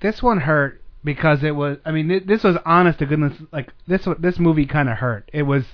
this 0.00 0.22
one 0.22 0.40
hurt 0.40 0.82
because 1.02 1.42
it 1.42 1.52
was 1.56 1.78
I 1.84 1.90
mean 1.90 2.08
th- 2.08 2.24
this 2.26 2.44
was 2.44 2.56
honest 2.64 2.98
to 3.00 3.06
goodness 3.06 3.38
like 3.52 3.72
this 3.86 4.06
this 4.18 4.38
movie 4.38 4.66
kind 4.66 4.88
of 4.88 4.98
hurt. 4.98 5.28
It 5.32 5.42
was 5.42 5.64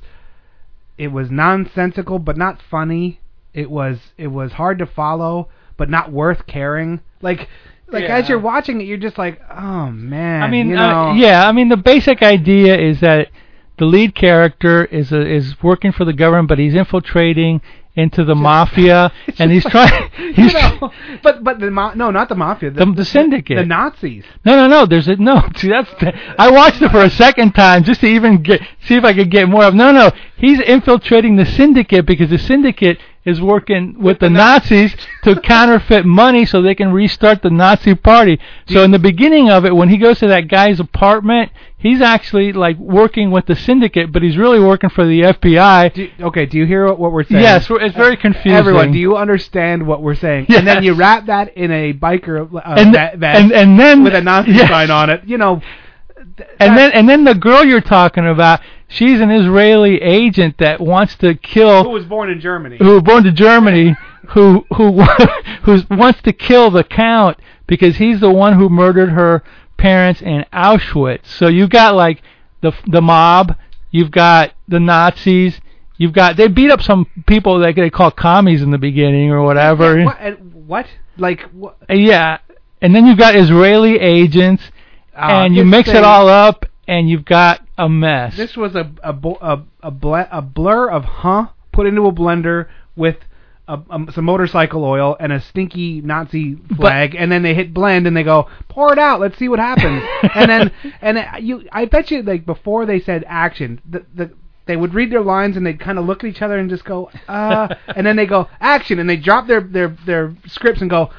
it 0.96 1.08
was 1.08 1.30
nonsensical 1.30 2.18
but 2.18 2.36
not 2.36 2.62
funny. 2.62 3.20
It 3.52 3.70
was 3.70 4.12
it 4.16 4.28
was 4.28 4.52
hard 4.52 4.78
to 4.78 4.86
follow 4.86 5.48
but 5.76 5.90
not 5.90 6.12
worth 6.12 6.46
caring. 6.46 7.00
Like 7.20 7.48
like 7.92 8.04
Yeah. 8.04 8.16
as 8.16 8.28
you're 8.28 8.38
watching 8.38 8.80
it 8.80 8.84
you're 8.84 8.96
just 8.98 9.18
like, 9.18 9.40
"Oh 9.50 9.90
man." 9.90 10.42
I 10.42 10.48
mean, 10.48 10.70
you 10.70 10.76
uh, 10.76 11.14
yeah, 11.14 11.46
I 11.48 11.52
mean 11.52 11.68
the 11.68 11.76
basic 11.76 12.22
idea 12.22 12.78
is 12.78 13.00
that 13.00 13.28
the 13.78 13.86
lead 13.86 14.14
character 14.14 14.84
is 14.84 15.10
a, 15.12 15.20
is 15.26 15.62
working 15.62 15.92
for 15.92 16.04
the 16.04 16.12
government, 16.12 16.48
but 16.48 16.58
he's 16.58 16.74
infiltrating 16.74 17.60
into 17.96 18.24
the 18.24 18.34
mafia, 18.36 19.10
and 19.38 19.50
he's 19.50 19.64
trying. 19.64 20.10
you 20.18 20.52
know, 20.52 20.92
but 21.22 21.42
but 21.42 21.58
the 21.58 21.70
ma- 21.70 21.94
no, 21.94 22.10
not 22.10 22.28
the 22.28 22.34
mafia, 22.36 22.70
The- 22.70 22.92
the 22.92 23.04
syndicate. 23.04 23.56
the 23.56 23.64
Nazis. 23.66 24.24
No, 24.44 24.54
no, 24.54 24.68
no. 24.68 24.86
There's 24.86 25.08
a 25.08 25.16
no. 25.16 25.42
See, 25.56 25.68
that's. 25.68 25.90
The, 26.00 26.12
I 26.38 26.50
watched 26.50 26.80
it 26.82 26.90
for 26.90 27.02
a 27.02 27.10
second 27.10 27.52
time 27.52 27.82
just 27.82 28.00
to 28.02 28.06
even 28.06 28.42
get 28.42 28.60
see 28.86 28.94
if 28.96 29.04
I 29.04 29.12
could 29.14 29.30
get 29.30 29.48
more 29.48 29.64
of. 29.64 29.74
No, 29.74 29.90
no. 29.92 30.12
He's 30.36 30.60
infiltrating 30.60 31.36
the 31.36 31.46
syndicate 31.46 32.06
because 32.06 32.30
the 32.30 32.38
syndicate 32.38 32.98
is 33.24 33.40
working 33.40 34.00
with 34.00 34.18
the 34.18 34.30
Nazis 34.30 34.94
to 35.24 35.38
counterfeit 35.42 36.06
money 36.06 36.46
so 36.46 36.62
they 36.62 36.74
can 36.74 36.92
restart 36.92 37.42
the 37.42 37.50
Nazi 37.50 37.94
party. 37.94 38.40
So 38.68 38.82
in 38.82 38.92
the 38.92 38.98
beginning 38.98 39.50
of 39.50 39.64
it, 39.66 39.76
when 39.76 39.90
he 39.90 39.98
goes 39.98 40.20
to 40.20 40.28
that 40.28 40.48
guy's 40.48 40.80
apartment, 40.80 41.52
he's 41.76 42.00
actually 42.00 42.52
like 42.52 42.78
working 42.78 43.30
with 43.30 43.46
the 43.46 43.56
syndicate, 43.56 44.10
but 44.10 44.22
he's 44.22 44.38
really 44.38 44.58
working 44.58 44.88
for 44.88 45.04
the 45.06 45.20
FBI. 45.20 45.92
Do, 45.92 46.10
okay, 46.20 46.46
do 46.46 46.56
you 46.56 46.64
hear 46.64 46.86
what, 46.86 46.98
what 46.98 47.12
we're 47.12 47.24
saying? 47.24 47.42
Yes, 47.42 47.66
it's 47.68 47.96
very 47.96 48.16
confusing. 48.16 48.52
Everyone, 48.52 48.90
do 48.90 48.98
you 48.98 49.16
understand 49.16 49.86
what 49.86 50.02
we're 50.02 50.14
saying? 50.14 50.46
Yes. 50.48 50.60
And 50.60 50.66
then 50.66 50.82
you 50.82 50.94
wrap 50.94 51.26
that 51.26 51.56
in 51.56 51.70
a 51.70 51.92
biker 51.92 52.52
uh, 52.54 52.74
and, 52.76 52.92
vest 52.92 53.22
and 53.22 53.52
and 53.52 53.78
then 53.78 54.02
with 54.02 54.14
a 54.14 54.22
Nazi 54.22 54.52
yes. 54.52 54.70
sign 54.70 54.90
on 54.90 55.10
it. 55.10 55.24
You 55.26 55.36
know, 55.36 55.60
And 56.58 56.76
then 56.76 56.92
and 56.92 57.08
then 57.08 57.24
the 57.24 57.34
girl 57.34 57.64
you're 57.64 57.80
talking 57.80 58.26
about, 58.26 58.60
she's 58.88 59.20
an 59.20 59.30
Israeli 59.30 60.00
agent 60.00 60.58
that 60.58 60.80
wants 60.80 61.16
to 61.16 61.34
kill 61.34 61.84
who 61.84 61.90
was 61.90 62.04
born 62.04 62.30
in 62.30 62.40
Germany? 62.40 62.76
who 62.78 62.94
were 62.94 63.02
born 63.02 63.24
to 63.24 63.32
Germany, 63.32 63.96
who 64.28 64.64
who 64.74 65.02
who 65.62 65.82
wants 65.90 66.22
to 66.22 66.32
kill 66.32 66.70
the 66.70 66.84
count 66.84 67.38
because 67.66 67.96
he's 67.96 68.20
the 68.20 68.30
one 68.30 68.54
who 68.58 68.68
murdered 68.68 69.10
her 69.10 69.42
parents 69.76 70.20
in 70.20 70.44
Auschwitz. 70.52 71.26
So 71.26 71.48
you've 71.48 71.70
got 71.70 71.94
like 71.94 72.22
the 72.60 72.72
the 72.86 73.00
mob, 73.00 73.56
you've 73.90 74.10
got 74.10 74.52
the 74.68 74.80
Nazis, 74.80 75.60
you've 75.96 76.12
got 76.12 76.36
they 76.36 76.48
beat 76.48 76.70
up 76.70 76.82
some 76.82 77.06
people 77.26 77.58
that 77.60 77.76
they 77.76 77.90
call 77.90 78.10
commies 78.10 78.62
in 78.62 78.70
the 78.70 78.78
beginning 78.78 79.30
or 79.30 79.42
whatever. 79.42 80.04
What? 80.04 80.18
and 80.20 80.66
what? 80.66 80.86
Like 81.16 81.42
what? 81.52 81.76
Yeah, 81.88 82.38
and 82.80 82.94
then 82.94 83.06
you've 83.06 83.18
got 83.18 83.36
Israeli 83.36 83.98
agents, 83.98 84.62
Uh, 85.14 85.44
and 85.44 85.56
you 85.56 85.64
mix 85.64 85.88
it 85.88 86.04
all 86.04 86.28
up, 86.28 86.64
and 86.86 87.08
you've 87.08 87.24
got 87.24 87.60
a 87.78 87.88
mess. 87.88 88.36
This 88.36 88.56
was 88.56 88.74
a 88.74 88.90
a 89.02 89.14
a 89.40 89.62
a, 89.82 89.90
ble- 89.90 90.26
a 90.30 90.42
blur 90.42 90.88
of 90.90 91.04
huh 91.04 91.48
put 91.72 91.86
into 91.86 92.06
a 92.06 92.12
blender 92.12 92.68
with. 92.96 93.16
A, 93.68 93.78
um, 93.90 94.08
some 94.12 94.24
motorcycle 94.24 94.82
oil 94.84 95.16
and 95.20 95.32
a 95.32 95.40
stinky 95.40 96.00
Nazi 96.00 96.56
flag, 96.74 97.14
and 97.16 97.30
then 97.30 97.44
they 97.44 97.54
hit 97.54 97.72
blend 97.72 98.08
and 98.08 98.16
they 98.16 98.24
go 98.24 98.48
pour 98.68 98.92
it 98.92 98.98
out. 98.98 99.20
Let's 99.20 99.38
see 99.38 99.48
what 99.48 99.60
happens. 99.60 100.02
and 100.34 100.50
then 100.50 100.72
and 101.00 101.24
you, 101.46 101.68
I 101.70 101.84
bet 101.84 102.10
you 102.10 102.20
like 102.24 102.44
before 102.44 102.84
they 102.84 102.98
said 102.98 103.22
action, 103.28 103.80
the 103.88 104.04
the 104.12 104.32
they 104.66 104.74
would 104.76 104.92
read 104.92 105.12
their 105.12 105.20
lines 105.22 105.56
and 105.56 105.64
they'd 105.64 105.78
kind 105.78 106.00
of 106.00 106.04
look 106.04 106.24
at 106.24 106.30
each 106.30 106.42
other 106.42 106.58
and 106.58 106.68
just 106.68 106.84
go 106.84 107.12
uh, 107.28 107.72
and 107.94 108.04
then 108.04 108.16
they 108.16 108.26
go 108.26 108.48
action 108.60 108.98
and 108.98 109.08
they 109.08 109.16
drop 109.16 109.46
their 109.46 109.60
their 109.60 109.96
their 110.04 110.34
scripts 110.48 110.80
and 110.80 110.90
go 110.90 111.04
"Y- 111.06 111.12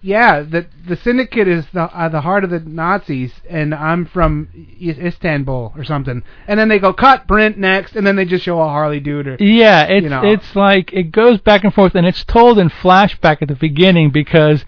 yeah 0.00 0.40
the 0.42 0.66
the 0.86 0.96
syndicate 0.96 1.48
is 1.48 1.66
the 1.72 1.82
uh, 1.82 2.08
the 2.08 2.22
heart 2.22 2.44
of 2.44 2.50
the 2.50 2.60
Nazis 2.60 3.32
and 3.48 3.74
I'm 3.74 4.06
from 4.06 4.48
Istanbul 4.80 5.72
or 5.76 5.84
something 5.84 6.22
and 6.48 6.58
then 6.58 6.68
they 6.68 6.78
go 6.78 6.92
cut 6.92 7.28
print 7.28 7.58
next 7.58 7.94
and 7.94 8.06
then 8.06 8.16
they 8.16 8.24
just 8.24 8.44
show 8.44 8.60
a 8.60 8.68
Harley 8.68 9.00
dude 9.00 9.26
or 9.26 9.36
Yeah, 9.38 9.84
it's 9.84 10.04
you 10.04 10.10
know. 10.10 10.24
it's 10.24 10.56
like 10.56 10.92
it 10.92 11.12
goes 11.12 11.40
back 11.40 11.64
and 11.64 11.74
forth, 11.74 11.94
and 11.94 12.06
it's 12.06 12.24
told 12.24 12.58
in 12.58 12.68
flashback 12.68 13.42
at 13.42 13.48
the 13.48 13.54
beginning 13.54 14.10
because 14.10 14.64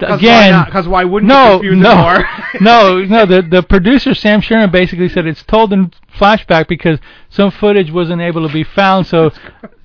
Cause 0.00 0.18
again, 0.20 0.52
why 0.72 0.80
why 0.82 1.04
wouldn't 1.04 1.28
no, 1.28 1.62
you 1.62 1.76
no, 1.76 2.22
no, 2.60 3.04
no. 3.04 3.26
The 3.26 3.42
the 3.42 3.62
producer 3.62 4.14
Sam 4.14 4.40
Sherman 4.40 4.70
basically 4.70 5.08
said 5.08 5.26
it's 5.26 5.44
told 5.44 5.72
in 5.72 5.92
flashback 6.18 6.66
because 6.66 6.98
some 7.30 7.50
footage 7.50 7.90
wasn't 7.92 8.20
able 8.20 8.46
to 8.46 8.52
be 8.52 8.64
found. 8.64 9.06
So, 9.06 9.30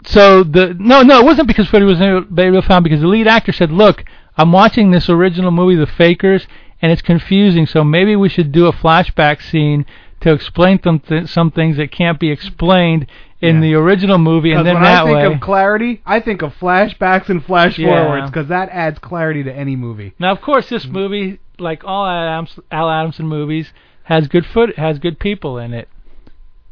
so 0.05 0.43
the 0.43 0.75
no, 0.79 1.03
no, 1.03 1.19
it 1.19 1.25
wasn't 1.25 1.47
because 1.47 1.67
footage 1.67 1.87
wasn't 1.87 2.39
able 2.39 2.55
to 2.55 2.61
be 2.61 2.67
found 2.67 2.83
because 2.83 3.01
the 3.01 3.07
lead 3.07 3.27
actor 3.27 3.51
said, 3.51 3.71
"Look, 3.71 4.05
I'm 4.37 4.51
watching 4.51 4.91
this 4.91 5.09
original 5.09 5.51
movie, 5.51 5.75
The 5.75 5.87
Fakers, 5.87 6.47
and 6.81 6.91
it's 6.91 7.01
confusing. 7.01 7.65
So 7.65 7.83
maybe 7.83 8.15
we 8.15 8.29
should 8.29 8.51
do 8.51 8.67
a 8.67 8.73
flashback 8.73 9.41
scene." 9.41 9.85
To 10.21 10.33
explain 10.33 10.81
some 10.81 10.97
th- 10.99 11.27
some 11.27 11.51
things 11.51 11.77
that 11.77 11.91
can't 11.91 12.19
be 12.19 12.31
explained 12.31 13.05
in 13.39 13.57
Yeah. 13.57 13.61
the 13.61 13.73
original 13.75 14.17
movie, 14.17 14.51
and 14.51 14.65
then 14.65 14.73
when 14.73 14.83
that 14.83 15.03
I 15.03 15.05
think 15.05 15.15
way. 15.17 15.25
of 15.25 15.39
clarity, 15.41 16.01
I 16.07 16.19
think 16.21 16.41
of 16.41 16.57
flashbacks 16.59 17.29
and 17.29 17.45
flash 17.45 17.77
Yeah. 17.77 18.03
forwards 18.03 18.31
because 18.31 18.47
that 18.47 18.69
adds 18.71 18.97
clarity 18.97 19.43
to 19.43 19.55
any 19.55 19.75
movie. 19.75 20.13
Now, 20.17 20.31
of 20.31 20.41
course, 20.41 20.69
this 20.69 20.87
movie, 20.87 21.37
like 21.59 21.83
all 21.85 22.07
Adams, 22.07 22.59
Al 22.71 22.89
Adamson 22.89 23.27
movies, 23.27 23.71
has 24.05 24.27
good 24.27 24.47
foot, 24.47 24.75
has 24.79 24.97
good 24.97 25.19
people 25.19 25.59
in 25.59 25.71
it. 25.71 25.87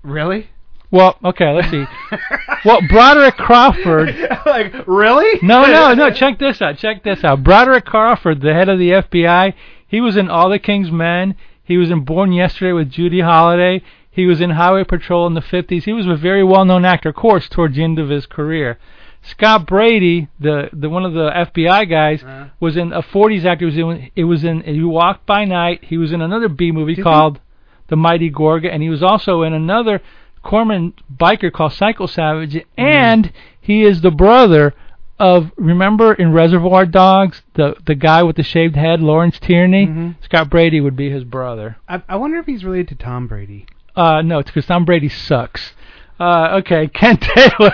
Really? 0.04 0.48
Well, 0.92 1.18
okay, 1.24 1.52
let's 1.52 1.70
see. 1.70 1.86
well, 2.66 2.80
Broderick 2.90 3.36
Crawford. 3.36 4.16
like 4.46 4.74
really? 4.88 5.40
No, 5.42 5.66
no, 5.66 5.94
no. 5.94 6.10
Check 6.14 6.40
this 6.40 6.62
out. 6.62 6.78
Check 6.78 7.04
this 7.04 7.24
out. 7.24 7.44
Broderick 7.44 7.86
Crawford, 7.86 8.42
the 8.42 8.54
head 8.54 8.70
of 8.70 8.80
the 8.80 8.90
FBI, 8.92 9.54
he 9.88 10.02
was 10.02 10.18
in 10.18 10.30
All 10.30 10.50
the 10.50 10.60
King's 10.60 10.92
Men. 10.92 11.36
He 11.64 11.78
was 11.78 11.90
in 11.92 12.06
Born 12.06 12.32
Yesterday 12.32 12.72
with 12.74 12.92
Judy 12.92 13.22
Holliday. 13.22 13.82
He 14.10 14.26
was 14.26 14.40
in 14.40 14.52
Highway 14.52 14.84
Patrol 14.86 15.28
in 15.28 15.34
the 15.34 15.42
50s. 15.42 15.84
He 15.84 15.92
was 15.94 16.08
a 16.08 16.16
very 16.16 16.44
well-known 16.44 16.86
actor, 16.86 17.10
of 17.10 17.16
course, 17.16 17.50
towards 17.50 17.76
the 17.76 17.84
end 17.84 18.00
of 18.00 18.10
his 18.10 18.26
career. 18.26 18.78
Scott 19.24 19.66
Brady, 19.66 20.28
the 20.40 20.70
the 20.72 20.88
one 20.88 21.04
of 21.04 21.14
the 21.14 21.32
FBI 21.32 21.90
guys, 21.90 22.24
Uh-huh. 22.24 22.46
was 22.60 22.78
in 22.78 22.94
a 22.94 23.02
40s 23.02 23.44
actor. 23.44 23.68
He 23.70 23.82
was 23.84 23.98
in 23.98 24.12
it 24.16 24.24
was 24.26 24.44
in 24.44 24.62
He 24.62 24.84
Walked 24.84 25.26
by 25.26 25.46
Night. 25.46 25.84
He 25.86 25.98
was 25.98 26.12
in 26.14 26.22
another 26.22 26.48
B 26.48 26.72
movie 26.72 26.94
Did 26.94 26.98
he? 27.00 27.04
called 27.04 27.40
The 27.88 27.96
Mighty 27.96 28.30
Gorga, 28.32 28.70
and 28.72 28.84
he 28.84 28.90
was 28.90 29.02
also 29.02 29.42
in 29.42 29.54
another 29.54 30.00
Corman 30.46 30.94
biker 31.14 31.52
called 31.52 31.74
Psycho 31.74 32.06
Savage, 32.06 32.54
Mm-hmm. 32.54 32.82
and 32.82 33.34
he 33.60 33.84
is 33.84 34.00
the 34.02 34.12
brother 34.12 34.74
of 35.20 35.52
remember 35.58 36.14
in 36.14 36.32
Reservoir 36.34 36.86
Dogs 36.86 37.42
the 37.56 37.76
the 37.86 37.96
guy 37.96 38.22
with 38.24 38.36
the 38.36 38.44
shaved 38.44 38.76
head, 38.76 39.02
Lawrence 39.02 39.40
Tierney. 39.40 39.88
Mhm. 39.88 40.16
Scott 40.24 40.50
Brady 40.50 40.80
would 40.82 40.96
be 40.96 41.10
his 41.10 41.24
brother. 41.24 41.78
I, 41.88 42.02
I 42.08 42.16
wonder 42.18 42.38
if 42.38 42.46
he's 42.46 42.64
related 42.66 42.90
to 42.90 42.96
Tom 42.96 43.28
Brady. 43.28 43.66
Uh, 43.96 44.22
no, 44.22 44.40
it's 44.40 44.50
because 44.52 44.66
Tom 44.66 44.84
Brady 44.86 45.08
sucks. 45.10 45.74
Uh, 46.20 46.60
okay, 46.60 46.88
Kent 46.94 47.22
Taylor. 47.22 47.74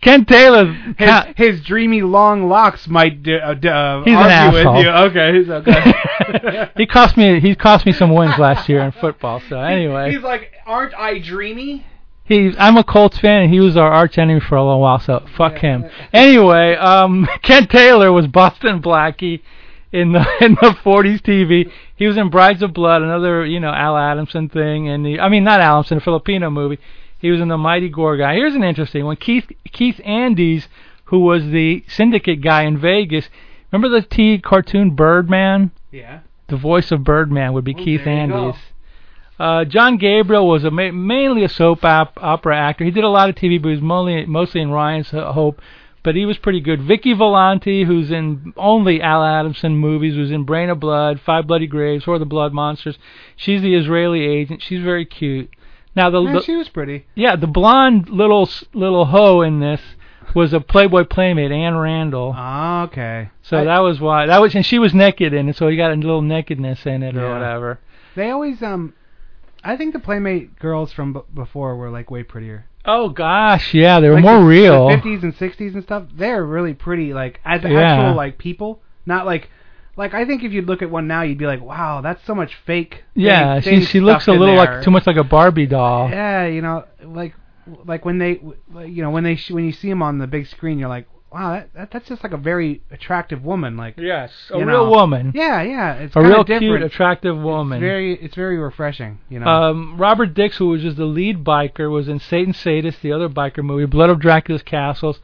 Kent 0.00 0.28
Taylor. 0.28 0.64
His, 0.96 1.10
his 1.36 1.60
dreamy 1.64 2.02
long 2.02 2.48
locks 2.48 2.86
might 2.88 3.22
d- 3.22 3.34
uh, 3.38 3.54
d- 3.54 3.68
uh, 3.68 4.02
He's 4.04 4.12
an 4.14 4.18
argue 4.18 4.58
asshole. 4.58 4.74
with 4.76 4.84
you. 4.84 4.90
Okay, 4.90 5.38
he's 5.38 5.50
okay. 5.50 6.70
he 6.76 6.86
cost 6.86 7.16
me. 7.16 7.40
He 7.40 7.54
cost 7.54 7.84
me 7.86 7.92
some 7.92 8.14
wins 8.14 8.38
last 8.38 8.68
year 8.68 8.80
in 8.82 8.92
football. 8.92 9.42
So 9.48 9.58
anyway, 9.60 10.12
he's 10.12 10.22
like, 10.22 10.52
aren't 10.66 10.94
I 10.94 11.18
dreamy? 11.18 11.84
he. 12.24 12.52
I'm 12.58 12.76
a 12.76 12.84
Colts 12.84 13.18
fan, 13.18 13.42
and 13.42 13.52
he 13.52 13.58
was 13.60 13.76
our 13.76 13.90
arch 13.90 14.16
enemy 14.16 14.38
for 14.40 14.54
a 14.56 14.62
little 14.64 14.80
while. 14.80 15.00
So 15.00 15.26
fuck 15.36 15.58
him. 15.58 15.84
Anyway, 16.12 16.74
um, 16.76 17.26
Kent 17.42 17.70
Taylor 17.70 18.12
was 18.12 18.28
Boston 18.28 18.80
Blackie 18.80 19.42
in 19.92 20.12
the 20.12 20.20
in 20.40 20.52
the 20.54 20.76
40s 20.84 21.22
TV. 21.22 21.70
He 21.96 22.06
was 22.06 22.16
in 22.16 22.30
Brides 22.30 22.62
of 22.62 22.72
Blood, 22.72 23.02
another 23.02 23.44
you 23.44 23.58
know 23.58 23.72
Al 23.72 23.96
Adamson 23.96 24.48
thing, 24.48 24.88
and 24.88 25.04
the 25.04 25.18
I 25.18 25.28
mean 25.28 25.42
not 25.42 25.60
Al 25.60 25.78
Adamson, 25.80 25.98
a 25.98 26.00
Filipino 26.00 26.48
movie. 26.50 26.78
He 27.20 27.30
was 27.30 27.40
in 27.40 27.48
the 27.48 27.58
Mighty 27.58 27.90
Gorga. 27.90 28.34
Here's 28.34 28.54
an 28.54 28.64
interesting 28.64 29.04
one. 29.04 29.16
Keith 29.16 29.50
Keith 29.72 30.00
Andes, 30.04 30.68
who 31.04 31.20
was 31.20 31.44
the 31.50 31.84
syndicate 31.88 32.40
guy 32.42 32.62
in 32.62 32.78
Vegas. 32.78 33.28
Remember 33.70 33.88
the 34.00 34.06
T 34.06 34.38
cartoon 34.38 34.94
Birdman? 34.96 35.70
Yeah. 35.90 36.20
The 36.48 36.56
voice 36.56 36.90
of 36.90 37.04
Birdman 37.04 37.52
would 37.52 37.64
be 37.64 37.74
Oh, 37.74 37.78
Keith 37.84 38.04
there 38.04 38.22
you 38.26 38.28
go. 38.28 38.44
Andes. 38.46 38.60
Uh, 39.38 39.64
John 39.64 39.96
Gabriel 39.96 40.46
was 40.48 40.64
a 40.64 40.70
ma- 40.70 40.90
mainly 40.92 41.44
a 41.44 41.48
soap 41.48 41.84
op- 41.84 42.18
opera 42.22 42.56
actor. 42.58 42.84
He 42.84 42.90
did 42.90 43.04
a 43.04 43.08
lot 43.08 43.28
of 43.30 43.36
TV, 43.36 43.60
but 43.60 43.68
he 43.68 43.74
was 43.76 43.82
mostly 43.82 44.26
mostly 44.26 44.60
in 44.60 44.70
Ryan's 44.70 45.10
Ho- 45.10 45.32
Hope. 45.32 45.62
But 46.02 46.14
he 46.16 46.24
was 46.24 46.38
pretty 46.38 46.60
good. 46.60 46.80
Vicky 46.82 47.14
Volante, 47.14 47.84
who's 47.84 48.10
in 48.10 48.54
only 48.56 49.02
Al 49.02 49.22
Adamson 49.22 49.76
movies, 49.76 50.16
was 50.16 50.30
in 50.30 50.44
Brain 50.44 50.70
of 50.70 50.80
Blood, 50.80 51.20
Five 51.20 51.46
Bloody 51.46 51.66
Graves, 51.66 52.06
or 52.06 52.18
The 52.18 52.24
Blood 52.24 52.54
Monsters. 52.54 52.98
She's 53.36 53.60
the 53.60 53.74
Israeli 53.74 54.22
agent. 54.26 54.62
She's 54.62 54.80
very 54.82 55.04
cute. 55.04 55.50
Now 55.96 56.10
the, 56.10 56.20
Yeah, 56.22 56.32
the 56.34 56.42
she 56.42 56.56
was 56.56 56.68
pretty. 56.68 57.06
yeah 57.14 57.36
the 57.36 57.46
blonde 57.46 58.08
little 58.08 58.48
little 58.74 59.06
hoe 59.06 59.42
in 59.42 59.60
this 59.60 59.80
was 60.34 60.52
a 60.52 60.60
Playboy 60.60 61.04
playmate, 61.04 61.50
Anne 61.50 61.76
Randall. 61.76 62.32
Ah, 62.36 62.84
okay. 62.84 63.30
so 63.42 63.58
I- 63.58 63.64
that 63.64 63.78
was 63.80 64.00
why 64.00 64.26
that 64.26 64.40
was 64.40 64.54
and 64.54 64.64
she 64.64 64.78
was 64.78 64.94
naked 64.94 65.32
in 65.34 65.48
it, 65.48 65.56
so 65.56 65.68
he 65.68 65.76
got 65.76 65.90
a 65.92 65.94
little 65.96 66.22
nakedness 66.22 66.86
in 66.86 67.02
it 67.02 67.16
or 67.16 67.32
whatever. 67.32 67.80
They 68.14 68.30
always 68.30 68.62
um, 68.62 68.94
I 69.64 69.76
think 69.76 69.92
the 69.92 69.98
Playmate 70.00 70.58
girls 70.58 70.92
from 70.92 71.12
b- 71.12 71.20
before 71.34 71.76
were 71.76 71.90
like 71.90 72.10
way 72.10 72.22
prettier. 72.22 72.66
Oh 72.84 73.08
gosh, 73.10 73.74
yeah, 73.74 74.00
they 74.00 74.08
were 74.08 74.14
like 74.14 74.24
more 74.24 74.38
the, 74.40 74.46
real. 74.46 74.88
The 74.88 74.94
50s 74.96 75.22
and 75.22 75.36
60s 75.36 75.74
and 75.74 75.82
stuff. 75.82 76.04
They're 76.14 76.44
really 76.44 76.72
pretty, 76.74 77.12
like 77.12 77.40
as 77.44 77.62
Yeah. 77.62 77.78
actual 77.80 78.14
like 78.16 78.38
people, 78.38 78.80
not 79.04 79.26
like. 79.26 79.50
Like 79.96 80.14
I 80.14 80.24
think 80.24 80.42
if 80.44 80.52
you'd 80.52 80.66
look 80.66 80.82
at 80.82 80.90
one 80.90 81.06
now, 81.06 81.22
you'd 81.22 81.38
be 81.38 81.46
like, 81.46 81.60
"Wow, 81.62 82.00
that's 82.00 82.24
so 82.24 82.34
much 82.34 82.54
fake." 82.66 83.04
yeah, 83.14 83.60
she 83.60 83.84
she 83.84 84.00
looks 84.00 84.28
a 84.28 84.32
little 84.32 84.54
like 84.56 84.82
too 84.82 84.90
much 84.90 85.06
like 85.06 85.16
a 85.16 85.24
Barbie 85.24 85.66
doll. 85.66 86.08
Yeah, 86.10 86.46
you 86.46 86.62
know, 86.62 86.84
like 87.02 87.34
like 87.84 88.04
when 88.04 88.18
they, 88.18 88.40
you 88.86 89.02
know, 89.02 89.10
when 89.10 89.24
they 89.24 89.36
sh- 89.36 89.50
when 89.50 89.64
you 89.64 89.72
see 89.72 89.88
them 89.88 90.02
on 90.02 90.18
the 90.18 90.26
big 90.26 90.46
screen, 90.46 90.78
you're 90.78 90.88
like, 90.88 91.06
"Wow, 91.32 91.52
that, 91.52 91.74
that 91.74 91.90
that's 91.90 92.08
just 92.08 92.22
like 92.24 92.32
a 92.32 92.36
very 92.38 92.82
attractive 92.90 93.44
woman." 93.44 93.76
Like, 93.76 93.94
Yes, 93.98 94.32
a 94.50 94.56
real 94.58 94.84
know. 94.86 94.90
woman. 94.90 95.32
yeah, 95.34 95.60
yeah, 95.62 95.94
it's 95.94 96.16
a 96.16 96.20
real 96.20 96.44
different. 96.44 96.60
cute, 96.62 96.82
attractive 96.82 97.36
woman. 97.36 97.76
It's 97.76 97.82
very 97.82 98.14
it's 98.14 98.34
very 98.34 98.58
refreshing, 98.58 99.18
you 99.28 99.40
know. 99.40 99.46
Um, 99.46 99.96
Robert 99.98 100.34
Dix, 100.34 100.56
who 100.56 100.68
was 100.68 100.82
just 100.82 100.96
the 100.96 101.04
lead 101.04 101.44
biker, 101.44 101.90
was 101.90 102.08
in 102.08 102.18
Satan 102.20 102.54
Sadist, 102.54 103.02
the 103.02 103.12
other 103.12 103.28
biker 103.28 103.62
movie, 103.62 103.86
Blood 103.86 104.10
of 104.10 104.18
Dracula's 104.18 104.62
Castles, 104.62 105.20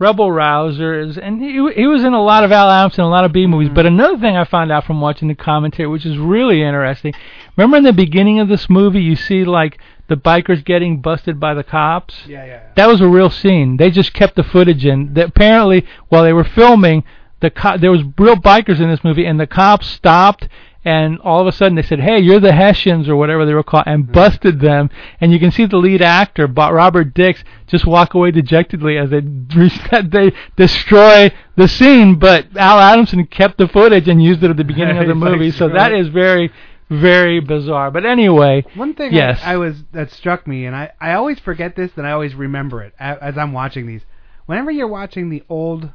Rebel 0.00 0.28
Rousers, 0.28 1.18
and 1.22 1.40
he 1.42 1.52
he 1.74 1.86
was 1.86 2.02
in 2.02 2.14
a 2.14 2.22
lot 2.22 2.42
of 2.42 2.50
Al 2.50 2.70
Adamson, 2.70 3.04
a 3.04 3.08
lot 3.08 3.26
of 3.26 3.32
B 3.32 3.46
movies. 3.46 3.68
Mm. 3.68 3.74
But 3.74 3.86
another 3.86 4.18
thing 4.18 4.34
I 4.34 4.44
found 4.44 4.72
out 4.72 4.84
from 4.84 5.00
watching 5.00 5.28
the 5.28 5.34
commentary, 5.34 5.86
which 5.88 6.06
is 6.06 6.16
really 6.16 6.62
interesting, 6.62 7.12
remember 7.56 7.76
in 7.76 7.84
the 7.84 7.92
beginning 7.92 8.40
of 8.40 8.48
this 8.48 8.70
movie, 8.70 9.02
you 9.02 9.14
see 9.14 9.44
like 9.44 9.78
the 10.08 10.16
bikers 10.16 10.64
getting 10.64 11.00
busted 11.02 11.38
by 11.38 11.52
the 11.52 11.62
cops. 11.62 12.14
yeah, 12.26 12.44
yeah. 12.46 12.62
That 12.76 12.88
was 12.88 13.00
a 13.02 13.08
real 13.08 13.30
scene. 13.30 13.76
They 13.76 13.90
just 13.90 14.14
kept 14.14 14.36
the 14.36 14.42
footage 14.42 14.84
in. 14.86 15.12
That 15.14 15.28
apparently, 15.28 15.86
while 16.08 16.24
they 16.24 16.32
were 16.32 16.44
filming, 16.44 17.04
the 17.40 17.50
co- 17.50 17.76
there 17.76 17.92
was 17.92 18.02
real 18.18 18.36
bikers 18.36 18.80
in 18.80 18.88
this 18.88 19.04
movie, 19.04 19.26
and 19.26 19.38
the 19.38 19.46
cops 19.46 19.86
stopped, 19.86 20.48
and 20.84 21.18
all 21.20 21.40
of 21.40 21.46
a 21.46 21.52
sudden 21.52 21.74
they 21.74 21.82
said, 21.82 22.00
"Hey, 22.00 22.20
you're 22.20 22.40
the 22.40 22.52
Hessians 22.52 23.08
or 23.08 23.16
whatever 23.16 23.44
they 23.44 23.52
were 23.52 23.62
called," 23.62 23.84
and 23.86 24.04
mm-hmm. 24.04 24.12
busted 24.12 24.60
them. 24.60 24.90
And 25.20 25.32
you 25.32 25.38
can 25.38 25.50
see 25.50 25.66
the 25.66 25.76
lead 25.76 26.00
actor, 26.00 26.46
Robert 26.46 27.12
Dix, 27.12 27.44
just 27.66 27.86
walk 27.86 28.14
away 28.14 28.30
dejectedly 28.30 28.96
as 28.96 29.10
they 29.10 29.20
they 30.02 30.32
destroy 30.56 31.32
the 31.56 31.68
scene. 31.68 32.18
But 32.18 32.56
Al 32.56 32.78
Adamson 32.78 33.26
kept 33.26 33.58
the 33.58 33.68
footage 33.68 34.08
and 34.08 34.22
used 34.22 34.42
it 34.42 34.50
at 34.50 34.56
the 34.56 34.64
beginning 34.64 34.98
of 34.98 35.06
the 35.06 35.14
movie, 35.26 35.50
so 35.50 35.68
that 35.68 35.92
very, 36.08 36.50
very 36.88 37.40
bizarre. 37.40 37.90
But 37.90 38.06
anyway, 38.06 38.64
One 38.74 38.94
thing 38.94 39.12
Yes. 39.12 39.40
I, 39.44 39.54
I 39.54 39.56
was 39.58 39.84
that 39.92 40.10
struck 40.10 40.46
me, 40.46 40.64
and 40.64 40.74
I 40.74 40.92
I 41.00 41.12
always 41.12 41.38
forget 41.38 41.76
this, 41.76 41.90
and 41.96 42.06
I 42.06 42.12
always 42.12 42.34
remember 42.34 42.82
it 42.82 42.94
as 42.98 43.36
I'm 43.36 43.52
watching 43.52 43.86
these. 43.86 44.02
Whenever 44.46 44.70
you're 44.70 44.88
watching 44.88 45.28
the 45.30 45.44
old, 45.48 45.90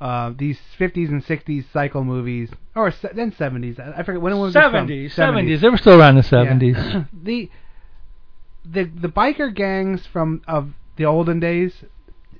uh, 0.00 0.32
these 0.36 0.58
50s 0.78 1.08
and 1.08 1.24
60s 1.24 1.64
cycle 1.72 2.04
movies, 2.04 2.50
or 2.74 2.90
se- 2.90 3.10
then 3.14 3.30
70s, 3.32 3.78
I 3.78 4.00
I 4.00 4.02
forget 4.02 4.20
when 4.20 4.38
was 4.38 4.54
it 4.54 4.58
from? 4.60 4.72
seventies, 4.72 5.14
seventies, 5.14 5.60
they 5.60 5.68
were 5.68 5.76
still 5.78 5.98
around 6.00 6.16
the 6.16 6.22
Yeah. 6.22 6.28
seventies. 6.28 6.76
the 7.22 7.50
the 8.64 8.84
the 8.84 9.08
biker 9.08 9.54
gangs 9.54 10.06
from 10.06 10.42
of 10.48 10.70
the 10.96 11.04
olden 11.04 11.40
days, 11.40 11.84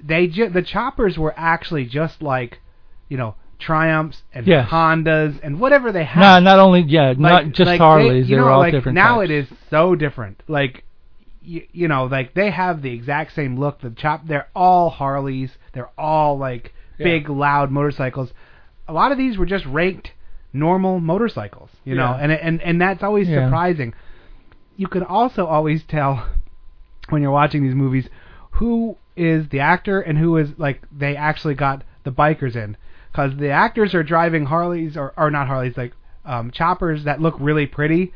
they 0.03 0.27
ju- 0.27 0.49
the 0.51 0.63
choppers 0.63 1.19
were 1.19 1.35
actually 1.37 1.85
just 1.87 2.23
like, 2.23 2.61
you 3.09 3.17
know, 3.17 3.35
Triumphs 3.59 4.23
and 4.33 4.47
Yes. 4.47 4.69
Hondas 4.69 5.39
and 5.43 5.59
whatever 5.61 5.93
they 5.93 6.05
had. 6.05 6.21
No, 6.21 6.41
not 6.51 6.59
only 6.59 6.83
yeah, 6.83 7.15
not 7.17 7.53
just 7.53 7.67
like 7.69 7.81
Harleys. 7.81 8.27
They, 8.27 8.31
you 8.31 8.37
they 8.37 8.37
know, 8.37 8.45
were 8.45 8.51
all 8.51 8.61
like 8.61 8.73
different. 8.73 8.95
now 8.97 9.21
types. 9.21 9.31
it 9.31 9.35
is 9.35 9.49
so 9.71 9.95
different. 9.95 10.43
Like, 10.49 10.85
you, 11.43 11.63
you 11.73 11.89
know, 11.89 12.05
like 12.07 12.35
they 12.35 12.51
have 12.51 12.83
the 12.83 12.93
exact 12.93 13.33
same 13.35 13.59
look. 13.59 13.81
The 13.81 13.91
chop, 13.91 14.27
they're 14.27 14.49
all 14.55 14.91
Harleys. 14.91 15.57
They're 15.73 15.91
all 15.99 16.37
like 16.37 16.74
Yeah. 16.99 17.05
big, 17.05 17.29
loud 17.29 17.71
motorcycles. 17.71 18.33
A 18.89 18.93
lot 18.93 19.13
of 19.13 19.19
these 19.19 19.37
were 19.39 19.47
just 19.47 19.65
raked 19.67 20.13
normal 20.53 21.01
motorcycles. 21.01 21.71
You 21.85 21.95
know, 21.97 22.11
Yeah. 22.11 22.19
and 22.23 22.33
and 22.33 22.63
and 22.63 22.81
that's 22.81 23.03
always 23.03 23.29
Yeah. 23.29 23.47
surprising. 23.47 23.95
You 24.77 24.87
can 24.89 25.03
also 25.03 25.47
always 25.47 25.83
tell 25.85 26.27
when 27.11 27.23
you're 27.23 27.31
watching 27.31 27.63
these 27.63 27.75
movies 27.75 28.09
who 28.53 28.97
is 29.17 29.49
the 29.51 29.61
actor 29.61 30.01
and 30.01 30.19
who 30.19 30.37
is 30.37 30.51
like 30.59 30.83
they 30.97 31.17
actually 31.17 31.55
got 31.55 31.83
the 32.05 32.11
bikers 32.11 32.57
in 32.57 32.77
because 33.13 33.37
the 33.37 33.51
actors 33.51 33.95
are 33.95 34.03
driving 34.03 34.47
Harleys 34.47 34.97
or 34.97 35.13
or 35.17 35.31
not 35.31 35.47
Harleys 35.47 35.77
like 35.77 35.93
um, 36.25 36.51
choppers 36.51 37.05
that 37.05 37.21
look 37.21 37.35
really 37.39 37.67
pretty 37.67 38.13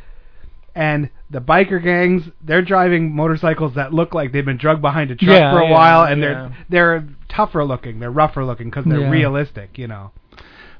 and 0.78 1.10
the 1.30 1.40
biker 1.40 1.82
gangs 1.82 2.22
they're 2.42 2.62
driving 2.62 3.14
motorcycles 3.14 3.74
that 3.74 3.92
look 3.92 4.14
like 4.14 4.32
they've 4.32 4.44
been 4.44 4.56
drugged 4.56 4.80
behind 4.80 5.10
a 5.10 5.16
truck 5.16 5.28
Yeah, 5.28 5.52
for 5.52 5.60
a 5.60 5.64
yeah, 5.66 5.72
while 5.72 6.04
and 6.04 6.22
yeah. 6.22 6.28
they're 6.28 6.56
they're 6.70 7.08
tougher 7.28 7.64
looking 7.64 7.98
they're 8.00 8.10
rougher 8.10 8.44
looking 8.44 8.68
because 8.70 8.84
they're 8.86 9.10
realistic 9.10 9.76
you 9.76 9.88
know 9.88 10.12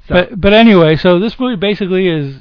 so 0.06 0.14
But 0.14 0.40
but 0.40 0.52
anyway, 0.54 0.96
so 0.96 1.18
this 1.18 1.38
movie 1.38 1.56
basically 1.56 2.08
is 2.08 2.40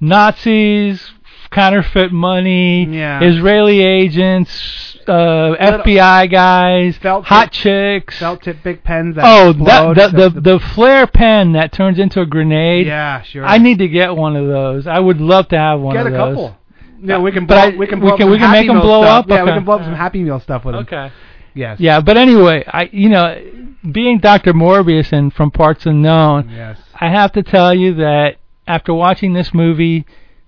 Nazis, 0.00 1.10
counterfeit 1.50 2.12
money, 2.12 2.84
Yeah. 2.86 3.20
Israeli 3.22 3.80
agents, 3.82 4.96
uh, 5.06 5.54
FBI 5.58 6.30
guys, 6.30 6.96
Felt 6.98 7.24
hot 7.26 7.52
tip- 7.52 7.62
chicks. 8.02 8.18
felt 8.18 8.42
tip 8.42 8.62
big 8.62 8.82
pens 8.84 9.16
that 9.16 9.24
oh, 9.24 9.52
that 9.64 9.94
the, 10.12 10.28
the 10.30 10.40
the 10.40 10.58
flare 10.60 11.06
pen 11.06 11.52
that 11.52 11.72
turns 11.72 11.98
into 11.98 12.20
a 12.20 12.26
grenade. 12.26 12.86
yeah 12.86 13.22
sure 13.22 13.44
I 13.44 13.58
need 13.58 13.78
to 13.78 13.88
get 13.88 14.14
one 14.16 14.36
of 14.36 14.46
those. 14.46 14.86
I 14.86 14.98
would 14.98 15.20
love 15.20 15.48
to 15.48 15.58
have 15.58 15.80
one 15.80 15.94
get 15.94 16.06
of 16.06 16.12
a 16.12 16.16
those. 16.16 16.28
couple 16.36 16.57
yeah 17.00 17.18
we 17.18 17.32
can 17.32 17.46
blow, 17.46 17.56
I- 17.56 17.76
we 17.76 17.86
can 17.86 18.00
we 18.00 18.06
blow 18.06 18.12
up 18.12 18.18
can- 18.18 18.30
we 18.30 18.38
can 18.38 18.50
make 18.50 18.68
'em 18.68 18.76
Meal 18.76 18.82
blow 18.84 19.02
stuff. 19.02 19.24
up? 19.24 19.28
yeah 19.30 19.44
we 19.44 19.50
can 19.52 19.64
blow 19.64 19.76
up 19.76 19.84
some 19.84 19.94
Happy 19.94 20.22
Meal 20.22 20.40
stuff 20.40 20.64
with 20.64 20.74
them 20.74 20.82
Okay. 20.82 21.10
yes 21.54 21.78
Yeah, 21.80 22.00
but 22.00 22.16
anyway, 22.16 22.64
I 22.66 22.88
you 22.92 23.08
know, 23.08 23.40
being 23.92 24.18
Dr. 24.18 24.52
Morbius 24.52 25.12
and 25.12 25.32
from 25.32 25.50
Parts 25.50 25.86
Unknown, 25.86 26.50
yes 26.54 26.78
I 27.00 27.08
have 27.10 27.32
to 27.32 27.42
tell 27.42 27.74
you 27.74 27.94
that 27.94 28.36
after 28.66 28.92
watching 28.92 29.32
this 29.32 29.54
movie 29.54 30.04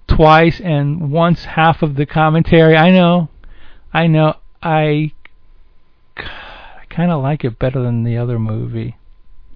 twice 0.09 0.61
and 0.61 1.11
once 1.13 1.45
half 1.45 1.83
of 1.83 1.95
the 1.95 2.05
commentary, 2.07 2.77
I 2.77 2.91
know, 2.91 3.29
I 3.95 4.09
know, 4.09 4.35
I, 4.63 5.13
I 6.17 6.85
kind 6.91 7.11
of 7.13 7.23
like 7.23 7.45
it 7.45 7.59
better 7.59 7.81
than 7.83 8.03
the 8.05 8.17
other 8.19 8.39
movie. 8.39 8.97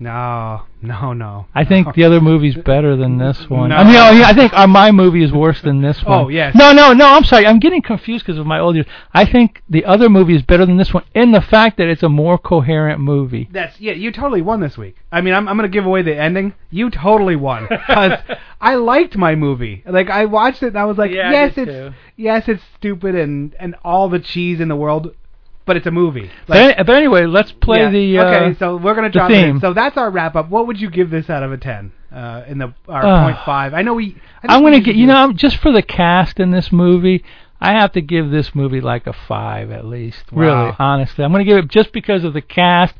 No 0.01 0.63
no 0.83 1.13
no 1.13 1.47
I 1.55 1.65
think 1.65 1.95
the 1.95 2.05
other 2.05 2.21
movie's 2.31 2.57
better 2.57 2.97
than 2.97 3.17
this 3.19 3.49
one. 3.49 3.71
No. 3.71 3.77
I 3.77 3.85
mean, 3.85 3.97
oh, 3.97 4.11
yeah, 4.11 4.27
I 4.27 4.35
think 4.35 4.53
uh, 4.53 4.67
my 4.67 4.91
movie 4.91 5.23
is 5.23 5.33
worse 5.33 5.61
than 5.63 5.81
this 5.83 6.03
one. 6.03 6.25
Oh, 6.25 6.29
yes. 6.29 6.55
No, 6.55 6.73
no, 6.73 6.93
no. 6.93 7.07
I'm 7.07 7.25
sorry. 7.25 7.47
I'm 7.47 7.59
getting 7.61 7.81
confused 7.81 8.27
because 8.27 8.39
of 8.39 8.45
my 8.47 8.59
old 8.59 8.75
years. 8.75 8.87
I 9.13 9.25
think 9.25 9.63
the 9.69 9.85
other 9.85 10.09
movie 10.11 10.35
is 10.35 10.43
better 10.43 10.67
than 10.67 10.77
this 10.77 10.93
one 10.93 11.05
in 11.15 11.33
the 11.33 11.41
fact 11.41 11.79
that 11.79 11.89
it's 11.89 12.03
a 12.03 12.09
more 12.09 12.37
coherent 12.39 13.01
movie. 13.01 13.49
That's 13.53 13.81
yeah. 13.81 13.93
You 13.93 14.11
totally 14.13 14.43
won 14.43 14.61
this 14.61 14.77
week. 14.77 14.97
I 15.13 15.21
mean, 15.21 15.33
I'm 15.33 15.49
I'm 15.49 15.57
gonna 15.57 15.69
give 15.69 15.87
away 15.87 16.03
the 16.03 16.17
ending. 16.17 16.55
You 16.71 16.91
totally 16.91 17.37
won 17.37 17.67
because 17.71 18.19
I 18.61 18.75
liked 18.75 19.17
my 19.17 19.35
movie. 19.37 19.85
Like 19.87 20.11
I 20.11 20.25
watched 20.27 20.63
it 20.63 20.69
and 20.69 20.79
I 20.79 20.85
was 20.85 20.99
like, 20.99 21.13
Yeah, 21.13 21.29
I 21.29 21.33
yes, 21.33 21.55
did 21.55 21.69
it's 21.69 21.77
too. 21.77 21.95
yes, 22.17 22.49
it's 22.49 22.63
stupid 22.77 23.15
and 23.15 23.55
and 23.61 23.75
all 23.85 24.09
the 24.09 24.19
cheese 24.21 24.61
in 24.61 24.69
the 24.69 24.77
world, 24.77 25.15
but 25.67 25.77
it's 25.77 25.87
a 25.87 25.91
movie. 25.91 26.31
But, 26.47 26.77
Like, 26.77 26.87
but 26.87 26.97
anyway, 26.97 27.27
let's 27.27 27.53
play 27.53 27.79
yeah. 27.81 27.91
the. 27.91 28.19
Uh, 28.19 28.25
okay, 28.25 28.59
so 28.59 28.77
we're 28.77 28.95
gonna 28.95 29.11
drop 29.11 29.31
it 29.31 29.49
in. 29.49 29.61
So 29.61 29.73
that's 29.73 29.97
our 29.97 30.11
wrap 30.11 30.37
up. 30.37 30.51
What 30.51 30.67
would 30.67 30.81
you 30.81 30.91
give 30.91 31.11
this 31.11 31.31
out 31.31 31.43
of 31.43 31.53
a 31.53 31.57
ten? 31.57 31.93
Uh, 32.13 32.45
in 32.47 32.59
the 32.59 32.73
our 32.89 33.05
Uh, 33.05 33.25
point 33.25 33.39
five. 33.45 33.75
I 33.75 33.83
know 33.83 33.95
we. 33.95 34.17
I 34.47 34.55
I'm 34.55 34.63
gonna 34.63 34.81
get 34.81 34.95
you 34.97 35.07
know 35.07 35.17
I'm- 35.17 35.37
just 35.37 35.57
for 35.59 35.73
the 35.73 35.83
cast 35.83 36.39
in 36.39 36.51
this 36.51 36.71
movie. 36.71 37.25
I 37.61 37.73
have 37.73 37.93
to 37.93 38.01
give 38.03 38.31
this 38.31 38.55
movie 38.55 38.81
like 38.81 39.07
a 39.07 39.13
five 39.13 39.71
at 39.71 39.85
least. 39.87 40.25
Really, 40.33 40.73
honestly, 40.79 41.25
I'm 41.25 41.33
gonna 41.33 41.45
give 41.45 41.57
it 41.59 41.69
just 41.69 41.93
because 41.93 42.23
of 42.25 42.35
the 42.35 42.43
cast, 42.43 42.95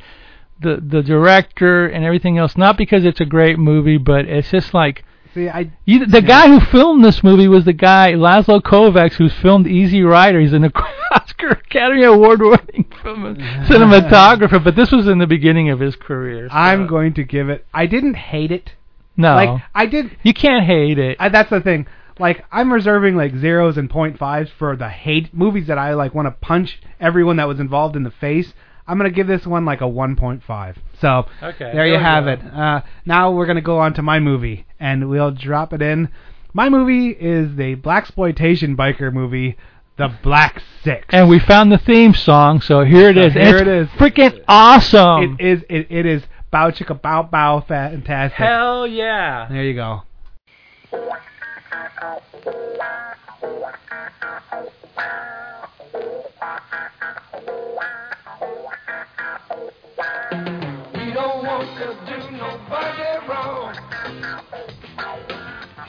the 0.61 0.77
the 0.85 1.03
director, 1.03 1.87
and 1.87 2.05
everything 2.05 2.39
else. 2.39 2.57
Not 2.57 2.77
because 2.79 3.05
it's 3.05 3.21
a 3.21 3.25
great 3.27 3.59
movie, 3.59 3.99
but 3.99 4.25
it's 4.27 4.51
just 4.51 4.73
like 4.75 5.05
See, 5.35 5.49
I 5.49 5.73
you, 5.85 6.07
the 6.07 6.23
guy 6.23 6.49
who 6.49 6.61
filmed 6.61 7.05
this 7.05 7.25
movie 7.25 7.49
was 7.49 7.65
the 7.65 7.73
guy 7.73 8.13
Laszlo 8.13 8.61
Kovacs, 8.63 9.15
who's 9.15 9.33
filmed 9.35 9.67
Easy 9.67 10.03
Rider. 10.03 10.39
He's 10.41 10.53
an 10.53 10.65
Oscar 11.11 11.49
Academy 11.49 12.05
Award 12.05 12.41
winning 12.41 12.85
film 13.03 13.37
cinematographer, 13.69 14.63
but 14.63 14.77
this 14.77 14.93
was 14.93 15.09
in 15.09 15.19
the 15.19 15.27
beginning 15.27 15.71
of 15.71 15.81
his 15.81 15.97
career. 15.97 16.49
so- 16.49 16.55
I'm 16.55 16.87
going 16.87 17.15
to 17.15 17.25
give 17.25 17.49
it. 17.49 17.67
I 17.75 17.87
didn't 17.87 18.15
hate 18.15 18.53
it. 18.53 18.75
no, 19.17 19.35
Like 19.35 19.63
I 19.75 19.87
did. 19.87 20.17
you 20.23 20.33
can't 20.35 20.65
hate 20.65 20.99
it. 20.99 21.17
I, 21.19 21.29
that's 21.31 21.51
the 21.51 21.61
thing. 21.61 21.87
Like 22.21 22.45
I'm 22.53 22.73
reserving 22.73 23.17
like 23.17 23.35
zeros 23.35 23.77
and 23.77 23.91
point 23.91 24.19
fives 24.19 24.51
for 24.57 24.77
the 24.77 24.89
hate 24.89 25.35
movies 25.35 25.67
that 25.67 25.79
I 25.79 25.95
like 25.95 26.15
want 26.15 26.27
to 26.27 26.31
punch 26.31 26.81
everyone 27.01 27.37
that 27.39 27.49
was 27.49 27.59
involved 27.59 27.97
in 27.97 28.05
the 28.05 28.13
face. 28.13 28.55
I'm 28.87 28.97
gonna 28.99 29.11
give 29.11 29.27
this 29.27 29.47
one 29.47 29.65
like 29.65 29.81
a 29.81 29.85
1.5. 29.85 30.77
So 31.01 31.27
Okay, 31.43 31.71
there 31.73 31.87
you 31.87 31.99
have 31.99 32.25
go. 32.25 32.31
it. 32.33 32.41
Uh, 32.45 32.81
now 33.07 33.31
we're 33.33 33.47
gonna 33.47 33.61
go 33.61 33.79
on 33.79 33.95
to 33.95 34.03
my 34.03 34.21
movie, 34.21 34.67
and 34.79 35.09
we'll 35.09 35.31
drop 35.31 35.73
it 35.73 35.81
in. 35.83 36.09
My 36.53 36.69
movie 36.69 37.11
is 37.11 37.57
the 37.57 37.75
black 37.75 38.05
exploitation 38.05 38.77
biker 38.77 39.13
movie, 39.13 39.57
The 39.97 40.09
Black 40.23 40.63
Six. 40.83 41.07
And 41.11 41.29
we 41.29 41.39
found 41.39 41.73
the 41.73 41.79
theme 41.79 42.15
song, 42.15 42.61
so 42.61 42.85
here 42.85 43.11
it 43.11 43.17
So 43.17 43.21
is. 43.23 43.33
here 43.33 43.57
it's 43.57 43.63
it 43.63 43.69
is. 43.69 43.89
Freaking 43.89 44.45
awesome. 44.49 45.37
it 45.39 45.45
is 45.45 45.63
it, 45.69 45.87
it 45.91 46.07
is 46.07 46.23
bow 46.51 46.71
chicka 46.71 47.01
bow 47.01 47.23
bow 47.23 47.61
fantastic. 47.67 48.37
Hell 48.39 48.87
yeah. 48.87 49.47
There 49.51 49.65
you 49.65 49.75
go. 49.75 50.03
We 60.95 61.13
don't 61.13 61.45
want 61.45 61.69
to 61.79 61.87
do 62.07 62.31
nobody 62.37 63.27
wrong. 63.29 63.75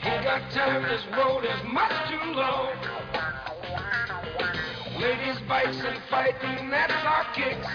Ain't 0.04 0.24
got 0.24 0.50
time, 0.52 0.82
this 0.82 1.02
road 1.16 1.44
is 1.44 1.62
much 1.72 1.92
too 2.08 2.32
long. 2.32 2.72
Ladies, 5.00 5.40
bikes, 5.48 5.76
and 5.84 5.98
fighting, 6.08 6.70
that's 6.70 6.92
our 7.04 7.24
kicks. 7.34 7.66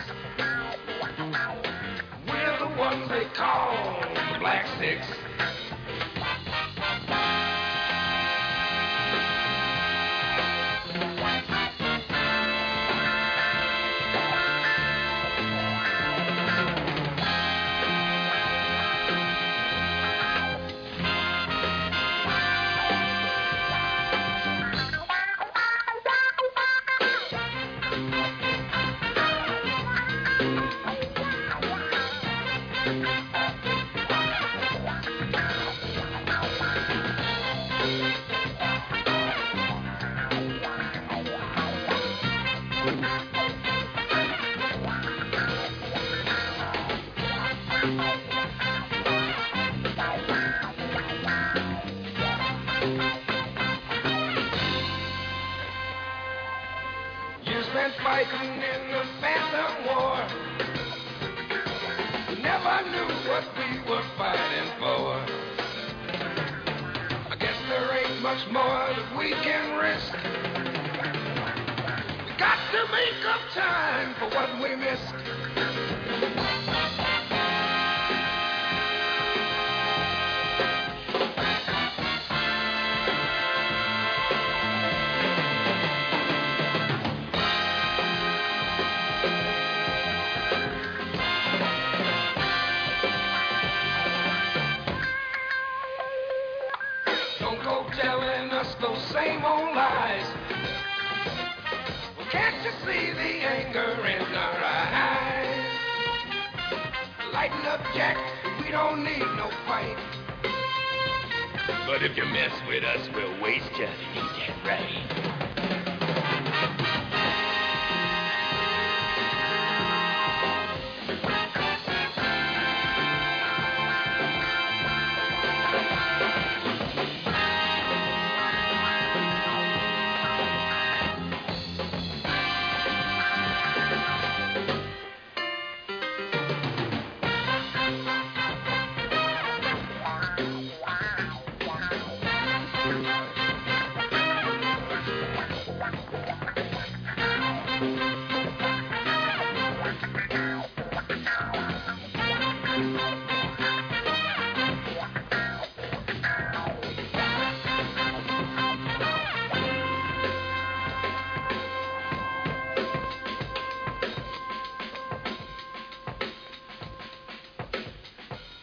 We're 2.28 2.60
the 2.60 2.76
ones 2.78 3.10
they 3.10 3.26
call 3.36 4.02
the 4.14 4.39
Black 4.39 4.66
Six. 4.80 5.06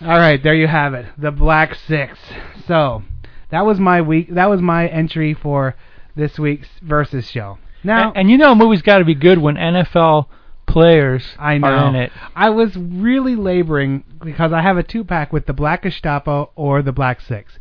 All 0.09 0.19
right, 0.19 0.43
there 0.43 0.55
you 0.55 0.67
have 0.67 0.95
it. 0.95 1.05
The 1.19 1.31
Black 1.31 1.75
Six. 1.75 2.19
So, 2.67 3.03
that 3.51 3.67
was 3.67 3.79
my 3.79 4.01
week. 4.01 4.33
That 4.35 4.49
was 4.49 4.63
my 4.63 4.89
entry 4.89 5.35
for 5.35 5.77
this 6.17 6.39
week's 6.39 6.69
versus 6.81 7.29
show. 7.29 7.59
Now, 7.85 8.09
and, 8.09 8.17
and 8.17 8.31
you 8.31 8.39
know, 8.39 8.53
a 8.53 8.55
movie's 8.55 8.81
got 8.81 8.99
to 8.99 9.05
be 9.05 9.15
good 9.15 9.37
when 9.37 9.57
NFL 9.57 10.29
players 10.67 11.25
I 11.39 11.59
know. 11.59 11.69
are 11.69 11.89
in 11.89 11.95
it. 11.95 12.13
I 12.35 12.49
was 12.49 12.75
really 12.75 13.37
laboring 13.37 14.03
because 14.25 14.51
I 14.51 14.63
have 14.63 14.79
a 14.79 14.83
two 14.83 15.05
pack 15.05 15.31
with 15.31 15.45
the 15.45 15.53
Black 15.53 15.83
Gestapo 15.83 16.53
or 16.57 16.81
the 16.81 16.93
Black 16.93 17.21
Six. 17.21 17.59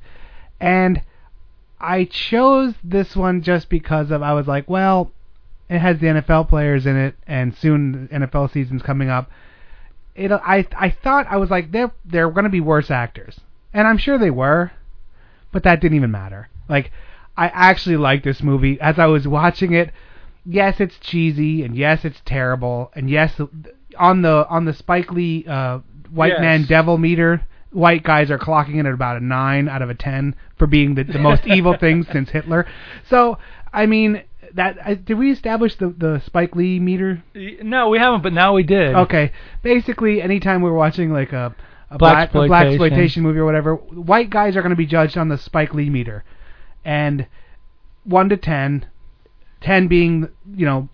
And 0.61 1.01
I 1.81 2.05
chose 2.05 2.75
this 2.81 3.13
one 3.13 3.41
just 3.41 3.69
because 3.69 4.09
of 4.09 4.23
I 4.23 4.31
was 4.31 4.47
like, 4.47 4.69
well, 4.69 5.11
it 5.69 5.79
has 5.79 5.99
the 5.99 6.07
NFL 6.07 6.47
players 6.47 6.85
in 6.85 6.95
it 6.95 7.15
and 7.27 7.53
soon 7.53 8.07
NFL 8.09 8.53
season's 8.53 8.83
coming 8.83 9.09
up. 9.09 9.29
It 10.17 10.31
I 10.31 10.65
I 10.75 10.89
thought 10.89 11.27
I 11.29 11.37
was 11.37 11.49
like 11.49 11.71
they're 11.71 11.91
they're 12.03 12.31
going 12.31 12.43
to 12.43 12.49
be 12.49 12.61
worse 12.61 12.91
actors. 12.91 13.39
And 13.73 13.87
I'm 13.87 13.97
sure 13.97 14.17
they 14.17 14.31
were, 14.31 14.71
but 15.51 15.63
that 15.63 15.79
didn't 15.79 15.95
even 15.95 16.11
matter. 16.11 16.49
Like 16.67 16.91
I 17.37 17.47
actually 17.47 17.97
liked 17.97 18.23
this 18.23 18.41
movie 18.41 18.79
as 18.81 18.97
I 18.99 19.05
was 19.05 19.27
watching 19.27 19.73
it 19.73 19.91
yes, 20.47 20.79
it's 20.79 20.97
cheesy, 20.99 21.63
and 21.63 21.75
yes, 21.75 22.05
it's 22.05 22.21
terrible, 22.25 22.91
and 22.95 23.09
yes, 23.09 23.39
on 23.99 24.21
the 24.21 24.47
on 24.47 24.65
the 24.65 24.73
Spike 24.73 25.11
Lee 25.11 25.45
uh, 25.47 25.79
white 26.09 26.33
Yes. 26.33 26.41
man 26.41 26.65
devil 26.65 26.97
meter, 26.97 27.41
white 27.71 28.03
guys 28.03 28.31
are 28.31 28.39
clocking 28.39 28.75
in 28.75 28.85
at 28.85 28.93
about 28.93 29.17
a 29.17 29.23
nine 29.23 29.67
out 29.67 29.81
of 29.81 29.89
a 29.89 29.95
ten 29.95 30.35
for 30.57 30.67
being 30.67 30.95
the, 30.95 31.03
the 31.03 31.19
most 31.19 31.45
evil 31.47 31.77
thing 31.77 32.03
since 32.11 32.29
Hitler. 32.29 32.65
So, 33.09 33.37
I 33.73 33.85
mean, 33.85 34.23
that 34.53 34.77
uh, 34.83 34.95
did 34.95 35.15
we 35.15 35.31
establish 35.31 35.75
the 35.75 35.89
the 35.89 36.21
Spike 36.25 36.55
Lee 36.55 36.79
meter? 36.79 37.23
No, 37.33 37.89
we 37.89 37.99
haven't, 37.99 38.23
but 38.23 38.33
now 38.33 38.53
we 38.53 38.63
did. 38.63 38.95
Okay, 38.95 39.31
basically, 39.61 40.21
anytime 40.21 40.61
we're 40.61 40.73
watching 40.73 41.11
like 41.11 41.33
a 41.33 41.55
a 41.89 41.97
black, 41.97 42.33
a 42.33 42.47
black 42.47 42.67
exploitation 42.67 43.23
movie 43.23 43.39
or 43.39 43.45
whatever, 43.45 43.75
white 43.75 44.29
guys 44.29 44.55
are 44.55 44.61
going 44.61 44.71
to 44.71 44.75
be 44.75 44.85
judged 44.85 45.17
on 45.17 45.29
the 45.29 45.37
Spike 45.37 45.73
Lee 45.73 45.89
meter, 45.89 46.23
and 46.83 47.27
one 48.03 48.29
to 48.29 48.37
ten, 48.37 48.85
ten 49.61 49.87
being 49.87 50.29
you 50.55 50.65
know 50.65 50.89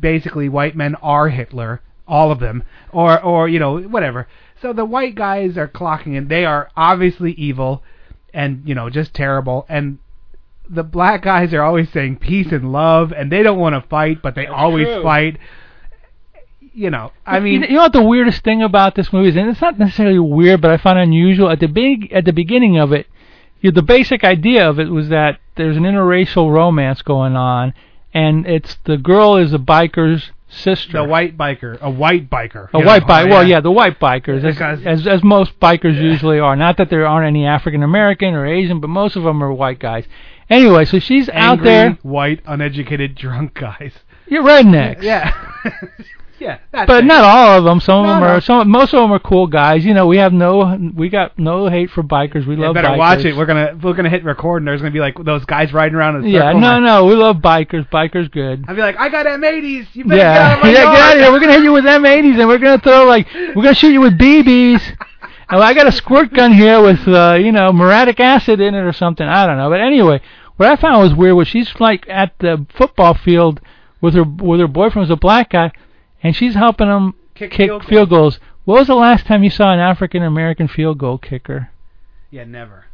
basically 0.00 0.48
white 0.48 0.76
men 0.76 0.94
are 0.96 1.28
Hitler, 1.28 1.80
all 2.06 2.30
of 2.30 2.40
them, 2.40 2.62
or 2.92 3.22
or 3.22 3.48
you 3.48 3.58
know 3.58 3.80
whatever. 3.80 4.28
So 4.60 4.72
the 4.72 4.84
white 4.84 5.14
guys 5.14 5.56
are 5.56 5.68
clocking 5.68 6.16
in; 6.16 6.28
they 6.28 6.44
are 6.44 6.70
obviously 6.76 7.32
evil, 7.32 7.82
and 8.32 8.62
you 8.66 8.74
know 8.74 8.90
just 8.90 9.14
terrible, 9.14 9.66
and 9.68 9.98
the 10.70 10.82
black 10.82 11.22
guys 11.22 11.52
are 11.54 11.62
always 11.62 11.90
saying 11.90 12.16
peace 12.16 12.52
and 12.52 12.72
love, 12.72 13.12
and 13.12 13.30
they 13.32 13.42
don't 13.42 13.58
want 13.58 13.74
to 13.74 13.88
fight, 13.88 14.22
but 14.22 14.34
they 14.34 14.46
always 14.46 14.86
true. 14.86 15.02
fight. 15.02 15.38
You 16.60 16.90
know, 16.90 17.12
I 17.26 17.40
mean, 17.40 17.62
you 17.62 17.74
know 17.74 17.82
what 17.82 17.92
the 17.92 18.02
weirdest 18.02 18.44
thing 18.44 18.62
about 18.62 18.94
this 18.94 19.12
movie 19.12 19.30
is, 19.30 19.36
and 19.36 19.48
it's 19.48 19.60
not 19.60 19.78
necessarily 19.78 20.18
weird, 20.18 20.60
but 20.60 20.70
I 20.70 20.76
find 20.76 20.98
it 20.98 21.02
unusual 21.02 21.50
at 21.50 21.60
the 21.60 21.66
big 21.66 22.12
at 22.12 22.24
the 22.24 22.32
beginning 22.32 22.78
of 22.78 22.92
it. 22.92 23.06
You 23.60 23.72
the 23.72 23.82
basic 23.82 24.22
idea 24.22 24.68
of 24.68 24.78
it 24.78 24.88
was 24.88 25.08
that 25.08 25.40
there's 25.56 25.76
an 25.76 25.82
interracial 25.82 26.52
romance 26.52 27.02
going 27.02 27.34
on, 27.34 27.74
and 28.14 28.46
it's 28.46 28.76
the 28.84 28.96
girl 28.96 29.36
is 29.36 29.52
a 29.52 29.58
biker's 29.58 30.30
sister. 30.48 30.92
the 30.92 31.04
white 31.04 31.36
biker, 31.36 31.80
a 31.80 31.90
white 31.90 32.30
biker, 32.30 32.68
A 32.72 32.78
you 32.78 32.86
white 32.86 33.02
know, 33.02 33.08
bike. 33.08 33.28
Well, 33.28 33.46
yeah, 33.46 33.60
the 33.60 33.72
white 33.72 33.98
bikers, 33.98 34.44
as, 34.44 34.86
as 34.86 35.06
as 35.06 35.24
most 35.24 35.58
bikers 35.58 36.00
usually 36.00 36.38
are. 36.38 36.54
Not 36.54 36.76
that 36.76 36.90
there 36.90 37.06
aren't 37.06 37.26
any 37.26 37.44
African 37.44 37.82
American 37.82 38.34
or 38.34 38.46
Asian, 38.46 38.80
but 38.80 38.88
most 38.88 39.16
of 39.16 39.24
them 39.24 39.42
are 39.42 39.52
white 39.52 39.78
guys. 39.80 40.04
Anyway, 40.50 40.84
so 40.84 40.98
she's 40.98 41.28
out 41.28 41.58
Angry, 41.58 41.64
there. 41.66 41.98
white, 42.02 42.40
uneducated, 42.46 43.14
drunk 43.14 43.54
guys. 43.54 43.92
You're 44.26 44.42
rednecks. 44.42 45.02
Yeah. 45.02 45.32
yeah. 46.38 46.58
That's 46.72 46.86
But 46.86 47.04
it. 47.04 47.06
not 47.06 47.24
all 47.24 47.58
of 47.58 47.64
them. 47.64 47.80
Some 47.80 48.00
of 48.00 48.06
No, 48.06 48.12
them 48.14 48.20
no. 48.22 48.26
are. 48.28 48.40
Some 48.40 48.68
most 48.70 48.92
of 48.94 49.00
them 49.02 49.12
are 49.12 49.18
cool 49.18 49.46
guys. 49.46 49.84
You 49.84 49.94
know, 49.94 50.06
we 50.06 50.18
have 50.18 50.32
no. 50.32 50.76
We 50.94 51.08
got 51.08 51.38
no 51.38 51.68
hate 51.68 51.90
for 51.90 52.02
bikers. 52.02 52.46
We 52.46 52.54
You 52.56 52.62
love 52.62 52.74
better 52.74 52.88
bikers. 52.88 52.98
watch 52.98 53.24
it. 53.24 53.36
We're 53.36 53.46
gonna 53.46 53.78
we're 53.82 53.94
gonna 53.94 54.10
hit 54.10 54.24
record, 54.24 54.62
and 54.62 54.68
there's 54.68 54.80
gonna 54.80 54.90
be 54.92 55.00
like 55.00 55.16
those 55.24 55.44
guys 55.46 55.72
riding 55.72 55.94
around 55.96 56.16
in 56.16 56.24
a 56.24 56.28
yeah, 56.28 56.40
circle. 56.48 56.60
no, 56.60 56.78
no, 56.78 57.04
we 57.06 57.14
love 57.14 57.36
bikers. 57.36 57.88
Bikers 57.90 58.30
good. 58.30 58.64
I'd 58.68 58.76
be 58.76 58.82
like, 58.82 58.96
I 58.98 59.08
got 59.08 59.26
M80s. 59.26 59.88
You 59.94 60.04
better 60.04 60.16
Yeah, 60.16 60.32
get 60.34 60.42
out 60.42 60.58
of 60.58 60.62
my 60.64 60.70
yeah, 60.70 60.82
yard. 60.82 60.96
get 60.96 61.02
out 61.04 61.12
of 61.16 61.22
here. 61.22 61.32
We're 61.32 61.40
gonna 61.40 61.52
hit 61.52 61.62
you 61.62 61.72
with 61.72 61.84
M80s, 61.84 62.38
and 62.38 62.48
we're 62.48 62.58
gonna 62.58 62.78
throw 62.80 63.04
like 63.06 63.26
we're 63.34 63.62
gonna 63.62 63.74
shoot 63.74 63.92
you 63.92 64.00
with 64.00 64.18
BBs. 64.18 64.80
And 65.50 65.62
I 65.62 65.72
got 65.72 65.86
a 65.86 65.92
squirt 65.92 66.34
gun 66.34 66.52
here 66.52 66.82
with 66.82 67.08
uh, 67.08 67.38
you 67.40 67.52
know 67.52 67.72
muriatic 67.72 68.20
acid 68.20 68.60
in 68.60 68.74
it 68.74 68.82
or 68.82 68.92
something. 68.92 69.26
I 69.26 69.46
don't 69.46 69.56
know. 69.56 69.70
But 69.70 69.80
anyway, 69.80 70.20
what 70.58 70.68
I 70.68 70.76
found 70.76 71.02
was 71.02 71.14
weird 71.14 71.36
was 71.36 71.48
she's 71.48 71.72
like 71.80 72.06
at 72.08 72.38
the 72.40 72.66
football 72.68 73.14
field 73.14 73.60
with 74.00 74.14
her 74.14 74.24
with 74.24 74.60
her 74.60 74.68
boyfriend 74.68 75.08
was 75.08 75.10
a 75.10 75.16
black 75.16 75.50
guy, 75.50 75.72
and 76.22 76.36
she's 76.36 76.54
helping 76.54 76.88
him 76.88 77.14
Kick 77.34 77.52
kick, 77.52 77.68
field 77.68 77.84
field, 77.84 78.10
goals. 78.10 78.40
What 78.64 78.80
was 78.80 78.88
the 78.88 78.94
last 78.94 79.24
time 79.24 79.42
you 79.42 79.50
saw 79.50 79.72
an 79.72 79.78
African 79.78 80.22
American 80.22 80.68
field 80.68 80.98
goal 80.98 81.16
kicker? 81.16 81.70
Yeah, 82.30 82.44
never. 82.44 82.84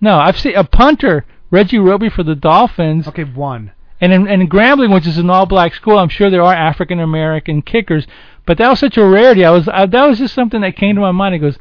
No, 0.00 0.18
I've 0.18 0.38
seen 0.38 0.56
a 0.56 0.64
punter, 0.64 1.24
Reggie 1.50 1.78
Roby 1.78 2.08
for 2.08 2.22
the 2.22 2.34
Dolphins. 2.34 3.06
Okay, 3.08 3.24
one. 3.24 3.72
And 4.00 4.12
in, 4.12 4.26
and 4.26 4.42
in 4.42 4.48
Grambling, 4.48 4.92
which 4.92 5.06
is 5.06 5.18
an 5.18 5.30
all-black 5.30 5.74
school, 5.74 5.98
I'm 5.98 6.08
sure 6.08 6.28
there 6.28 6.42
are 6.42 6.54
African 6.54 6.98
American 6.98 7.62
kickers, 7.62 8.06
but 8.46 8.58
that 8.58 8.68
was 8.68 8.80
such 8.80 8.96
a 8.96 9.06
rarity. 9.06 9.44
I 9.44 9.50
was 9.50 9.68
I, 9.68 9.86
that 9.86 10.06
was 10.06 10.18
just 10.18 10.34
something 10.34 10.60
that 10.62 10.76
came 10.76 10.94
to 10.96 11.00
my 11.00 11.12
mind. 11.12 11.34
He 11.34 11.40
goes, 11.40 11.58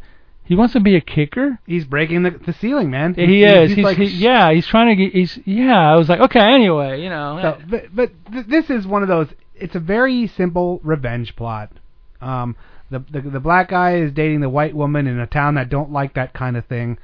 he 0.51 0.55
wants 0.57 0.73
to 0.73 0.81
be 0.81 0.97
a 0.97 1.01
kicker. 1.01 1.59
He's 1.65 1.85
breaking 1.85 2.23
the 2.23 2.31
the 2.31 2.51
ceiling, 2.51 2.91
man. 2.91 3.15
Yeah, 3.17 3.25
he 3.25 3.43
is. 3.45 3.69
He's, 3.69 3.77
He's, 3.77 3.85
like, 3.85 3.97
he, 3.97 4.03
yeah, 4.03 4.51
he's 4.51 4.67
trying 4.67 4.89
to 4.89 5.01
get. 5.01 5.13
He's 5.13 5.39
yeah. 5.45 5.79
I 5.79 5.95
was 5.95 6.09
like, 6.09 6.19
okay. 6.19 6.41
Anyway, 6.41 7.01
you 7.01 7.07
know. 7.07 7.39
So, 7.41 7.61
but 7.69 7.95
but 7.95 8.11
th- 8.29 8.47
this 8.47 8.69
is 8.69 8.85
one 8.85 9.01
of 9.01 9.07
those. 9.07 9.29
It's 9.55 9.75
a 9.75 9.79
very 9.79 10.27
simple 10.27 10.81
revenge 10.83 11.37
plot. 11.37 11.71
Um, 12.19 12.57
the, 12.89 12.99
the 12.99 13.21
the 13.21 13.39
black 13.39 13.69
guy 13.69 13.95
is 13.95 14.11
dating 14.11 14.41
the 14.41 14.49
white 14.49 14.75
woman 14.75 15.07
in 15.07 15.21
a 15.21 15.25
town 15.25 15.55
that 15.55 15.69
don't 15.69 15.93
like 15.93 16.15
that 16.15 16.33
kind 16.33 16.57
of 16.57 16.65
thing. 16.65 16.97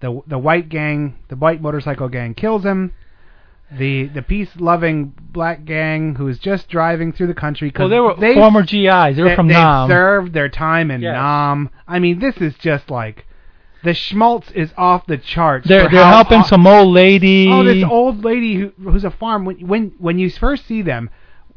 The 0.00 0.20
the 0.26 0.36
white 0.36 0.68
gang, 0.68 1.16
the 1.28 1.36
white 1.36 1.62
motorcycle 1.62 2.10
gang, 2.10 2.34
kills 2.34 2.64
him. 2.64 2.92
The 3.76 4.06
the 4.08 4.22
peace 4.22 4.50
loving 4.58 5.12
black 5.32 5.64
gang 5.64 6.16
who 6.16 6.26
is 6.28 6.38
just 6.38 6.68
driving 6.68 7.12
through 7.12 7.28
the 7.28 7.34
country. 7.34 7.70
'cause 7.70 7.80
well, 7.80 7.88
they 7.88 8.00
were 8.00 8.14
they, 8.16 8.34
former 8.34 8.62
GIs. 8.62 9.16
They 9.16 9.22
were 9.22 9.36
from 9.36 9.48
they 9.48 9.54
Nam. 9.54 9.88
served 9.88 10.32
their 10.32 10.48
time 10.48 10.90
in 10.90 11.00
Yes. 11.02 11.14
Nam. 11.14 11.70
I 11.86 11.98
mean, 12.00 12.18
this 12.18 12.36
is 12.38 12.54
just 12.56 12.90
like 12.90 13.26
the 13.84 13.94
schmaltz 13.94 14.50
is 14.50 14.72
off 14.76 15.06
the 15.06 15.16
charts. 15.18 15.68
They're 15.68 15.88
they're 15.88 16.02
how 16.04 16.16
helping 16.16 16.42
some 16.42 16.66
old 16.66 16.92
lady. 16.92 17.48
Oh, 17.50 17.62
this 17.62 17.84
old 17.84 18.24
lady 18.24 18.56
who, 18.56 18.72
who's 18.82 19.04
a 19.04 19.10
farm. 19.10 19.44
When 19.44 19.56
when 19.66 19.92
when 19.98 20.18
you 20.18 20.30
first 20.30 20.66
see 20.66 20.82
them, 20.82 21.08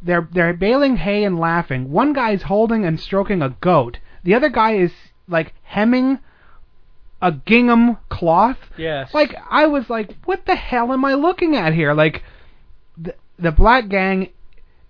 they're 0.01 0.27
they're 0.31 0.53
baling 0.53 0.97
hay 0.97 1.23
and 1.23 1.39
laughing. 1.39 1.89
One 1.91 2.13
guy's 2.13 2.43
holding 2.43 2.85
and 2.85 2.99
stroking 2.99 3.41
a 3.41 3.49
goat. 3.59 3.99
The 4.23 4.35
other 4.35 4.49
guy 4.49 4.73
is 4.73 4.93
like 5.27 5.53
hemming 5.63 6.19
a 7.23 7.31
gingham 7.31 7.97
cloth. 8.09 8.57
Yes. 8.77 9.13
Like 9.13 9.33
I 9.49 9.65
was 9.67 9.89
like, 9.89 10.13
what 10.25 10.45
the 10.45 10.55
hell 10.55 10.91
am 10.91 11.05
I 11.05 11.13
looking 11.13 11.55
at 11.55 11.73
here? 11.73 11.93
Like 11.93 12.21
the 12.97 13.15
the 13.39 13.51
black 13.51 13.87
gang, 13.87 14.29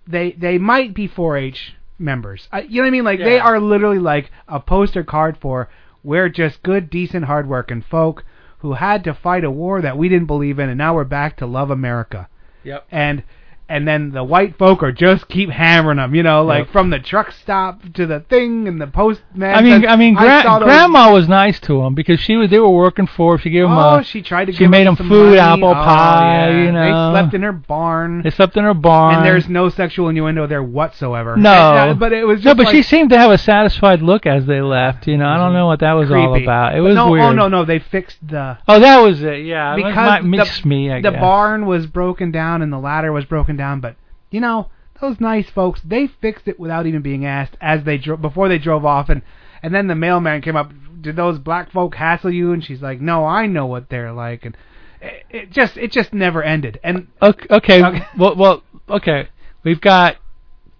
they 0.06 0.32
they 0.32 0.58
might 0.58 0.94
be 0.94 1.08
4-H 1.08 1.74
members. 1.96 2.48
I, 2.50 2.62
you 2.62 2.76
know 2.76 2.82
what 2.82 2.88
I 2.88 2.90
mean? 2.90 3.04
Like 3.04 3.20
they 3.20 3.38
are 3.38 3.60
literally 3.60 4.00
like 4.00 4.32
a 4.48 4.58
poster 4.58 5.04
card 5.04 5.38
for 5.40 5.70
we're 6.02 6.28
just 6.28 6.62
good, 6.64 6.90
decent, 6.90 7.24
hardworking 7.24 7.84
folk 7.88 8.24
who 8.58 8.74
had 8.74 9.04
to 9.04 9.14
fight 9.14 9.44
a 9.44 9.50
war 9.50 9.80
that 9.80 9.96
we 9.96 10.08
didn't 10.08 10.26
believe 10.26 10.58
in, 10.58 10.68
and 10.68 10.78
now 10.78 10.94
we're 10.94 11.04
back 11.04 11.36
to 11.36 11.46
love 11.46 11.70
America. 11.70 12.28
Yep. 12.64 12.86
And 12.90 13.22
and 13.68 13.88
then 13.88 14.10
the 14.10 14.22
white 14.22 14.58
folk 14.58 14.82
are 14.82 14.92
just 14.92 15.26
keep 15.28 15.48
hammering 15.50 15.96
them, 15.96 16.14
you 16.14 16.22
know, 16.22 16.42
like 16.44 16.64
Yep. 16.66 16.72
from 16.72 16.90
the 16.90 16.98
truck 16.98 17.32
stop 17.32 17.80
to 17.94 18.06
the 18.06 18.20
thing 18.20 18.68
and 18.68 18.80
the 18.80 18.86
postman. 18.86 19.54
I 19.54 19.62
mean, 19.62 19.80
says, 19.82 19.90
I 19.90 19.96
mean, 19.96 20.14
gra- 20.14 20.42
those- 20.44 20.62
Grandma 20.64 21.12
was 21.12 21.28
nice 21.28 21.58
to 21.60 21.80
him 21.82 21.94
because 21.94 22.20
she 22.20 22.36
was. 22.36 22.50
They 22.50 22.58
were 22.58 22.68
working 22.68 23.06
for. 23.06 23.36
her. 23.36 23.42
She 23.42 23.50
gave 23.50 23.64
him. 23.64 23.72
Oh, 23.72 23.96
a, 23.96 24.04
she 24.04 24.20
tried 24.22 24.46
to 24.46 24.52
she 24.52 24.58
give 24.60 24.70
made 24.70 24.84
some 24.86 24.96
food, 24.96 25.36
money. 25.36 25.38
apple 25.38 25.68
Oh, 25.70 25.74
pie, 25.74 26.48
yeah. 26.50 26.64
you 26.64 26.72
know. 26.72 27.12
They 27.12 27.20
slept 27.20 27.34
in 27.34 27.42
her 27.42 27.52
barn. 27.52 28.22
They 28.22 28.30
slept 28.30 28.56
in 28.56 28.64
her 28.64 28.74
barn. 28.74 29.16
and 29.16 29.24
there's 29.26 29.48
no 29.48 29.68
sexual 29.68 30.08
innuendo 30.08 30.46
there 30.46 30.62
whatsoever. 30.62 31.36
No, 31.36 31.50
And, 31.50 31.90
uh, 31.90 31.94
but 31.94 32.12
it 32.12 32.24
was 32.26 32.38
just 32.40 32.46
no, 32.46 32.54
but 32.54 32.66
like, 32.66 32.74
she 32.74 32.82
seemed 32.82 33.10
to 33.10 33.18
have 33.18 33.30
a 33.30 33.38
satisfied 33.38 34.02
look 34.02 34.26
as 34.26 34.46
they 34.46 34.60
left. 34.60 35.06
You 35.06 35.16
know, 35.16 35.26
I 35.28 35.36
don't 35.38 35.52
know 35.54 35.66
what 35.66 35.80
that 35.80 35.92
was 35.92 36.10
all 36.10 36.34
about. 36.40 36.76
It 36.76 36.80
was 36.80 36.94
no, 36.94 37.10
weird. 37.10 37.24
Oh 37.24 37.32
no, 37.32 37.48
no, 37.48 37.64
they 37.64 37.78
fixed 37.78 38.18
the 38.26 38.58
Oh, 38.68 38.78
that 38.80 38.98
was 38.98 39.22
it. 39.22 39.44
Yeah, 39.44 39.72
it 39.74 39.76
because 39.76 39.94
might 39.96 40.22
the, 40.62 40.68
me. 40.68 40.90
I 40.92 41.00
the 41.00 41.10
guess. 41.10 41.20
barn 41.20 41.66
was 41.66 41.86
broken 41.86 42.30
down 42.30 42.60
and 42.62 42.72
the 42.72 42.78
ladder 42.78 43.12
was 43.12 43.24
broken 43.24 43.53
down, 43.56 43.80
but 43.80 43.96
you 44.30 44.40
know 44.40 44.70
those 45.00 45.20
nice 45.20 45.50
folks 45.50 45.80
they 45.84 46.06
fixed 46.06 46.46
it 46.48 46.58
without 46.58 46.86
even 46.86 47.02
being 47.02 47.26
asked 47.26 47.56
as 47.60 47.84
they 47.84 47.98
dro- 47.98 48.16
before 48.16 48.48
they 48.48 48.58
drove 48.58 48.84
off 48.84 49.08
and 49.08 49.22
and 49.62 49.74
then 49.74 49.86
the 49.86 49.94
mailman 49.94 50.42
came 50.42 50.56
up. 50.56 50.72
Did 51.00 51.16
those 51.16 51.38
black 51.38 51.70
folk 51.72 51.94
hassle 51.96 52.30
you? 52.32 52.52
And 52.52 52.64
she's 52.64 52.80
like, 52.82 53.00
No, 53.00 53.26
I 53.26 53.46
know 53.46 53.66
what 53.66 53.88
they're 53.90 54.12
like, 54.12 54.44
and 54.44 54.56
it, 55.00 55.24
it 55.30 55.50
just 55.50 55.76
it 55.76 55.90
just 55.92 56.12
never 56.14 56.42
ended. 56.42 56.78
And 56.84 57.08
Okay, 57.20 57.46
okay. 57.50 57.82
Okay. 57.84 58.06
Well, 58.18 58.36
well, 58.36 58.62
okay. 58.88 59.28
We've 59.64 59.80
got 59.80 60.16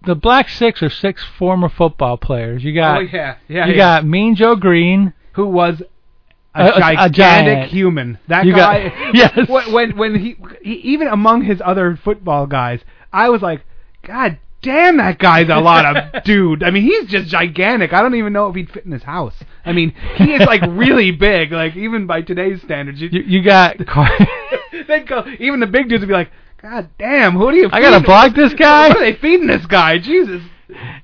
the 0.06 0.14
Black 0.14 0.48
Six 0.48 0.82
are 0.82 0.90
six 0.90 1.24
former 1.38 1.68
football 1.68 2.16
players. 2.16 2.62
You 2.62 2.74
got 2.74 2.98
oh 2.98 3.00
yeah, 3.00 3.36
yeah, 3.48 3.66
you 3.66 3.72
yeah. 3.72 3.76
got 4.00 4.06
Mean 4.06 4.34
Joe 4.34 4.54
Green. 4.56 5.12
who 5.32 5.46
was 5.46 5.82
a, 6.54 6.62
A- 6.62 6.66
a- 6.66 6.76
a 6.76 6.80
gigantic 7.10 7.54
giant. 7.56 7.70
human. 7.70 8.18
That 8.28 8.44
You 8.46 8.54
got- 8.54 8.72
guy. 8.80 9.10
yes. 9.14 9.48
When 9.48 9.96
when, 9.96 10.14
he, 10.18 10.36
he 10.62 10.74
even 10.92 11.08
among 11.08 11.42
his 11.42 11.60
other 11.64 11.98
football 12.02 12.46
guys, 12.46 12.80
I 13.12 13.28
was 13.30 13.42
like, 13.42 13.62
God 14.06 14.38
damn, 14.62 14.96
that 14.96 15.18
guy's 15.18 15.48
a 15.50 15.56
lot 15.60 15.84
of 15.84 16.22
dude. 16.24 16.62
I 16.62 16.70
mean, 16.70 16.84
he's 16.84 17.06
just 17.10 17.28
gigantic. 17.28 17.92
I 17.92 18.00
don't 18.02 18.14
even 18.14 18.32
know 18.32 18.48
if 18.48 18.54
he'd 18.54 18.70
fit 18.70 18.84
in 18.86 18.92
his 18.92 19.02
house. 19.02 19.34
I 19.64 19.72
mean, 19.72 19.94
he 20.16 20.32
is 20.34 20.40
like 20.46 20.62
really 20.68 21.10
big. 21.10 21.52
Like 21.52 21.76
even 21.76 22.06
by 22.06 22.22
today's 22.22 22.62
standards, 22.62 23.00
you, 23.00 23.08
You, 23.12 23.22
you 23.22 23.42
got. 23.44 23.76
Car- 23.86 24.10
they'd 24.88 25.06
go. 25.06 25.24
Even 25.38 25.60
the 25.60 25.66
big 25.66 25.88
dudes 25.88 26.00
would 26.00 26.08
be 26.08 26.14
like, 26.14 26.30
God 26.62 26.88
damn, 26.98 27.32
who 27.34 27.50
do 27.50 27.56
you? 27.58 27.68
I 27.72 27.80
gotta 27.80 28.02
block 28.04 28.34
this 28.34 28.54
guy? 28.54 28.88
What 28.88 28.96
are 28.98 29.00
they 29.00 29.16
feeding 29.18 29.46
this 29.46 29.66
guy? 29.66 29.98
Jesus, 29.98 30.42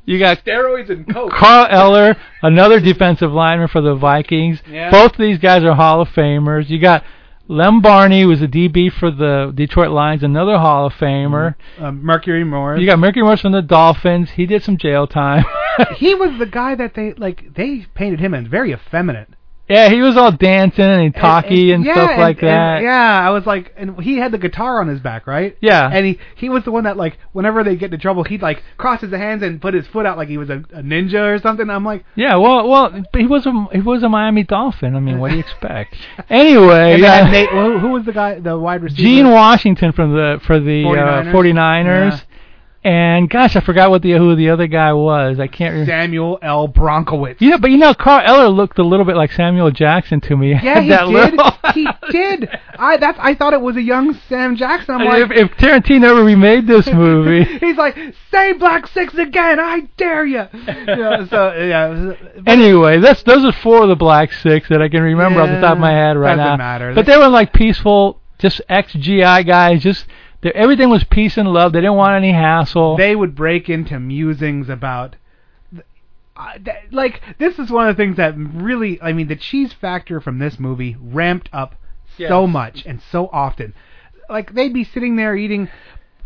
you 0.04 0.18
got 0.18 0.44
steroids 0.44 0.90
and 0.90 1.08
coke. 1.12 1.32
Carl 1.32 1.66
Eller, 1.70 2.16
another 2.42 2.80
defensive 2.80 3.32
lineman 3.32 3.68
for 3.68 3.80
the 3.80 3.94
Vikings. 3.94 4.62
Yeah. 4.68 4.90
Both 4.90 5.12
of 5.12 5.18
these 5.18 5.38
guys 5.38 5.64
are 5.64 5.74
Hall 5.74 6.00
of 6.00 6.08
Famers. 6.08 6.68
You 6.68 6.80
got 6.80 7.04
Lem 7.48 7.80
Barney, 7.80 8.22
who 8.22 8.28
was 8.28 8.42
a 8.42 8.46
DB 8.46 8.92
for 8.92 9.10
the 9.10 9.52
Detroit 9.54 9.90
Lions, 9.90 10.22
another 10.22 10.56
Hall 10.58 10.86
of 10.86 10.92
Famer. 10.92 11.56
Um, 11.78 12.02
Mercury 12.02 12.44
Morris. 12.44 12.80
You 12.80 12.86
got 12.86 12.98
Mercury 12.98 13.24
Morris 13.24 13.40
from 13.40 13.52
the 13.52 13.62
Dolphins. 13.62 14.30
He 14.30 14.46
did 14.46 14.62
some 14.62 14.76
jail 14.76 15.06
time. 15.06 15.44
he 15.96 16.14
was 16.14 16.38
the 16.38 16.46
guy 16.46 16.74
that 16.76 16.94
they 16.94 17.12
like. 17.14 17.54
They 17.54 17.86
painted 17.94 18.20
him 18.20 18.34
as 18.34 18.46
very 18.46 18.72
effeminate. 18.72 19.30
Yeah, 19.70 19.88
he 19.88 20.00
was 20.02 20.16
all 20.16 20.32
dancing 20.32 20.84
and 20.84 21.14
talky 21.14 21.72
and, 21.72 21.84
yeah, 21.84 21.94
stuff 21.94 22.10
and- 22.10 22.20
like 22.20 22.38
and- 22.42 22.48
that. 22.48 22.82
yeah, 22.82 23.20
I 23.26 23.30
was 23.30 23.46
like, 23.46 23.72
and 23.76 23.98
he 24.00 24.16
had 24.18 24.32
the 24.32 24.38
guitar 24.38 24.80
on 24.80 24.88
his 24.88 25.00
back, 25.00 25.26
right? 25.26 25.56
Yeah. 25.60 25.88
And 25.90 26.04
he 26.04 26.18
he 26.36 26.48
was 26.48 26.64
the 26.64 26.72
one 26.72 26.84
that 26.84 26.96
like 26.96 27.18
whenever 27.32 27.62
they 27.64 27.76
get 27.76 27.86
into 27.86 27.98
trouble, 27.98 28.24
he'd 28.24 28.42
like 28.42 28.62
cross 28.76 29.00
his 29.00 29.12
hands 29.12 29.42
and 29.42 29.60
put 29.62 29.72
his 29.74 29.86
foot 29.86 30.04
out 30.06 30.18
like 30.18 30.28
he 30.28 30.36
was 30.38 30.50
a, 30.50 30.62
a 30.72 30.82
ninja 30.82 31.34
or 31.34 31.38
something. 31.38 31.70
I'm 31.70 31.84
like, 31.84 32.04
Yeah, 32.16 32.36
well, 32.36 32.68
well, 32.68 32.90
but 33.12 33.20
he 33.20 33.26
was 33.26 33.46
a 33.46 33.66
he 33.72 33.80
was 33.80 34.02
a 34.02 34.08
Miami 34.08 34.42
Dolphin. 34.42 34.96
I 34.96 35.00
mean, 35.00 35.18
what 35.20 35.30
do 35.30 35.34
you 35.36 35.40
expect? 35.48 35.94
anyway, 36.28 36.94
and 36.94 37.04
uh, 37.04 37.30
Nate, 37.30 37.50
who, 37.50 37.78
who 37.78 37.88
was 37.90 38.04
the 38.04 38.12
guy, 38.12 38.38
the 38.40 38.58
wide 38.58 38.82
receiver? 38.82 39.02
Gene 39.02 39.30
Washington 39.30 39.92
from 39.92 40.12
the 40.12 40.40
for 40.46 40.58
the 40.60 40.84
49ers? 40.84 41.28
uh, 41.28 41.32
49ers. 41.32 42.10
Yeah. 42.10 42.20
And 42.82 43.28
gosh, 43.28 43.56
I 43.56 43.60
forgot 43.60 43.90
what 43.90 44.00
the 44.00 44.12
who 44.12 44.34
the 44.34 44.48
other 44.48 44.66
guy 44.66 44.94
was. 44.94 45.38
I 45.38 45.48
can't 45.48 45.72
remember. 45.72 45.90
Samuel 45.92 46.38
L. 46.40 46.66
Bronkowitz. 46.66 47.38
You 47.42 47.50
know, 47.50 47.58
but 47.58 47.70
you 47.70 47.76
know, 47.76 47.92
Carl 47.92 48.22
Eller 48.26 48.48
looked 48.48 48.78
a 48.78 48.82
little 48.82 49.04
bit 49.04 49.16
like 49.16 49.32
Samuel 49.32 49.70
Jackson 49.70 50.20
to 50.22 50.36
me. 50.36 50.54
Yeah, 50.62 50.80
he 50.80 50.88
that 50.88 51.04
did. 51.04 51.12
Little, 51.12 51.52
he 51.74 51.86
did. 52.10 52.48
I 52.78 52.96
that's 52.96 53.18
I 53.20 53.34
thought 53.34 53.52
it 53.52 53.60
was 53.60 53.76
a 53.76 53.82
young 53.82 54.14
Sam 54.28 54.56
Jackson. 54.56 54.94
I'm 54.94 55.06
like, 55.06 55.30
if, 55.30 55.50
if 55.50 55.50
Tarantino 55.58 56.04
ever 56.04 56.24
remade 56.24 56.66
this 56.66 56.86
movie, 56.92 57.44
he's 57.44 57.76
like, 57.76 57.96
say 58.30 58.54
Black 58.54 58.86
Six 58.86 59.12
again, 59.14 59.60
I 59.60 59.80
dare 59.98 60.24
you. 60.24 60.44
yeah, 60.54 61.26
so 61.28 61.52
yeah. 61.54 62.14
anyway, 62.46 62.98
that's 63.00 63.22
those 63.24 63.44
are 63.44 63.52
four 63.52 63.82
of 63.82 63.88
the 63.90 63.96
Black 63.96 64.32
Six 64.32 64.70
that 64.70 64.80
I 64.80 64.88
can 64.88 65.02
remember 65.02 65.42
off 65.42 65.50
the 65.50 65.60
top 65.60 65.74
of 65.74 65.78
my 65.80 65.92
head 65.92 66.16
right 66.16 66.36
doesn't 66.36 66.44
now. 66.44 66.56
matter. 66.56 66.94
But 66.94 67.04
they 67.04 67.18
were 67.18 67.28
like 67.28 67.52
peaceful, 67.52 68.20
just 68.38 68.62
ex 68.70 68.92
GI 68.94 69.44
guys. 69.44 69.82
Just 69.82 70.06
they- 70.42 70.52
everything 70.52 70.90
was 70.90 71.04
peace 71.04 71.36
and 71.36 71.52
love. 71.52 71.72
They 71.72 71.80
didn't 71.80 71.96
want 71.96 72.14
any 72.16 72.32
hassle. 72.32 72.96
they 72.96 73.14
would 73.16 73.34
break 73.34 73.68
into 73.68 73.98
musings 74.00 74.68
about 74.68 75.16
uh, 76.36 76.52
like 76.90 77.20
this 77.38 77.58
is 77.58 77.70
one 77.70 77.86
of 77.88 77.96
the 77.96 78.02
things 78.02 78.16
that 78.16 78.34
really 78.36 79.00
I 79.02 79.12
mean 79.12 79.28
the 79.28 79.36
cheese 79.36 79.72
factor 79.72 80.20
from 80.20 80.38
this 80.38 80.58
movie 80.58 80.96
ramped 81.00 81.50
up 81.52 81.74
so 82.16 82.44
Yes. 82.44 82.52
much 82.52 82.86
and 82.86 83.00
so 83.02 83.28
often. 83.32 83.74
Like 84.28 84.54
they'd 84.54 84.72
be 84.72 84.84
sitting 84.84 85.16
there 85.16 85.36
eating 85.36 85.68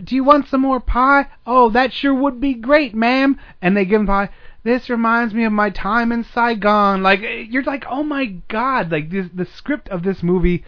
do 0.02 0.14
you 0.16 0.24
want 0.24 0.48
some 0.48 0.60
more 0.60 0.80
pie? 0.80 1.26
Oh, 1.46 1.70
that 1.70 1.92
sure 1.92 2.12
would 2.12 2.40
be 2.40 2.52
great, 2.54 2.96
ma'am. 2.96 3.38
And 3.62 3.76
they 3.76 3.84
give 3.84 4.00
them 4.00 4.06
pie. 4.08 4.28
This 4.64 4.90
reminds 4.90 5.32
me 5.34 5.44
of 5.44 5.52
my 5.52 5.70
time 5.70 6.10
in 6.10 6.24
Saigon. 6.24 7.02
Like 7.02 7.22
eh, 7.22 7.44
you're 7.48 7.62
like, 7.62 7.84
"Oh 7.88 8.02
my 8.02 8.26
god, 8.48 8.90
like 8.90 9.10
this 9.10 9.28
the 9.32 9.44
script 9.46 9.88
of 9.90 10.02
this 10.02 10.22
movie 10.22 10.64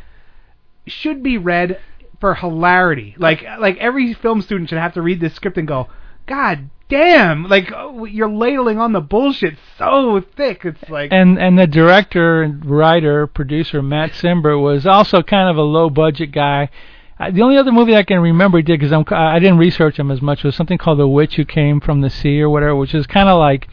should 0.86 1.22
be 1.22 1.38
read 1.38 1.80
for 2.20 2.34
hilarity. 2.34 3.14
Like 3.18 3.44
like 3.58 3.76
every 3.78 4.14
film 4.14 4.42
student 4.42 4.68
should 4.68 4.78
have 4.78 4.94
to 4.94 5.02
read 5.02 5.20
this 5.20 5.34
script 5.34 5.58
and 5.58 5.68
go, 5.68 5.88
God 6.26 6.70
damn! 6.88 7.44
Like 7.44 7.72
oh, 7.74 8.04
you're 8.04 8.30
ladling 8.30 8.78
on 8.78 8.92
the 8.92 9.00
bullshit 9.00 9.56
so 9.78 10.22
thick. 10.36 10.64
It's 10.64 10.88
like 10.90 11.12
and 11.12 11.38
and 11.38 11.58
the 11.58 11.66
director, 11.66 12.58
writer, 12.64 13.26
producer 13.26 13.82
Matt 13.82 14.12
Cimber 14.12 14.60
was 14.60 14.86
also 14.86 15.22
kind 15.22 15.48
of 15.48 15.56
a 15.56 15.62
low 15.62 15.90
budget 15.90 16.32
guy. 16.32 16.70
Uh, 17.18 17.30
the 17.30 17.42
only 17.42 17.56
other 17.56 17.72
movie 17.72 17.96
I 17.96 18.02
can 18.02 18.20
remember 18.20 18.58
he 18.58 18.62
did 18.62 18.78
because 18.78 18.92
I'm 18.92 19.04
I 19.10 19.38
didn't 19.38 19.58
research 19.58 19.98
him 19.98 20.10
as 20.10 20.20
much 20.20 20.44
was 20.44 20.54
something 20.54 20.78
called 20.78 20.98
The 20.98 21.08
Witch 21.08 21.36
Who 21.36 21.44
Came 21.44 21.80
from 21.80 22.02
the 22.02 22.10
Sea 22.10 22.40
or 22.40 22.50
whatever, 22.50 22.76
which 22.76 22.94
is 22.94 23.06
kind 23.06 23.28
of 23.28 23.38
like 23.38 23.68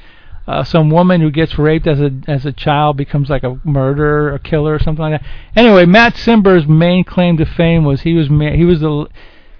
uh, 0.47 0.63
some 0.63 0.89
woman 0.89 1.21
who 1.21 1.31
gets 1.31 1.57
raped 1.57 1.87
as 1.87 1.99
a 1.99 2.11
as 2.27 2.45
a 2.45 2.51
child 2.51 2.97
becomes 2.97 3.29
like 3.29 3.43
a 3.43 3.59
murderer, 3.63 4.33
a 4.33 4.39
killer, 4.39 4.73
or 4.75 4.79
something 4.79 5.01
like 5.03 5.21
that. 5.21 5.29
Anyway, 5.55 5.85
Matt 5.85 6.15
Cimber's 6.15 6.67
main 6.67 7.03
claim 7.03 7.37
to 7.37 7.45
fame 7.45 7.85
was 7.85 8.01
he 8.01 8.13
was 8.13 8.29
ma- 8.29 8.51
he 8.51 8.65
was 8.65 8.81
the 8.81 9.07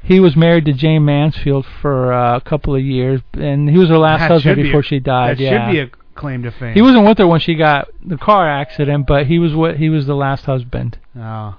he 0.01 0.19
was 0.19 0.35
married 0.35 0.65
to 0.65 0.73
Jayne 0.73 1.05
Mansfield 1.05 1.65
for 1.81 2.11
uh, 2.11 2.35
a 2.37 2.41
couple 2.41 2.75
of 2.75 2.81
years, 2.81 3.21
and 3.33 3.69
he 3.69 3.77
was 3.77 3.89
her 3.89 3.97
last 3.97 4.19
that 4.19 4.31
husband 4.31 4.61
before 4.61 4.81
a- 4.81 4.83
she 4.83 4.99
died. 4.99 5.37
That 5.37 5.43
yeah. 5.43 5.67
should 5.67 5.71
be 5.71 5.79
a 5.79 5.89
claim 6.15 6.43
to 6.43 6.51
fame. 6.51 6.73
He 6.73 6.81
wasn't 6.81 7.07
with 7.07 7.17
her 7.17 7.27
when 7.27 7.39
she 7.39 7.55
got 7.55 7.87
the 8.05 8.17
car 8.17 8.49
accident, 8.49 9.07
but 9.07 9.27
he 9.27 9.39
was 9.39 9.55
what 9.55 9.77
he 9.77 9.89
was 9.89 10.05
the 10.05 10.15
last 10.15 10.45
husband. 10.45 10.99
Oh, 11.15 11.55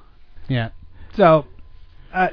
yeah. 0.48 0.70
So, 1.16 1.46
uh, 2.12 2.28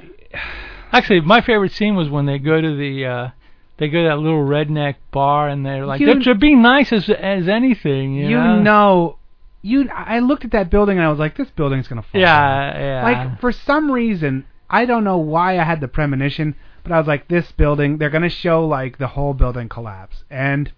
Actually, 0.91 1.21
my 1.21 1.41
favorite 1.41 1.71
scene 1.71 1.95
was 1.95 2.09
when 2.09 2.25
they 2.25 2.37
go 2.37 2.59
to 2.59 2.75
the 2.75 3.05
uh 3.05 3.29
they 3.77 3.87
go 3.87 4.03
to 4.03 4.09
that 4.09 4.19
little 4.19 4.43
redneck 4.45 4.95
bar 5.11 5.49
and 5.49 5.65
they're 5.65 5.85
like 5.85 5.99
You- 6.01 6.19
they're, 6.19 6.35
being 6.35 6.61
nice 6.61 6.91
as 6.93 7.09
as 7.09 7.47
anything, 7.47 8.13
you, 8.13 8.29
you 8.29 8.37
know. 8.37 8.61
know, 8.61 9.17
you. 9.61 9.89
I 9.89 10.19
looked 10.19 10.45
at 10.45 10.51
that 10.51 10.69
building 10.69 10.97
and 10.97 11.05
I 11.05 11.09
was 11.09 11.19
like, 11.19 11.35
this 11.37 11.49
building's 11.51 11.87
gonna 11.87 12.01
fall. 12.03 12.21
down. 12.21 12.75
Yeah, 12.75 12.79
yeah. 12.79 13.03
Like 13.03 13.39
for 13.39 13.51
some 13.51 13.91
reason, 13.91 14.45
I 14.69 14.85
don't 14.85 15.03
know 15.03 15.17
why 15.17 15.59
I 15.59 15.63
had 15.63 15.81
the 15.81 15.87
premonition, 15.87 16.55
but 16.83 16.91
I 16.91 16.97
was 16.99 17.07
like, 17.07 17.27
this 17.27 17.51
building, 17.51 17.97
they're 17.97 18.09
gonna 18.09 18.29
show 18.29 18.65
like 18.67 18.97
the 18.97 19.07
whole 19.07 19.33
building 19.33 19.67
collapse, 19.69 20.23
and 20.29 20.71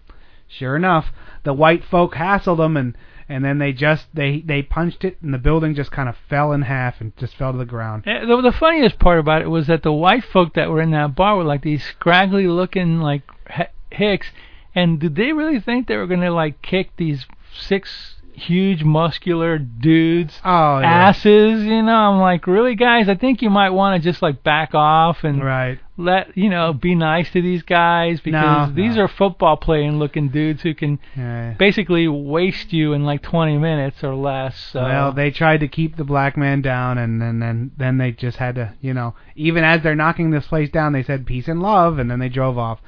sure 0.48 0.76
enough, 0.76 1.12
the 1.44 1.52
white 1.52 1.84
folk 1.84 2.14
hassled 2.14 2.56
them, 2.58 2.76
and 2.76 2.96
and 3.28 3.44
then 3.44 3.58
they 3.58 3.72
just 3.72 4.06
they 4.14 4.40
they 4.40 4.62
punched 4.62 5.04
it, 5.04 5.16
and 5.22 5.32
the 5.32 5.38
building 5.38 5.74
just 5.74 5.90
kind 5.90 6.08
of 6.08 6.16
fell 6.28 6.52
in 6.52 6.62
half 6.62 7.00
and 7.00 7.16
just 7.16 7.34
fell 7.36 7.52
to 7.52 7.58
the 7.58 7.64
ground. 7.64 8.04
Eh, 8.06 8.24
The, 8.24 8.40
the 8.42 8.52
funniest 8.52 8.98
part 8.98 9.18
about 9.18 9.42
it 9.42 9.48
was 9.48 9.66
that 9.66 9.82
the 9.82 9.92
white 9.92 10.24
folk 10.24 10.54
that 10.54 10.70
were 10.70 10.80
in 10.82 10.90
that 10.92 11.14
bar 11.14 11.36
were 11.36 11.44
like 11.44 11.62
these 11.62 11.84
scraggly 11.84 12.46
looking 12.46 13.00
like 13.00 13.22
hi- 13.48 13.70
hicks, 13.90 14.28
and 14.74 14.98
did 15.00 15.14
they 15.16 15.32
really 15.32 15.60
think 15.60 15.86
they 15.86 15.96
were 15.96 16.06
gonna 16.06 16.30
like 16.30 16.60
kick 16.62 16.90
these 16.96 17.26
six 17.56 18.13
huge 18.34 18.82
muscular 18.84 19.58
dudes 19.58 20.40
Oh, 20.44 20.80
yeah. 20.80 21.08
asses? 21.08 21.62
You 21.64 21.82
know, 21.82 21.94
I'm 21.94 22.20
like, 22.20 22.46
really, 22.46 22.74
guys? 22.74 23.08
I 23.08 23.14
think 23.14 23.42
you 23.42 23.50
might 23.50 23.70
want 23.70 24.00
to 24.02 24.08
just 24.10 24.22
like 24.22 24.42
back 24.42 24.74
off 24.74 25.24
and 25.24 25.42
Right. 25.42 25.78
let 25.96 26.36
you 26.36 26.50
know 26.50 26.72
be 26.72 26.94
nice 26.94 27.30
to 27.30 27.40
these 27.40 27.62
guys 27.62 28.20
because 28.20 28.68
No, 28.68 28.74
these 28.74 28.96
no. 28.96 29.04
are 29.04 29.08
football 29.08 29.56
playing 29.56 29.98
looking 29.98 30.28
dudes 30.28 30.62
who 30.62 30.74
can 30.74 30.98
Yeah. 31.16 31.54
basically 31.58 32.08
waste 32.08 32.72
you 32.72 32.92
in 32.92 33.04
like 33.04 33.22
20 33.22 33.56
minutes 33.58 34.02
or 34.02 34.14
less. 34.14 34.56
So. 34.56 34.82
Well, 34.82 35.12
they 35.12 35.30
tried 35.30 35.60
to 35.60 35.68
keep 35.68 35.96
the 35.96 36.04
black 36.04 36.36
man 36.36 36.60
down, 36.62 36.98
and 36.98 37.22
then 37.22 37.38
then 37.38 37.70
then 37.76 37.98
they 37.98 38.10
just 38.12 38.38
had 38.38 38.56
to, 38.56 38.72
you 38.80 38.92
know, 38.94 39.14
even 39.36 39.62
as 39.64 39.82
they're 39.82 39.94
knocking 39.94 40.30
this 40.30 40.46
place 40.48 40.70
down, 40.70 40.92
they 40.92 41.02
said 41.02 41.26
peace 41.26 41.46
and 41.48 41.62
love, 41.62 41.98
and 41.98 42.10
then 42.10 42.18
they 42.18 42.28
drove 42.28 42.58
off. 42.58 42.80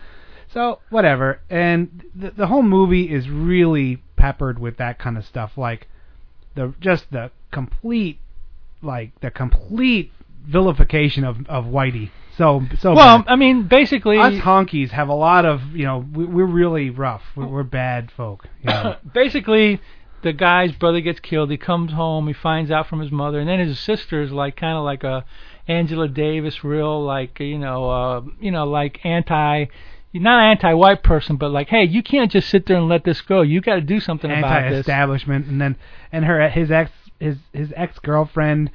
So 0.48 0.78
whatever, 0.90 1.40
and 1.50 2.02
the 2.14 2.30
the 2.30 2.46
whole 2.46 2.62
movie 2.62 3.10
is 3.12 3.28
really 3.28 4.02
peppered 4.16 4.58
with 4.58 4.76
that 4.78 4.98
kind 4.98 5.16
of 5.16 5.24
stuff, 5.24 5.52
like 5.56 5.88
the 6.54 6.74
just 6.80 7.10
the 7.10 7.30
complete, 7.52 8.18
like 8.82 9.18
the 9.20 9.30
complete 9.30 10.12
vilification 10.46 11.24
of 11.24 11.46
of 11.48 11.66
Whitey. 11.66 12.10
So 12.36 12.62
so 12.78 12.94
well, 12.94 13.18
bad. 13.18 13.32
I 13.32 13.36
mean, 13.36 13.66
basically, 13.66 14.18
us 14.18 14.34
honkies 14.34 14.90
have 14.90 15.08
a 15.08 15.14
lot 15.14 15.46
of, 15.46 15.62
you 15.72 15.86
know, 15.86 16.04
we, 16.14 16.26
we're 16.26 16.44
really 16.44 16.90
rough. 16.90 17.22
We're, 17.34 17.46
we're 17.46 17.62
bad 17.62 18.10
folk. 18.14 18.46
You 18.62 18.70
know. 18.70 18.96
basically, 19.14 19.80
the 20.22 20.34
guy's 20.34 20.72
brother 20.72 21.00
gets 21.00 21.20
killed. 21.20 21.50
He 21.50 21.56
comes 21.56 21.92
home. 21.92 22.26
He 22.26 22.34
finds 22.34 22.70
out 22.70 22.88
from 22.88 23.00
his 23.00 23.10
mother, 23.10 23.40
and 23.40 23.48
then 23.48 23.60
his 23.60 23.78
sister's 23.80 24.32
like 24.32 24.56
kind 24.56 24.76
of 24.76 24.84
like 24.84 25.02
a 25.02 25.24
Angela 25.66 26.08
Davis, 26.08 26.62
real 26.62 27.02
like 27.02 27.40
you 27.40 27.58
know, 27.58 27.90
uh, 27.90 28.22
you 28.40 28.50
know, 28.50 28.64
like 28.64 29.04
anti. 29.04 29.66
Not 30.20 30.42
anti-white 30.42 31.02
person, 31.02 31.36
but 31.36 31.50
like, 31.50 31.68
hey, 31.68 31.84
you 31.84 32.02
can't 32.02 32.30
just 32.30 32.48
sit 32.48 32.66
there 32.66 32.76
and 32.76 32.88
let 32.88 33.04
this 33.04 33.20
go. 33.20 33.42
You 33.42 33.60
got 33.60 33.76
to 33.76 33.80
do 33.80 34.00
something 34.00 34.30
about 34.30 34.62
this. 34.62 34.66
anti-establishment, 34.78 35.46
and 35.46 35.60
then 35.60 35.76
and 36.12 36.24
her 36.24 36.48
his 36.48 36.70
ex 36.70 36.90
his 37.20 37.36
his 37.52 37.72
ex 37.76 37.98
girlfriend 37.98 38.70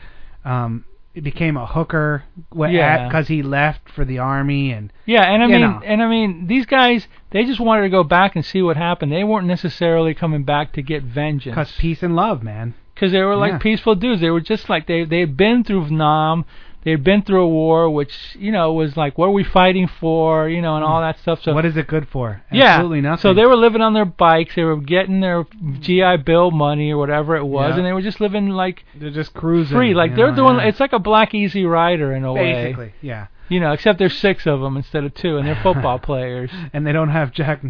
um 0.45 0.85
became 1.21 1.57
a 1.57 1.65
hooker 1.65 2.23
Yeah. 2.55 3.07
because 3.07 3.27
he 3.27 3.43
left 3.43 3.89
for 3.89 4.05
the 4.05 4.19
army, 4.19 4.71
and 4.71 4.93
Yeah, 5.05 5.23
and 5.23 5.43
I 5.43 5.47
mean, 5.47 5.59
know. 5.61 5.81
and 5.83 6.01
I 6.01 6.07
mean, 6.07 6.47
these 6.47 6.65
guys, 6.65 7.07
they 7.31 7.43
just 7.43 7.59
wanted 7.59 7.81
to 7.81 7.89
go 7.89 8.03
back 8.05 8.35
and 8.37 8.45
see 8.45 8.61
what 8.61 8.77
happened. 8.77 9.11
They 9.11 9.25
weren't 9.25 9.45
necessarily 9.47 10.13
coming 10.13 10.43
back 10.45 10.71
to 10.73 10.81
get 10.81 11.03
vengeance. 11.03 11.53
because 11.53 11.71
peace 11.77 12.01
and 12.01 12.15
love, 12.15 12.41
man. 12.43 12.75
because 12.95 13.11
they 13.11 13.21
were 13.21 13.35
like 13.35 13.53
Yeah. 13.53 13.57
peaceful 13.57 13.95
dudes. 13.95 14.21
They 14.21 14.29
were 14.29 14.39
just 14.41 14.69
like 14.69 14.87
they 14.87 15.03
they 15.03 15.19
had 15.19 15.35
been 15.35 15.63
through 15.65 15.89
Nam, 15.89 16.45
they 16.83 16.91
had 16.91 17.03
been 17.03 17.21
through 17.21 17.43
a 17.43 17.47
war, 17.47 17.89
which 17.89 18.35
you 18.39 18.51
know 18.51 18.73
was 18.73 18.97
like 18.97 19.17
what 19.17 19.27
are 19.27 19.31
we 19.31 19.43
fighting 19.43 19.87
for, 19.99 20.49
you 20.49 20.61
know, 20.61 20.75
and 20.75 20.83
all 20.83 21.01
that 21.01 21.19
stuff. 21.19 21.41
So 21.43 21.53
what 21.53 21.65
is 21.65 21.77
it 21.77 21.87
good 21.87 22.07
for? 22.09 22.41
yeah, 22.51 22.75
Absolutely 22.75 23.01
nothing. 23.01 23.21
So 23.21 23.33
they 23.33 23.45
were 23.45 23.55
living 23.55 23.81
on 23.81 23.93
their 23.93 24.05
bikes. 24.05 24.55
They 24.55 24.63
were 24.63 24.77
getting 24.77 25.19
their 25.19 25.45
GI 25.79 26.17
Bill 26.25 26.51
money 26.51 26.91
or 26.91 26.97
whatever 26.97 27.35
it 27.35 27.45
was, 27.45 27.71
Yeah. 27.71 27.77
and 27.77 27.85
they 27.85 27.93
were 27.93 28.01
just 28.01 28.19
living 28.21 28.49
like 28.49 28.83
they're 28.95 29.09
just 29.11 29.33
cruising, 29.33 29.77
free. 29.77 29.93
Like 29.93 30.15
they're 30.15 30.29
know, 30.31 30.35
doing. 30.35 30.55
yeah. 30.57 30.67
It's 30.67 30.79
like 30.79 30.93
a 30.93 30.99
Black 30.99 31.33
Easy 31.33 31.65
Rider 31.65 32.13
in 32.13 32.23
a 32.25 32.33
way. 32.33 32.53
basically 32.53 32.93
yeah. 33.01 33.27
You 33.49 33.59
know, 33.59 33.73
except 33.73 33.99
there's 33.99 34.17
six 34.17 34.47
of 34.47 34.61
them 34.61 34.77
instead 34.77 35.03
of 35.03 35.13
two, 35.13 35.35
and 35.35 35.45
they're 35.45 35.59
football 35.61 35.99
players. 36.09 36.49
And 36.71 36.87
they 36.87 36.93
don't 36.93 37.09
have 37.09 37.33
Jack 37.33 37.61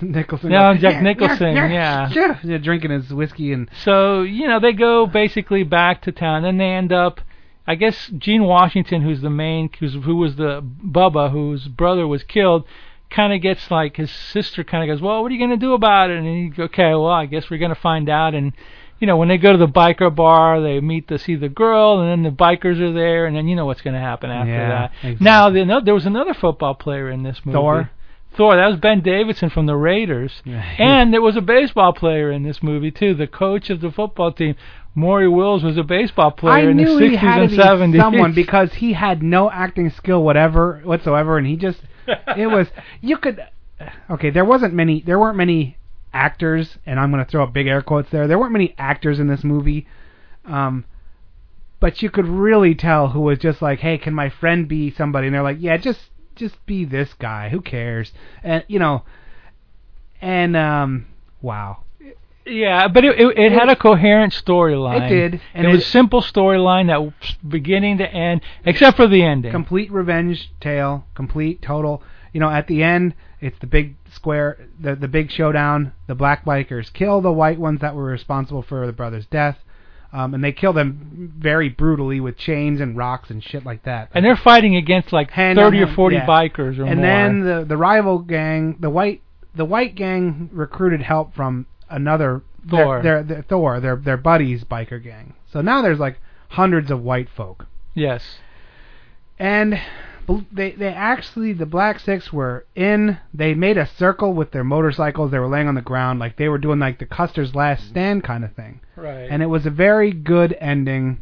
Nicholson. 0.00 0.50
No, 0.50 0.58
going, 0.70 0.78
Jack 0.80 0.94
"Yeah, 0.94 1.00
Nicholson, 1.00 1.54
yeah, 1.54 1.68
yeah. 1.68 2.08
yeah, 2.10 2.38
yeah, 2.42 2.58
drinking 2.58 2.90
his 2.90 3.12
whiskey 3.14 3.52
and 3.52 3.70
So 3.84 4.22
you 4.22 4.48
know 4.48 4.58
they 4.58 4.72
go 4.72 5.06
basically 5.06 5.62
back 5.62 6.02
to 6.02 6.12
town. 6.12 6.42
Then 6.42 6.58
they 6.58 6.64
end 6.70 6.92
up, 6.92 7.20
I 7.68 7.74
guess 7.74 8.10
Gene 8.18 8.44
Washington, 8.44 9.02
who's 9.02 9.20
the 9.20 9.30
main, 9.30 9.68
who's 9.78 9.92
who 9.94 10.16
was 10.16 10.36
the 10.36 10.62
Bubba, 10.62 11.30
whose 11.30 11.68
brother 11.68 12.06
was 12.06 12.22
killed, 12.24 12.64
kind 13.10 13.32
of 13.32 13.40
gets 13.42 13.70
like 13.70 13.96
his 13.96 14.10
sister 14.10 14.64
kind 14.64 14.82
of 14.90 14.94
goes, 14.94 15.02
well, 15.02 15.22
what 15.22 15.30
are 15.30 15.34
you 15.34 15.40
gonna 15.40 15.56
do 15.58 15.74
about 15.74 16.10
it? 16.10 16.18
And 16.18 16.26
he 16.26 16.48
goes, 16.48 16.64
okay, 16.70 16.90
well, 16.90 17.06
I 17.08 17.26
guess 17.26 17.50
we're 17.50 17.58
gonna 17.58 17.74
find 17.74 18.08
out. 18.08 18.34
And 18.34 18.52
you 18.98 19.06
know 19.06 19.16
when 19.18 19.28
they 19.28 19.36
go 19.38 19.52
to 19.52 19.58
the 19.58 19.68
biker 19.68 20.12
bar, 20.12 20.60
they 20.62 20.80
meet 20.80 21.08
to 21.08 21.18
see 21.18 21.36
the 21.36 21.48
girl, 21.50 22.00
and 22.00 22.10
then 22.10 22.22
the 22.22 22.36
bikers 22.36 22.80
are 22.80 22.92
there, 22.92 23.26
and 23.26 23.36
then 23.36 23.46
you 23.46 23.54
know 23.54 23.66
what's 23.66 23.82
gonna 23.82 24.00
happen 24.00 24.30
after 24.30 24.50
Yeah, 24.50 24.68
that. 24.68 24.92
exactly. 25.02 25.24
Now 25.24 25.50
the, 25.50 25.64
no, 25.66 25.80
there 25.80 25.94
was 25.94 26.06
another 26.06 26.32
football 26.34 26.74
player 26.74 27.10
in 27.10 27.22
this 27.22 27.40
movie. 27.44 27.54
Thor? 27.54 27.90
Thor, 28.36 28.56
that 28.56 28.66
was 28.66 28.76
Ben 28.76 29.00
Davidson 29.00 29.50
from 29.50 29.66
the 29.66 29.74
Raiders. 29.76 30.42
And 30.46 31.12
there 31.12 31.22
was 31.22 31.36
a 31.36 31.40
baseball 31.40 31.92
player 31.92 32.30
in 32.30 32.44
this 32.44 32.62
movie 32.62 32.90
too. 32.90 33.14
The 33.14 33.26
coach 33.26 33.68
of 33.68 33.80
the 33.80 33.90
football 33.90 34.32
team, 34.32 34.54
Maury 34.98 35.28
Wills, 35.28 35.62
was 35.62 35.76
a 35.76 35.82
baseball 35.84 36.30
player 36.30 36.68
I 36.68 36.70
in 36.70 36.76
the 36.76 36.84
knew 36.84 36.98
60s 36.98 37.10
he 37.10 37.16
had 37.16 37.42
and 37.42 37.50
to 37.50 37.56
be 37.56 37.62
70s. 37.62 37.96
someone 37.98 38.34
because 38.34 38.74
he 38.74 38.92
had 38.92 39.22
no 39.22 39.50
acting 39.50 39.90
skill 39.90 40.22
whatever 40.22 40.80
whatsoever, 40.84 41.38
and 41.38 41.46
he 41.46 41.56
just 41.56 41.80
it 42.36 42.46
was 42.48 42.68
you 43.00 43.16
could 43.18 43.40
okay. 44.10 44.30
There 44.30 44.44
wasn't 44.44 44.74
many. 44.74 45.02
There 45.02 45.18
weren't 45.18 45.36
many 45.36 45.76
actors, 46.12 46.78
and 46.86 46.98
I'm 46.98 47.10
going 47.10 47.24
to 47.24 47.30
throw 47.30 47.44
up 47.44 47.52
big 47.52 47.66
air 47.66 47.82
quotes 47.82 48.10
there. 48.10 48.26
There 48.26 48.38
weren't 48.38 48.52
many 48.52 48.74
actors 48.78 49.20
in 49.20 49.28
this 49.28 49.44
movie, 49.44 49.86
um, 50.44 50.84
but 51.80 52.02
you 52.02 52.10
could 52.10 52.26
really 52.26 52.74
tell 52.74 53.08
who 53.08 53.20
was 53.20 53.38
just 53.38 53.62
like, 53.62 53.80
hey, 53.80 53.98
can 53.98 54.14
my 54.14 54.28
friend 54.30 54.66
be 54.66 54.90
somebody? 54.90 55.26
And 55.28 55.34
they're 55.34 55.42
like, 55.42 55.58
yeah, 55.60 55.76
just 55.76 56.10
just 56.34 56.64
be 56.66 56.84
this 56.84 57.14
guy. 57.14 57.50
Who 57.50 57.60
cares? 57.60 58.12
And 58.42 58.64
you 58.68 58.78
know, 58.78 59.04
and 60.20 60.56
um, 60.56 61.06
wow, 61.42 61.84
yeah, 62.48 62.88
but 62.88 63.04
it, 63.04 63.18
it, 63.18 63.38
it 63.38 63.52
had 63.52 63.68
a 63.68 63.76
coherent 63.76 64.32
storyline. 64.32 65.06
It 65.06 65.08
did, 65.08 65.32
and 65.32 65.42
And 65.54 65.66
it 65.66 65.70
was 65.70 65.86
simple 65.86 66.20
storyline 66.20 66.88
that 66.88 67.02
was 67.02 67.12
beginning 67.46 67.98
to 67.98 68.10
end, 68.12 68.40
except 68.64 68.96
for 68.96 69.06
the 69.06 69.22
ending. 69.22 69.52
complete 69.52 69.90
revenge 69.92 70.50
tale, 70.60 71.04
complete 71.14 71.62
total. 71.62 72.02
You 72.32 72.40
know, 72.40 72.50
at 72.50 72.66
the 72.66 72.82
end, 72.82 73.14
it's 73.40 73.58
the 73.60 73.66
big 73.66 73.96
square, 74.12 74.68
the 74.80 74.94
the 74.94 75.08
big 75.08 75.30
showdown. 75.30 75.92
The 76.06 76.14
black 76.14 76.44
bikers 76.44 76.92
kill 76.92 77.20
the 77.20 77.32
white 77.32 77.58
ones 77.58 77.80
that 77.80 77.94
were 77.94 78.04
responsible 78.04 78.62
for 78.62 78.86
the 78.86 78.92
brother's 78.92 79.26
death, 79.26 79.58
um, 80.12 80.34
and 80.34 80.42
they 80.42 80.52
kill 80.52 80.72
them 80.72 81.32
very 81.38 81.68
brutally 81.68 82.20
with 82.20 82.36
chains 82.36 82.80
and 82.80 82.96
rocks 82.96 83.30
and 83.30 83.42
shit 83.42 83.64
like 83.64 83.84
that. 83.84 84.10
and 84.14 84.24
they're 84.24 84.36
fighting 84.36 84.76
against 84.76 85.12
like 85.12 85.30
Hand 85.30 85.58
on 85.58 85.72
30 85.72 85.82
or 85.82 85.94
40 85.94 86.16
yeah. 86.16 86.26
bikers 86.26 86.78
or 86.78 86.84
and 86.84 86.96
more. 87.00 87.06
then 87.06 87.40
the 87.44 87.64
the 87.64 87.76
rival 87.76 88.18
gang, 88.18 88.76
the 88.80 88.90
white 88.90 89.22
the 89.54 89.64
white 89.64 89.94
gang 89.94 90.50
recruited 90.52 91.02
help 91.02 91.34
from 91.34 91.66
another 91.90 92.42
Thor. 92.68 93.02
their, 93.02 93.22
their, 93.22 93.34
their 93.36 93.42
Thor, 93.42 93.80
their 93.80 93.96
their 93.96 94.16
buddies 94.16 94.64
biker 94.64 95.02
gang. 95.02 95.34
So 95.52 95.60
now 95.60 95.82
there's 95.82 95.98
like 95.98 96.18
hundreds 96.50 96.90
of 96.90 97.02
white 97.02 97.28
folk. 97.28 97.66
yes. 97.94 98.38
and 99.38 99.80
they 100.52 100.72
they 100.72 100.88
actually 100.88 101.52
the 101.54 101.64
black 101.66 101.98
six 102.00 102.32
were 102.32 102.66
in 102.74 103.18
they 103.32 103.54
made 103.54 103.78
a 103.78 103.86
circle 103.86 104.32
with 104.34 104.50
their 104.50 104.64
motorcycles 104.64 105.30
they 105.30 105.38
were 105.38 105.48
laying 105.48 105.68
on 105.68 105.74
the 105.74 105.80
ground 105.80 106.18
like 106.18 106.36
they 106.36 106.48
were 106.48 106.58
doing 106.58 106.78
like 106.78 106.98
the 106.98 107.06
custer's 107.06 107.54
last 107.54 107.88
stand 107.88 108.22
kind 108.22 108.44
of 108.44 108.52
thing 108.52 108.78
Right. 108.94 109.26
and 109.30 109.42
it 109.42 109.46
was 109.46 109.64
a 109.64 109.70
very 109.70 110.12
good 110.12 110.54
ending 110.60 111.18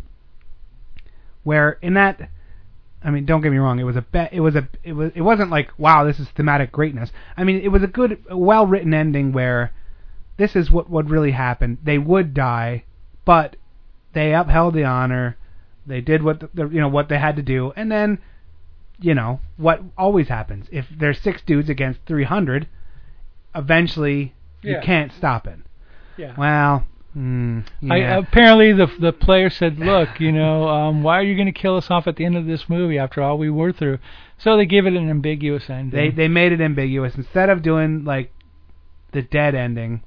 where 1.45 1.79
in 1.83 1.95
that 1.95 2.31
I 3.05 3.11
mean, 3.11 3.25
don't 3.25 3.41
get 3.41 3.53
me 3.53 3.59
wrong. 3.59 3.79
It 3.79 3.85
was 3.85 3.95
a 3.95 4.03
be- 4.03 4.29
it 4.33 4.41
was 4.41 4.57
a 4.57 4.69
it 4.83 4.93
was 4.95 5.13
it 5.15 5.21
wasn't 5.21 5.51
like 5.51 5.71
wow, 5.79 6.03
this 6.03 6.19
is 6.19 6.27
thematic 6.31 6.73
greatness. 6.73 7.13
I 7.37 7.45
mean, 7.45 7.61
it 7.61 7.69
was 7.69 7.85
a 7.85 7.87
good, 7.87 8.25
well 8.33 8.67
written 8.67 8.93
ending 8.93 9.33
where 9.33 9.71
this 10.37 10.55
is 10.55 10.71
what 10.71 10.91
would 10.91 11.11
really 11.11 11.33
happen. 11.33 11.79
They 11.83 11.99
would 11.99 12.35
die, 12.35 12.85
but 13.25 13.57
they 14.13 14.35
upheld 14.35 14.75
the 14.75 14.85
honor. 14.85 15.37
They 15.87 16.01
did 16.01 16.23
what 16.23 16.41
the, 16.41 16.51
the 16.55 16.69
you 16.69 16.81
know 16.81 16.89
what 16.89 17.09
they 17.09 17.19
had 17.19 17.37
to 17.37 17.43
do, 17.43 17.73
and 17.77 17.91
then 17.91 18.19
you 19.01 19.15
know 19.15 19.41
what 19.57 19.81
always 19.97 20.29
happens 20.29 20.67
if 20.73 20.87
there's 20.99 21.21
six 21.21 21.43
dudes 21.43 21.69
against 21.69 22.01
300. 22.07 22.69
Eventually, 23.55 24.35
you 24.63 24.79
can't 24.83 25.13
stop 25.13 25.47
it. 25.47 25.59
Yeah. 26.19 26.35
Well, 26.37 26.87
mm, 27.17 27.65
I, 27.91 27.97
yeah. 27.97 28.19
apparently, 28.19 28.73
the 28.73 28.87
the 28.99 29.13
player 29.13 29.49
said, 29.49 29.79
"Look, 29.79 30.21
you 30.21 30.33
know, 30.33 30.69
um, 30.69 31.03
why 31.03 31.19
are 31.19 31.23
you 31.23 31.35
going 31.35 31.53
to 31.53 31.59
kill 31.59 31.77
us 31.77 31.91
off 31.91 32.07
at 32.07 32.17
the 32.17 32.25
end 32.25 32.37
of 32.37 32.47
this 32.47 32.69
movie 32.69 32.99
after 32.99 33.23
all 33.23 33.39
we 33.39 33.51
were 33.51 33.73
through?" 33.73 33.99
So 34.39 34.57
they 34.57 34.67
give 34.67 34.87
it 34.87 34.93
an 34.95 35.09
ambiguous 35.09 35.71
ending. 35.71 35.91
They 35.91 36.11
they 36.11 36.29
made 36.29 36.53
it 36.53 36.61
ambiguous 36.61 37.15
instead 37.15 37.49
of 37.49 37.63
doing 37.63 38.05
like 38.05 38.33
the 39.13 39.23
dead 39.23 39.55
ending. 39.55 40.03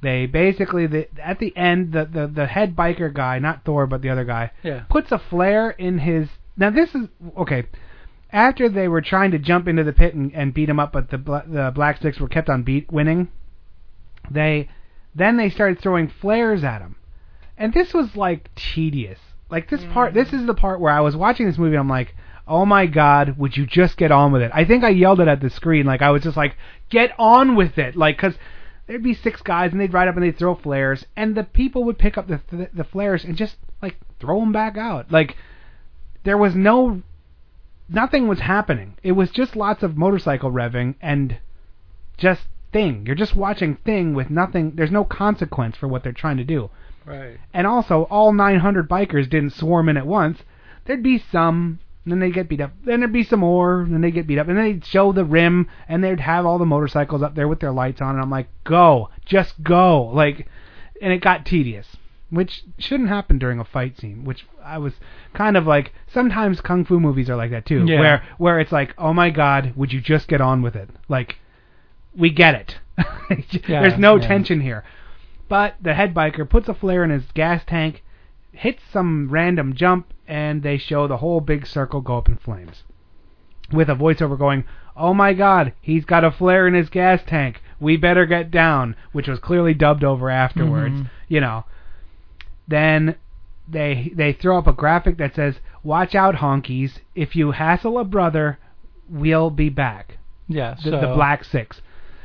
They 0.00 0.26
basically 0.26 0.86
the, 0.86 1.08
at 1.20 1.40
the 1.40 1.56
end 1.56 1.92
the, 1.92 2.04
the 2.04 2.26
the 2.28 2.46
head 2.46 2.76
biker 2.76 3.12
guy, 3.12 3.38
not 3.38 3.64
Thor 3.64 3.86
but 3.86 4.00
the 4.00 4.10
other 4.10 4.24
guy, 4.24 4.52
yeah. 4.62 4.84
puts 4.88 5.10
a 5.10 5.18
flare 5.18 5.70
in 5.70 5.98
his. 5.98 6.28
Now 6.56 6.70
this 6.70 6.94
is 6.94 7.08
okay. 7.36 7.66
After 8.30 8.68
they 8.68 8.88
were 8.88 9.00
trying 9.00 9.30
to 9.32 9.38
jump 9.38 9.66
into 9.66 9.82
the 9.82 9.92
pit 9.92 10.14
and, 10.14 10.32
and 10.34 10.54
beat 10.54 10.68
him 10.68 10.78
up, 10.78 10.92
but 10.92 11.10
the 11.10 11.18
bla- 11.18 11.44
the 11.46 11.72
Black 11.74 12.00
Six 12.00 12.20
were 12.20 12.28
kept 12.28 12.48
on 12.48 12.62
beat 12.62 12.92
winning. 12.92 13.28
They 14.30 14.68
then 15.14 15.36
they 15.36 15.50
started 15.50 15.80
throwing 15.80 16.08
flares 16.08 16.62
at 16.62 16.80
him, 16.80 16.96
and 17.56 17.72
this 17.72 17.92
was 17.92 18.14
like 18.14 18.54
tedious. 18.54 19.18
Like 19.50 19.68
this 19.68 19.80
mm. 19.80 19.92
part, 19.92 20.14
this 20.14 20.32
is 20.32 20.46
the 20.46 20.54
part 20.54 20.80
where 20.80 20.92
I 20.92 21.00
was 21.00 21.16
watching 21.16 21.46
this 21.46 21.58
movie. 21.58 21.74
and 21.74 21.80
I'm 21.80 21.88
like, 21.88 22.14
oh 22.46 22.64
my 22.66 22.86
god, 22.86 23.36
would 23.38 23.56
you 23.56 23.66
just 23.66 23.96
get 23.96 24.12
on 24.12 24.30
with 24.30 24.42
it? 24.42 24.50
I 24.54 24.64
think 24.64 24.84
I 24.84 24.90
yelled 24.90 25.20
it 25.20 25.28
at 25.28 25.40
the 25.40 25.50
screen. 25.50 25.86
Like 25.86 26.02
I 26.02 26.10
was 26.10 26.22
just 26.22 26.36
like, 26.36 26.56
get 26.90 27.12
on 27.18 27.56
with 27.56 27.78
it. 27.78 27.96
Like 27.96 28.16
because 28.16 28.34
there'd 28.88 29.02
be 29.02 29.14
six 29.14 29.40
guys 29.42 29.70
and 29.70 29.80
they'd 29.80 29.92
ride 29.92 30.08
up 30.08 30.16
and 30.16 30.24
they'd 30.24 30.36
throw 30.36 30.56
flares, 30.56 31.06
and 31.14 31.36
the 31.36 31.44
people 31.44 31.84
would 31.84 31.98
pick 31.98 32.18
up 32.18 32.26
the 32.26 32.40
the, 32.50 32.68
the 32.74 32.84
flares 32.84 33.24
and 33.24 33.36
just 33.36 33.56
like 33.80 33.96
throw 34.18 34.40
them 34.40 34.50
back 34.50 34.76
out. 34.76 35.12
Like 35.12 35.36
there 36.24 36.38
was 36.38 36.56
no 36.56 37.02
nothing 37.88 38.26
was 38.26 38.40
happening. 38.40 38.94
It 39.02 39.12
was 39.12 39.30
just 39.30 39.54
lots 39.54 39.82
of 39.82 39.96
motorcycle 39.96 40.50
revving 40.50 40.96
and 41.00 41.38
just 42.16 42.48
thing. 42.72 43.06
You're 43.06 43.14
just 43.14 43.36
watching 43.36 43.76
thing 43.76 44.14
with 44.14 44.30
nothing. 44.30 44.72
There's 44.74 44.90
no 44.90 45.04
consequence 45.04 45.76
for 45.76 45.88
what 45.88 46.02
they're 46.02 46.12
trying 46.12 46.36
to 46.38 46.44
do. 46.44 46.70
Right. 47.06 47.38
And 47.54 47.66
also, 47.66 48.02
all 48.10 48.32
900 48.32 48.88
bikers 48.88 49.30
didn't 49.30 49.54
swarm 49.54 49.88
in 49.88 49.96
at 49.96 50.06
once. 50.06 50.42
There'd 50.84 51.02
be 51.02 51.18
some, 51.18 51.80
and 52.08 52.12
then 52.12 52.20
they'd 52.20 52.32
get 52.34 52.48
beat 52.48 52.62
up. 52.62 52.72
Then 52.84 53.00
there'd 53.00 53.12
be 53.12 53.22
some 53.22 53.40
more, 53.40 53.82
and 53.82 53.92
then 53.92 54.00
they'd 54.00 54.12
get 54.12 54.26
beat 54.26 54.38
up. 54.38 54.48
And 54.48 54.56
then 54.56 54.64
they'd 54.64 54.84
show 54.86 55.12
the 55.12 55.26
rim, 55.26 55.68
and 55.88 56.02
they'd 56.02 56.20
have 56.20 56.46
all 56.46 56.56
the 56.56 56.64
motorcycles 56.64 57.22
up 57.22 57.34
there 57.34 57.46
with 57.46 57.60
their 57.60 57.70
lights 57.70 58.00
on. 58.00 58.14
And 58.14 58.22
I'm 58.22 58.30
like, 58.30 58.48
go, 58.64 59.10
just 59.26 59.62
go. 59.62 60.04
Like, 60.04 60.48
and 61.02 61.12
it 61.12 61.20
got 61.20 61.44
tedious, 61.44 61.98
which 62.30 62.62
shouldn't 62.78 63.10
happen 63.10 63.38
during 63.38 63.60
a 63.60 63.64
fight 63.64 63.98
scene. 63.98 64.24
Which 64.24 64.46
I 64.64 64.78
was 64.78 64.94
kind 65.34 65.58
of 65.58 65.66
like, 65.66 65.92
sometimes 66.10 66.62
kung 66.62 66.86
fu 66.86 66.98
movies 66.98 67.28
are 67.28 67.36
like 67.36 67.50
that 67.50 67.66
too, 67.66 67.84
Yeah. 67.86 68.00
where 68.00 68.22
where 68.38 68.58
it's 68.60 68.72
like, 68.72 68.94
oh 68.96 69.12
my 69.12 69.28
god, 69.28 69.74
would 69.76 69.92
you 69.92 70.00
just 70.00 70.28
get 70.28 70.40
on 70.40 70.62
with 70.62 70.76
it? 70.76 70.88
Like, 71.08 71.36
we 72.16 72.30
get 72.30 72.54
it. 72.54 72.78
There's 73.68 73.98
no 73.98 74.16
yeah. 74.16 74.26
tension 74.26 74.62
here. 74.62 74.82
But 75.48 75.74
the 75.82 75.92
head 75.92 76.14
biker 76.14 76.48
puts 76.48 76.68
a 76.68 76.74
flare 76.74 77.04
in 77.04 77.10
his 77.10 77.24
gas 77.34 77.62
tank, 77.66 78.02
hits 78.58 78.82
some 78.92 79.28
random 79.30 79.72
jump, 79.72 80.12
and 80.26 80.64
they 80.64 80.76
show 80.76 81.06
the 81.06 81.18
whole 81.18 81.40
big 81.40 81.64
circle 81.64 82.00
go 82.00 82.18
up 82.18 82.28
in 82.28 82.36
flames. 82.36 82.82
With 83.72 83.88
a 83.88 83.94
voiceover 83.94 84.36
going, 84.36 84.64
Oh 84.96 85.14
my 85.14 85.32
god, 85.32 85.72
he's 85.80 86.04
got 86.04 86.24
a 86.24 86.30
flare 86.32 86.66
in 86.66 86.74
his 86.74 86.88
gas 86.88 87.22
tank. 87.24 87.62
We 87.78 87.96
better 87.96 88.26
get 88.26 88.50
down, 88.50 88.96
which 89.12 89.28
was 89.28 89.38
clearly 89.38 89.74
dubbed 89.74 90.02
over 90.02 90.28
afterwards. 90.28 90.96
Mhm. 90.96 91.10
You 91.28 91.40
know. 91.40 91.64
Then 92.66 93.14
they 93.68 94.10
they 94.14 94.32
throw 94.32 94.58
up 94.58 94.66
a 94.66 94.72
graphic 94.72 95.18
that 95.18 95.36
says, 95.36 95.60
"Watch 95.84 96.16
out, 96.16 96.36
honkies! 96.36 96.98
If 97.14 97.36
you 97.36 97.52
hassle 97.52 97.96
a 97.96 98.04
brother, 98.04 98.58
we'll 99.08 99.50
be 99.50 99.68
back." 99.68 100.18
Yeah. 100.48 100.74
the, 100.74 100.82
so 100.82 101.00
the 101.00 101.14
Black 101.14 101.44
Six, 101.44 101.80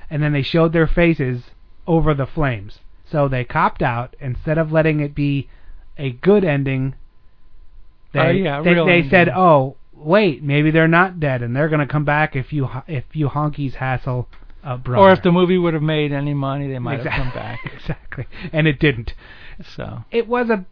and 0.09 0.23
then 0.23 0.33
they 0.33 0.41
showed 0.41 0.73
their 0.73 0.87
faces 0.87 1.51
over 1.85 2.15
the 2.15 2.25
flames. 2.25 2.79
So 3.05 3.27
they 3.27 3.43
copped 3.43 3.83
out 3.83 4.15
instead 4.19 4.57
of 4.57 4.71
letting 4.71 4.99
it 4.99 5.13
be 5.13 5.47
a 5.97 6.11
good 6.11 6.43
ending. 6.43 6.95
They 8.13 8.19
Oh, 8.19 8.29
yeah, 8.29 8.61
they, 8.61 8.73
they 8.73 8.79
ending. 8.79 9.09
said, 9.09 9.29
"Oh, 9.29 9.75
wait, 9.93 10.43
maybe 10.43 10.71
they're 10.71 10.87
not 10.87 11.19
dead, 11.19 11.41
and 11.41 11.55
they're 11.55 11.69
gonna 11.69 11.87
come 11.87 12.05
back 12.05 12.35
if 12.35 12.53
you 12.53 12.69
if 12.87 13.05
you 13.13 13.29
honkies 13.29 13.75
hassle 13.75 14.27
a 14.63 14.77
brother." 14.77 15.01
Or 15.01 15.11
if 15.11 15.23
the 15.23 15.31
movie 15.31 15.57
would 15.57 15.73
have 15.73 15.83
made 15.83 16.11
any 16.11 16.33
money, 16.33 16.67
they 16.71 16.79
might 16.79 16.99
exactly, 16.99 17.23
have 17.23 17.33
come 17.33 17.41
back. 17.41 17.59
exactly, 17.73 18.27
and 18.51 18.67
it 18.67 18.79
didn't. 18.79 19.13
So 19.75 20.03
It 20.11 20.27
was 20.27 20.49
a. 20.49 20.65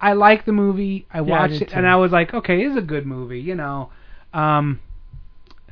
I 0.00 0.14
like 0.14 0.44
the 0.46 0.52
movie. 0.52 1.06
I 1.12 1.18
I 1.18 1.20
watched 1.20 1.52
did 1.54 1.62
it, 1.62 1.72
and. 1.72 1.86
I 1.86 1.96
was 1.96 2.12
like, 2.12 2.34
okay, 2.34 2.62
it's 2.62 2.76
a 2.76 2.82
good 2.82 3.06
movie. 3.06 3.40
You 3.40 3.54
know, 3.54 3.90
um, 4.34 4.80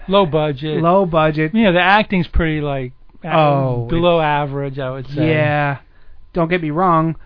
low 0.09 0.25
budget. 0.27 0.81
low 0.83 1.05
budget. 1.05 1.55
You 1.55 1.65
know, 1.65 1.73
the 1.73 1.81
acting's 1.81 2.29
pretty 2.29 2.61
like 2.61 2.93
Oh, 3.25 3.87
below 3.87 4.21
average, 4.21 4.79
I 4.79 4.91
would 4.91 5.07
say. 5.09 5.29
Yeah. 5.29 5.79
Don't 6.33 6.49
get 6.49 6.63
me 6.63 6.71
wrong. 6.71 7.17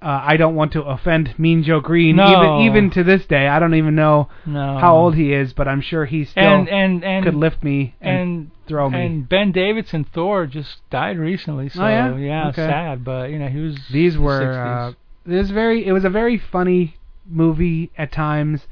Uh, 0.00 0.20
I 0.24 0.36
don't 0.36 0.54
want 0.54 0.72
to 0.74 0.82
offend 0.82 1.36
Mean 1.38 1.64
Joe 1.64 1.80
Green. 1.80 2.16
No. 2.16 2.32
Even 2.32 2.60
even 2.60 2.90
to 2.90 3.02
this 3.02 3.26
day, 3.26 3.48
I 3.48 3.58
don't 3.58 3.74
even 3.74 3.96
know 3.96 4.28
No. 4.46 4.78
how 4.78 4.94
old 4.96 5.16
he 5.16 5.32
is, 5.32 5.52
but 5.52 5.66
I'm 5.66 5.80
sure 5.80 6.04
he 6.04 6.24
still 6.24 6.44
and 6.44 6.68
and 6.68 7.04
and 7.04 7.24
could 7.24 7.34
lift 7.34 7.64
me 7.64 7.96
and, 8.00 8.18
and 8.20 8.50
throw 8.68 8.88
me. 8.90 9.04
and 9.04 9.28
Ben 9.28 9.50
Davidson 9.50 10.04
Thor 10.04 10.46
just 10.46 10.88
died 10.90 11.18
recently, 11.18 11.68
so 11.68 11.82
Oh, 11.82 12.16
yeah? 12.16 12.48
Okay. 12.50 12.66
sad, 12.66 13.02
but 13.04 13.30
you 13.30 13.40
know 13.40 13.48
he 13.48 13.58
was 13.58 13.76
These 13.92 14.16
were 14.16 14.40
60s. 14.40 14.92
uh, 14.92 14.92
was 15.26 15.50
very 15.50 15.84
it 15.84 15.90
was 15.92 16.04
a 16.04 16.10
very 16.10 16.38
funny 16.38 16.96
movie 17.26 17.90
at 17.98 18.12
times. 18.12 18.68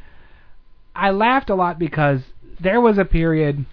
I 0.95 1.11
laughed 1.11 1.51
a 1.51 1.57
lot 1.57 1.77
because 1.79 2.23
there 2.61 2.81
was 2.81 2.99
a 2.99 3.05
period 3.05 3.65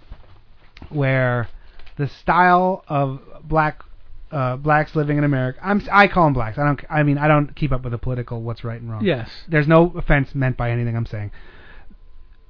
where 0.90 1.48
the 1.96 2.08
style 2.08 2.84
of 2.88 3.20
black 3.44 3.82
uh, 4.34 4.56
blacks 4.56 4.94
living 4.96 5.16
in 5.18 5.24
America. 5.24 5.58
I'm 5.62 5.80
I 5.92 6.08
call 6.08 6.24
them 6.24 6.32
blacks. 6.34 6.58
I 6.58 6.64
don't. 6.64 6.80
I 6.90 7.02
mean 7.02 7.18
I 7.18 7.28
don't 7.28 7.54
keep 7.54 7.70
up 7.72 7.82
with 7.84 7.92
the 7.92 7.98
political 7.98 8.42
what's 8.42 8.64
right 8.64 8.80
and 8.80 8.90
wrong. 8.90 9.04
yes, 9.04 9.28
There's 9.48 9.68
no 9.68 9.92
offense 9.96 10.34
meant 10.34 10.56
by 10.56 10.70
anything 10.70 10.96
I'm 10.96 11.06
saying. 11.06 11.30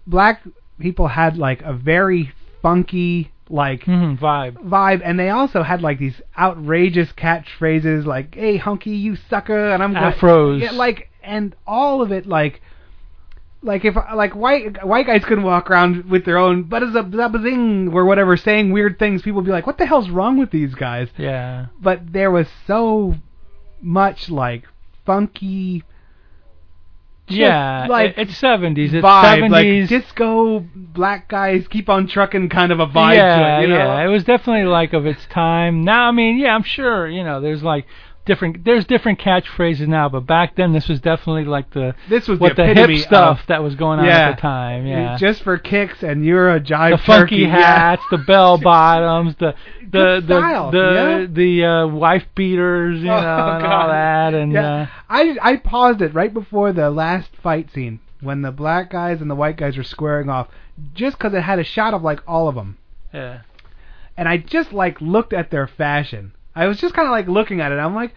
Black 0.06 0.42
people 0.78 1.08
had 1.08 1.36
like 1.38 1.62
a 1.62 1.72
very 1.72 2.32
funky 2.62 3.30
like 3.50 3.82
hmm 3.84 4.14
vibe. 4.14 4.54
vibe, 4.64 5.02
and 5.04 5.18
they 5.18 5.28
also 5.30 5.62
had 5.62 5.82
like 5.82 5.98
these 5.98 6.20
outrageous 6.38 7.10
catchphrases 7.12 8.04
like 8.06 8.34
"Hey, 8.34 8.56
hunky, 8.56 8.90
you 8.96 9.16
sucker," 9.28 9.70
and 9.72 9.82
I'm 9.82 9.92
going- 9.92 10.12
Afros. 10.12 10.60
yeah, 10.62 10.70
like, 10.72 11.10
and 11.22 11.54
all 11.66 12.00
of 12.02 12.10
it 12.12 12.26
like, 12.26 12.62
like 13.64 13.84
if 13.84 13.96
like 14.14 14.36
white 14.36 14.84
white 14.86 15.06
guys 15.06 15.24
couldn't 15.24 15.42
walk 15.44 15.70
around 15.70 16.08
with 16.10 16.24
their 16.24 16.36
own 16.38 16.68
zing 17.42 17.90
or 17.92 18.04
whatever 18.04 18.36
saying 18.36 18.70
weird 18.72 18.98
things, 18.98 19.22
people 19.22 19.36
would 19.36 19.46
be 19.46 19.50
like, 19.52 19.66
"What 19.66 19.78
the 19.78 19.86
hell's 19.86 20.10
wrong 20.10 20.36
with 20.36 20.50
these 20.50 20.74
guys?" 20.74 21.08
Yeah, 21.16 21.66
But 21.80 22.12
there 22.12 22.30
was 22.30 22.46
so 22.66 23.14
much 23.80 24.30
like 24.30 24.64
funky. 25.06 25.82
yeah. 27.26 27.86
like 27.88 28.14
it's 28.18 28.36
seventies. 28.36 28.92
It's 28.92 29.04
vibe, 29.04 29.50
like 29.50 29.64
seventies. 29.64 29.88
disco 29.88 30.60
black 30.74 31.28
guys 31.28 31.66
keep 31.68 31.88
on 31.88 32.06
trucking 32.06 32.50
kind 32.50 32.70
of 32.70 32.80
a 32.80 32.86
vibe 32.86 33.14
yeah, 33.16 33.36
to 33.36 33.58
it, 33.58 33.62
you 33.62 33.68
know? 33.68 33.76
yeah. 33.76 34.04
It 34.04 34.08
was 34.08 34.24
definitely 34.24 34.64
like 34.64 34.92
of 34.92 35.06
its 35.06 35.24
time. 35.26 35.82
Now, 35.84 36.08
I 36.08 36.12
mean, 36.12 36.38
yeah, 36.38 36.54
I'm 36.54 36.62
sure 36.62 37.08
you 37.08 37.24
know. 37.24 37.40
There's 37.40 37.62
like 37.62 37.86
different. 38.24 38.64
There's 38.64 38.84
different 38.84 39.18
catchphrases 39.20 39.86
now, 39.88 40.08
but 40.08 40.20
back 40.26 40.56
then 40.56 40.72
this 40.72 40.88
was 40.88 41.00
definitely 41.00 41.44
like 41.44 41.70
the 41.72 41.94
This 42.08 42.26
was 42.28 42.38
what 42.40 42.56
the 42.56 42.64
the, 42.66 42.74
hip 42.74 42.98
stuff 42.98 43.40
of- 43.40 43.46
that 43.48 43.62
was 43.62 43.74
going 43.74 43.98
on 44.00 44.06
Yeah. 44.06 44.30
at 44.30 44.36
the 44.36 44.40
time. 44.42 44.86
Yeah. 44.86 45.16
Just 45.18 45.42
for 45.42 45.58
kicks, 45.58 46.02
and 46.02 46.24
you're 46.24 46.54
a 46.54 46.60
jive 46.60 46.92
the 46.92 46.98
funky 46.98 47.36
turkey. 47.36 47.42
yeah. 47.42 47.48
hats, 47.56 48.02
the 48.10 48.18
bell 48.18 48.58
bottoms, 48.62 49.34
the 49.36 49.54
the 49.82 49.90
Good 49.90 50.26
the 50.26 50.38
style, 50.38 50.70
the 50.72 50.78
yeah. 51.20 51.26
the 51.30 51.64
uh, 51.64 51.86
wife 51.88 52.24
beaters, 52.34 53.00
you 53.00 53.10
Oh, 53.10 53.20
know, 53.20 53.56
and 53.56 53.66
all 53.66 53.88
that, 53.88 54.34
and 54.34 54.52
yeah. 54.52 54.82
uh, 54.82 54.86
I 55.08 55.36
I 55.40 55.56
paused 55.56 56.02
it 56.02 56.12
right 56.14 56.32
before 56.34 56.72
the 56.72 56.90
last 56.90 57.30
fight 57.36 57.70
scene 57.72 58.00
when 58.20 58.42
the 58.42 58.50
black 58.50 58.90
guys 58.90 59.20
and 59.20 59.30
the 59.30 59.34
white 59.34 59.56
guys 59.56 59.76
were 59.76 59.82
squaring 59.84 60.28
off, 60.30 60.48
just 60.94 61.18
'cause 61.18 61.32
it 61.34 61.42
had 61.42 61.58
a 61.58 61.64
shot 61.64 61.94
of 61.94 62.02
like 62.02 62.20
all 62.26 62.48
of 62.48 62.54
them, 62.56 62.76
yeah, 63.12 63.40
and 64.16 64.28
I 64.28 64.38
just 64.38 64.72
like 64.72 65.00
looked 65.00 65.32
at 65.32 65.50
their 65.50 65.66
fashion. 65.68 66.32
I 66.54 66.66
was 66.66 66.78
just 66.78 66.94
kind 66.94 67.06
of 67.06 67.12
like 67.12 67.28
looking 67.28 67.60
at 67.60 67.72
it. 67.72 67.76
I'm 67.76 67.94
like, 67.94 68.14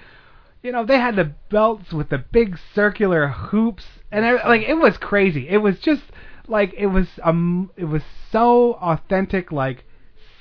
you 0.64 0.72
know, 0.72 0.86
they 0.86 1.00
had 1.00 1.16
the 1.16 1.34
belts 1.50 1.92
with 1.92 2.10
the 2.10 2.18
big 2.18 2.58
circular 2.74 3.28
hoops, 3.28 3.86
and 4.12 4.26
I, 4.26 4.48
like 4.48 4.64
it 4.64 4.76
was 4.76 4.98
crazy. 4.98 5.48
It 5.50 5.58
was 5.58 5.80
just 5.80 6.04
like 6.48 6.74
it 6.76 6.88
was 6.88 7.08
um 7.24 7.72
it 7.76 7.86
was 7.86 8.04
so 8.32 8.74
authentic, 8.76 9.52
like 9.52 9.86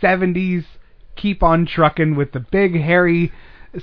70s 0.03 0.65
keep 1.17 1.43
on 1.43 1.67
trucking 1.67 2.15
with 2.15 2.33
the 2.33 2.41
big 2.41 2.79
hairy 2.79 3.33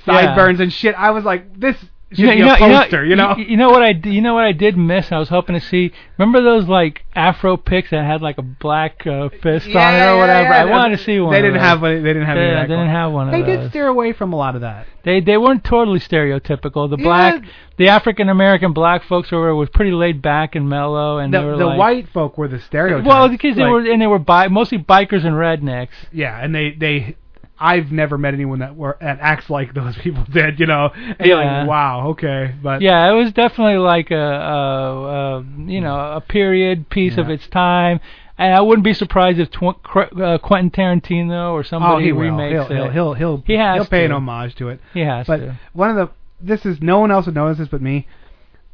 sideburns 0.04 0.60
and 0.60 0.72
shit. 0.72 0.94
I 0.96 1.10
was 1.10 1.24
like, 1.24 1.58
this 1.58 1.76
It 2.10 2.16
should 2.18 2.30
be 2.36 2.42
a 2.42 2.56
poster, 2.56 3.04
you 3.04 3.16
know. 3.16 3.34
You 3.36 3.56
know 3.56 3.70
what 3.70 3.82
I 3.82 3.92
d- 3.92 4.10
you 4.10 4.20
know 4.20 4.34
what 4.34 4.44
I 4.44 4.52
did 4.52 4.76
miss. 4.76 5.10
I 5.10 5.18
was 5.18 5.28
hoping 5.28 5.58
to 5.58 5.60
see. 5.60 5.90
Remember 6.16 6.42
those 6.42 6.68
like 6.68 7.04
Afro 7.16 7.56
pics 7.56 7.90
that 7.90 8.04
had 8.04 8.22
like 8.22 8.38
a 8.38 8.42
black 8.42 9.04
uh, 9.06 9.30
fist 9.42 9.66
on 9.74 9.94
it 9.94 10.04
or 10.06 10.18
whatever. 10.18 10.50
yeah. 10.50 10.62
I 10.62 10.64
wanted 10.66 10.98
to 10.98 11.02
see 11.02 11.18
one. 11.18 11.32
They 11.32 11.38
of 11.38 11.42
didn't 11.44 11.54
those. 11.54 11.62
have 11.62 11.82
one. 11.82 12.02
They 12.04 12.12
didn't 12.12 12.26
have. 12.26 12.36
any 12.36 12.46
They, 12.46 12.52
of 12.52 12.56
that 12.56 12.68
they 12.68 12.74
didn't 12.74 12.90
have 12.90 13.12
one 13.12 13.28
of 13.28 13.32
They 13.32 13.42
those. 13.42 13.60
did 13.64 13.70
steer 13.70 13.88
away 13.88 14.12
from 14.12 14.32
a 14.32 14.36
lot 14.36 14.54
of 14.54 14.60
that. 14.60 14.86
They 15.02 15.20
they 15.20 15.36
weren't 15.38 15.64
totally 15.64 15.98
stereotypical. 15.98 16.88
The 16.88 16.98
Yeah. 16.98 17.04
black, 17.04 17.42
the 17.78 17.88
African 17.88 18.28
American 18.28 18.72
black 18.74 19.02
folks 19.04 19.32
were 19.32 19.54
was 19.56 19.68
pretty 19.70 19.90
laid 19.92 20.22
back 20.22 20.54
and 20.54 20.68
mellow, 20.68 21.18
and 21.18 21.32
The, 21.34 21.38
they 21.40 21.44
were 21.44 21.56
the 21.56 21.66
like, 21.66 21.78
white 21.78 22.08
folk 22.10 22.38
were 22.38 22.48
the 22.48 22.60
stereotype. 22.60 23.06
Well, 23.06 23.28
because 23.28 23.56
they 23.56 23.62
Like, 23.62 23.72
were 23.72 23.80
and 23.90 24.00
they 24.00 24.06
were 24.06 24.18
bi- 24.20 24.48
mostly 24.48 24.78
bikers 24.78 25.24
and 25.24 25.34
rednecks. 25.34 25.88
Yeah, 26.12 26.38
and 26.40 26.54
they 26.54 26.70
they. 26.70 27.16
I've 27.64 27.90
never 27.90 28.18
met 28.18 28.34
anyone 28.34 28.58
that 28.58 28.76
were 28.76 28.98
that 29.00 29.18
acts 29.20 29.48
like 29.48 29.72
those 29.74 29.96
people 30.04 30.24
did. 30.30 30.60
You 30.60 30.66
know. 30.66 30.90
And 30.94 31.16
Yeah. 31.24 31.34
like, 31.60 31.68
wow. 31.68 32.08
Okay. 32.08 32.54
But 32.62 32.82
Yeah, 32.82 33.10
it 33.10 33.14
was 33.14 33.32
definitely 33.32 33.78
like 33.78 34.10
a, 34.10 34.16
a, 34.16 35.38
a 35.38 35.44
you 35.66 35.80
know 35.80 35.96
a 36.16 36.20
period 36.20 36.90
piece 36.90 37.16
of 37.16 37.30
its 37.30 37.46
time, 37.48 38.00
and 38.36 38.54
I 38.54 38.60
wouldn't 38.60 38.84
be 38.84 38.92
surprised 38.94 39.38
if 39.38 39.50
tw- 39.50 39.80
uh, 40.20 40.38
Quentin 40.38 40.70
Tarantino 40.70 41.52
or 41.52 41.60
Oh, 41.60 41.62
somebody 41.62 42.04
he 42.04 42.12
will. 42.12 42.20
remakes 42.22 42.52
He'll, 42.52 42.62
it. 42.64 42.68
he'll, 42.76 42.90
he'll, 42.90 43.14
he'll, 43.14 43.42
He 43.46 43.54
has 43.54 43.76
he'll 43.76 43.86
pay 43.86 44.04
an 44.04 44.12
homage 44.12 44.54
to 44.56 44.68
it. 44.68 44.80
He 44.92 45.00
has 45.00 45.26
But 45.26 45.38
to. 45.38 45.58
one 45.72 45.90
of 45.90 45.96
the 45.96 46.10
this 46.40 46.66
is 46.66 46.82
no 46.82 46.98
one 47.00 47.10
else 47.10 47.24
would 47.26 47.34
notice 47.34 47.58
this 47.58 47.68
but 47.68 47.80
me. 47.80 48.06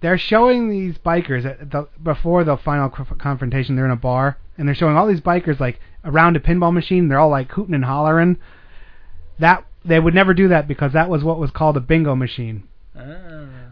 They're 0.01 0.19
showing 0.19 0.71
these 0.71 0.97
bikers 0.99 1.45
at 1.45 1.71
the, 1.71 1.87
before 2.03 2.43
the 2.43 2.57
final 2.57 2.89
confrontation. 2.89 3.77
They're 3.77 3.85
in 3.85 3.91
a 3.91 3.97
bar 3.97 4.39
and 4.59 4.67
they're 4.67 4.75
showing 4.75 4.97
all 4.97 5.07
these 5.07 5.21
bikers 5.21 5.61
like 5.61 5.79
around 6.05 6.37
a 6.37 6.41
pinball 6.41 6.73
machine. 6.73 7.09
They're 7.09 7.19
all 7.19 7.29
like 7.29 7.53
hooting 7.53 7.75
and 7.75 7.85
hollering. 7.85 8.39
That 9.41 9.65
they 9.85 9.99
would 9.99 10.15
never 10.15 10.35
do 10.35 10.49
that 10.49 10.69
because 10.69 10.93
that 10.93 11.09
was 11.09 11.25
what 11.25 11.39
was 11.39 11.51
called 11.51 11.77
a 11.77 11.81
bingo 11.81 12.15
machine. 12.15 12.65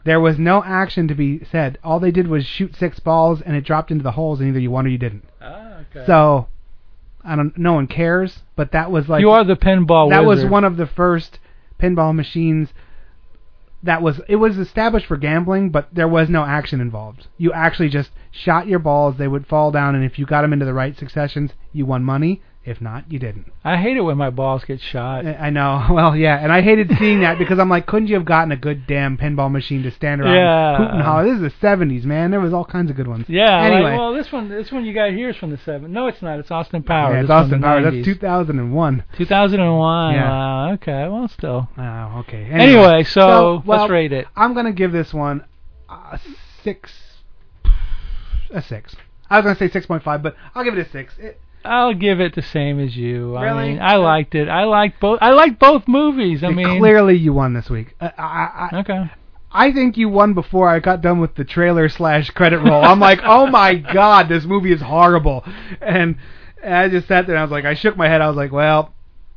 There 0.04 0.20
was 0.20 0.38
no 0.38 0.64
action 0.64 1.08
to 1.08 1.14
be 1.14 1.44
said. 1.44 1.78
All 1.84 2.00
they 2.00 2.10
did 2.10 2.28
was 2.28 2.46
shoot 2.46 2.74
six 2.74 2.98
balls 2.98 3.42
and 3.42 3.54
it 3.54 3.64
dropped 3.64 3.90
into 3.90 4.02
the 4.02 4.12
holes 4.12 4.40
and 4.40 4.48
either 4.48 4.58
you 4.58 4.70
won 4.70 4.86
or 4.86 4.88
you 4.88 4.98
didn't. 4.98 5.24
Ah, 5.40 5.80
okay. 5.80 6.06
So 6.06 6.48
I 7.22 7.36
don't. 7.36 7.56
No 7.58 7.74
one 7.74 7.86
cares. 7.86 8.42
But 8.56 8.72
that 8.72 8.90
was 8.90 9.08
like 9.08 9.20
you 9.20 9.30
are 9.30 9.44
the 9.44 9.56
pinball 9.56 10.10
that 10.10 10.24
was 10.24 10.44
one 10.44 10.64
of 10.64 10.76
the 10.76 10.86
first 10.86 11.38
pinball 11.78 12.14
machines 12.14 12.72
that 13.82 14.02
was 14.02 14.20
it 14.28 14.36
was 14.36 14.58
established 14.58 15.06
for 15.06 15.16
gambling 15.16 15.70
but 15.70 15.88
there 15.92 16.08
was 16.08 16.28
no 16.28 16.44
action 16.44 16.80
involved 16.80 17.28
you 17.36 17.52
actually 17.52 17.88
just 17.88 18.10
shot 18.32 18.66
your 18.66 18.80
balls 18.80 19.16
they 19.16 19.28
would 19.28 19.46
fall 19.46 19.70
down 19.70 19.94
and 19.94 20.04
if 20.04 20.18
you 20.18 20.26
got 20.26 20.42
them 20.42 20.52
into 20.52 20.64
the 20.64 20.74
right 20.74 20.98
successions 20.98 21.52
you 21.72 21.86
won 21.86 22.02
money 22.02 22.42
if 22.68 22.80
not 22.80 23.10
you 23.10 23.18
didn't 23.18 23.46
I 23.64 23.76
hate 23.76 23.96
it 23.96 24.00
when 24.02 24.16
my 24.16 24.30
balls 24.30 24.64
get 24.64 24.80
shot. 24.80 25.26
I 25.26 25.50
know 25.50 25.86
well 25.90 26.16
yeah 26.16 26.36
and 26.38 26.52
I 26.52 26.60
hated 26.62 26.90
seeing 26.98 27.20
that 27.20 27.38
because 27.38 27.58
I'm 27.58 27.68
like 27.68 27.86
couldn't 27.86 28.08
you 28.08 28.14
have 28.16 28.24
gotten 28.24 28.52
a 28.52 28.56
good 28.56 28.86
damn 28.86 29.16
pinball 29.16 29.50
machine 29.50 29.82
to 29.82 29.90
stand 29.90 30.20
around 30.20 30.34
Yeah. 30.34 30.68
and 30.74 30.84
hoot 30.84 30.92
and 30.94 31.02
holler 31.02 31.24
this 31.24 31.34
is 31.34 31.40
the 31.60 31.66
70s 31.66 32.04
man 32.04 32.30
there 32.30 32.40
was 32.40 32.52
all 32.52 32.64
kinds 32.64 32.90
of 32.90 32.96
good 32.96 33.08
ones 33.08 33.24
Yeah. 33.28 33.60
like, 33.60 33.72
anyway 33.72 33.96
well, 33.96 34.12
this 34.14 34.30
one, 34.32 34.48
this 34.48 34.70
one 34.70 34.84
you 34.84 34.92
got 34.94 35.12
here 35.12 35.30
is 35.30 35.36
from 35.36 35.50
the 35.50 35.56
70s. 35.56 35.88
No, 35.88 36.06
it's 36.06 36.22
not. 36.22 36.38
It's 36.38 36.50
Austin 36.50 36.82
Powers. 36.82 37.14
yeah, 37.14 37.20
it's 37.22 37.30
Austin 37.30 37.60
90s. 37.60 37.92
that's 37.94 38.04
2001 38.04 39.04
2001. 39.16 40.14
Yeah. 40.14 40.28
Wow. 40.30 40.72
Okay. 40.74 41.08
Well, 41.08 41.28
still. 41.28 41.68
oh 41.78 42.18
okay 42.20 42.44
Anyway, 42.50 43.04
so, 43.04 43.62
well, 43.66 43.80
let's 43.80 43.90
rate 43.90 44.12
it. 44.12 44.26
I'm 44.36 44.54
gonna 44.54 44.72
give 44.72 44.92
this 44.92 45.12
one 45.14 45.44
a 45.88 46.18
six. 46.62 46.92
A 48.50 48.62
six. 48.62 48.94
I 49.30 49.36
was 49.38 49.44
gonna 49.44 49.56
say 49.58 49.68
six 49.70 49.86
point 49.86 50.02
five, 50.02 50.22
but 50.22 50.36
I'll 50.54 50.64
give 50.64 50.76
it 50.76 50.86
a 50.86 50.90
six. 50.90 51.14
It, 51.18 51.40
I'll 51.64 51.94
give 51.94 52.20
it 52.20 52.34
the 52.34 52.42
same 52.42 52.78
as 52.80 52.96
you. 52.96 53.34
I 53.36 53.44
Really? 53.44 53.68
mean, 53.70 53.80
I 53.80 53.96
liked 53.96 54.34
it. 54.34 54.48
I 54.48 54.64
liked 54.64 55.00
both. 55.00 55.18
I 55.20 55.30
liked 55.32 55.58
both 55.58 55.86
movies. 55.88 56.42
I 56.44 56.48
mean, 56.50 56.78
clearly 56.78 57.16
you 57.16 57.32
won 57.32 57.52
this 57.54 57.68
week. 57.68 57.94
Uh, 58.00 58.10
I, 58.16 58.22
I, 58.22 58.68
I, 58.72 58.80
Okay. 58.80 59.10
I 59.50 59.72
think 59.72 59.96
you 59.96 60.08
won 60.08 60.34
before 60.34 60.68
I 60.68 60.78
got 60.78 61.00
done 61.00 61.20
with 61.20 61.34
the 61.34 61.44
trailer 61.44 61.88
slash 61.88 62.30
credit 62.30 62.58
roll. 62.58 62.84
I'm 62.84 63.00
like, 63.00 63.20
oh 63.24 63.46
my 63.46 63.74
god, 63.76 64.28
this 64.28 64.44
movie 64.44 64.72
is 64.72 64.80
horrible, 64.82 65.42
and, 65.80 66.16
and 66.62 66.74
I 66.74 66.88
just 66.90 67.08
sat 67.08 67.26
there 67.26 67.34
and 67.34 67.40
I 67.40 67.44
was 67.44 67.50
like, 67.50 67.64
I 67.64 67.72
shook 67.74 67.96
my 67.96 68.08
head. 68.08 68.20
I 68.20 68.28
was 68.28 68.36
like, 68.36 68.52
well, 68.52 68.92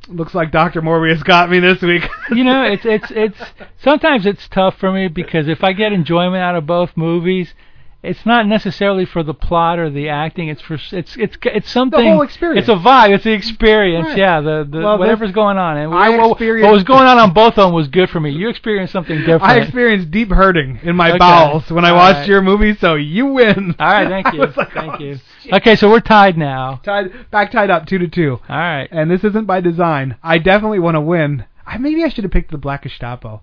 looks 0.08 0.34
like 0.34 0.50
Doctor 0.50 0.82
Morbius 0.82 1.24
got 1.24 1.48
me 1.48 1.60
this 1.60 1.80
week. 1.80 2.06
you 2.30 2.44
know, 2.44 2.62
it's 2.64 2.84
it's 2.84 3.10
it's 3.10 3.38
sometimes 3.82 4.26
it's 4.26 4.46
tough 4.48 4.76
for 4.78 4.92
me 4.92 5.08
because 5.08 5.48
if 5.48 5.64
I 5.64 5.72
get 5.72 5.92
enjoyment 5.94 6.42
out 6.42 6.56
of 6.56 6.66
both 6.66 6.90
movies, 6.94 7.54
it's 8.02 8.26
not 8.26 8.46
necessarily 8.48 9.04
for 9.04 9.22
the 9.22 9.32
plot 9.34 9.78
or 9.78 9.88
the 9.88 10.08
acting. 10.08 10.48
It's 10.48 10.60
for 10.60 10.74
it's 10.74 11.16
it's 11.16 11.36
it's 11.42 11.70
something. 11.70 12.04
The 12.04 12.10
whole 12.10 12.22
experience. 12.22 12.68
It's 12.68 12.68
a 12.68 12.80
vibe. 12.82 13.14
It's 13.14 13.22
the 13.24 13.30
experience. 13.32 14.08
Right. 14.08 14.18
Yeah, 14.18 14.40
the 14.40 14.66
the 14.68 14.80
Well, 14.80 14.98
whatever's 14.98 15.30
going 15.30 15.56
on. 15.56 15.76
And 15.76 15.94
I 15.94 16.08
what, 16.10 16.18
what- 16.20 16.30
experienced- 16.32 16.66
what 16.66 16.72
was 16.74 16.82
going 16.84 17.06
on 17.06 17.18
on 17.18 17.32
both 17.32 17.58
of 17.58 17.66
them 17.66 17.72
was 17.74 17.86
good 17.88 18.10
for 18.10 18.18
me. 18.18 18.30
You 18.30 18.48
experienced 18.48 18.92
something 18.92 19.18
different. 19.20 19.42
I 19.44 19.58
experienced 19.60 20.10
deep 20.10 20.30
hurting 20.30 20.80
in 20.82 20.96
my 20.96 21.10
Okay. 21.10 21.18
bowels 21.18 21.70
when 21.70 21.84
I 21.84 21.90
All 21.90 21.96
watched 21.96 22.18
right. 22.20 22.28
your 22.28 22.42
movie, 22.42 22.74
so 22.74 22.94
you 22.96 23.26
win. 23.26 23.76
All 23.78 23.86
right, 23.86 24.08
thank 24.08 24.32
you. 24.34 24.40
like, 24.46 24.72
thank 24.72 24.94
oh, 24.94 24.98
you. 24.98 25.18
shit. 25.42 25.52
Okay, 25.52 25.76
so 25.76 25.88
we're 25.88 26.00
tied 26.00 26.36
now. 26.36 26.80
Tied, 26.82 27.30
back 27.30 27.52
tied 27.52 27.70
up 27.70 27.86
two 27.86 27.98
to 27.98 28.08
two. 28.08 28.40
All 28.48 28.56
right. 28.56 28.88
and 28.90 29.10
this 29.10 29.22
isn't 29.22 29.46
by 29.46 29.60
design. 29.60 30.16
I 30.24 30.38
definitely 30.38 30.80
want 30.80 30.96
to 30.96 31.00
win. 31.00 31.44
I, 31.64 31.78
maybe 31.78 32.02
I 32.02 32.08
should 32.08 32.24
have 32.24 32.32
picked 32.32 32.50
the 32.50 32.58
Black 32.58 32.82
Gestapo. 32.82 33.42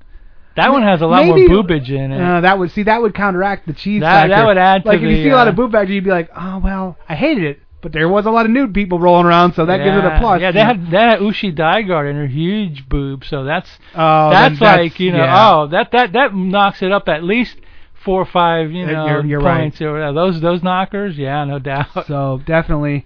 That 0.60 0.72
one 0.72 0.84
has 0.84 1.02
a 1.02 1.08
lot 1.08 1.26
Maybe- 1.26 1.48
more 1.48 1.64
boobage 1.64 1.90
in 1.90 2.12
it. 2.12 2.22
Uh, 2.22 2.42
that 2.42 2.60
would 2.60 2.72
see 2.72 2.84
that 2.84 3.02
would 3.02 3.14
counteract 3.16 3.66
the 3.68 3.74
cheese 3.74 4.02
That- 4.02 4.12
factor. 4.30 4.36
that 4.36 4.46
would 4.46 4.58
add 4.58 4.84
to 4.84 4.88
like 4.90 4.98
if 4.98 5.04
you 5.04 5.10
the, 5.10 5.24
see 5.24 5.30
a 5.30 5.36
lot 5.36 5.48
uh, 5.48 5.52
of 5.52 5.56
boob 5.56 5.72
factor, 5.72 5.92
you'd 5.94 6.04
be 6.04 6.10
like, 6.12 6.30
oh 6.36 6.60
well, 6.64 6.98
I 7.08 7.16
hated 7.16 7.44
it, 7.44 7.60
but 7.82 7.92
there 7.94 8.10
was 8.10 8.26
a 8.26 8.32
lot 8.32 8.46
of 8.46 8.52
nude 8.52 8.74
people 8.74 9.00
rolling 9.00 9.26
around, 9.26 9.54
so 9.54 9.66
that 9.66 9.78
gives 9.78 9.98
it 9.98 10.04
a 10.06 10.18
plus. 10.20 10.42
Yeah, 10.42 10.52
they 10.52 10.60
had 10.60 10.78
had 10.80 11.20
Uschi 11.20 11.56
Digard 11.56 12.10
in 12.10 12.16
her 12.18 12.28
huge 12.28 12.88
boob, 12.90 13.24
so 13.26 13.44
that's 13.44 13.70
Oh, 13.96 14.30
that's 14.32 14.60
like 14.62 15.00
you 15.00 15.12
know 15.12 15.20
yeah. 15.24 15.50
oh 15.52 15.68
that 15.68 15.92
that 15.92 16.14
that 16.14 16.36
knocks 16.36 16.82
it 16.82 16.92
up 16.92 17.08
at 17.10 17.24
least 17.24 17.56
four 18.04 18.22
or 18.22 18.26
five 18.26 18.72
you 18.72 18.86
Uh, 18.86 18.92
know 18.92 19.08
you're- 19.08 19.28
you're 19.30 19.40
right. 19.42 19.60
points 19.62 19.82
or 19.82 19.94
whatever. 19.94 20.14
those 20.14 20.40
those 20.42 20.62
knockers 20.64 21.18
yeah 21.18 21.44
no 21.46 21.60
doubt. 21.60 22.06
So 22.08 22.42
definitely. 22.46 23.06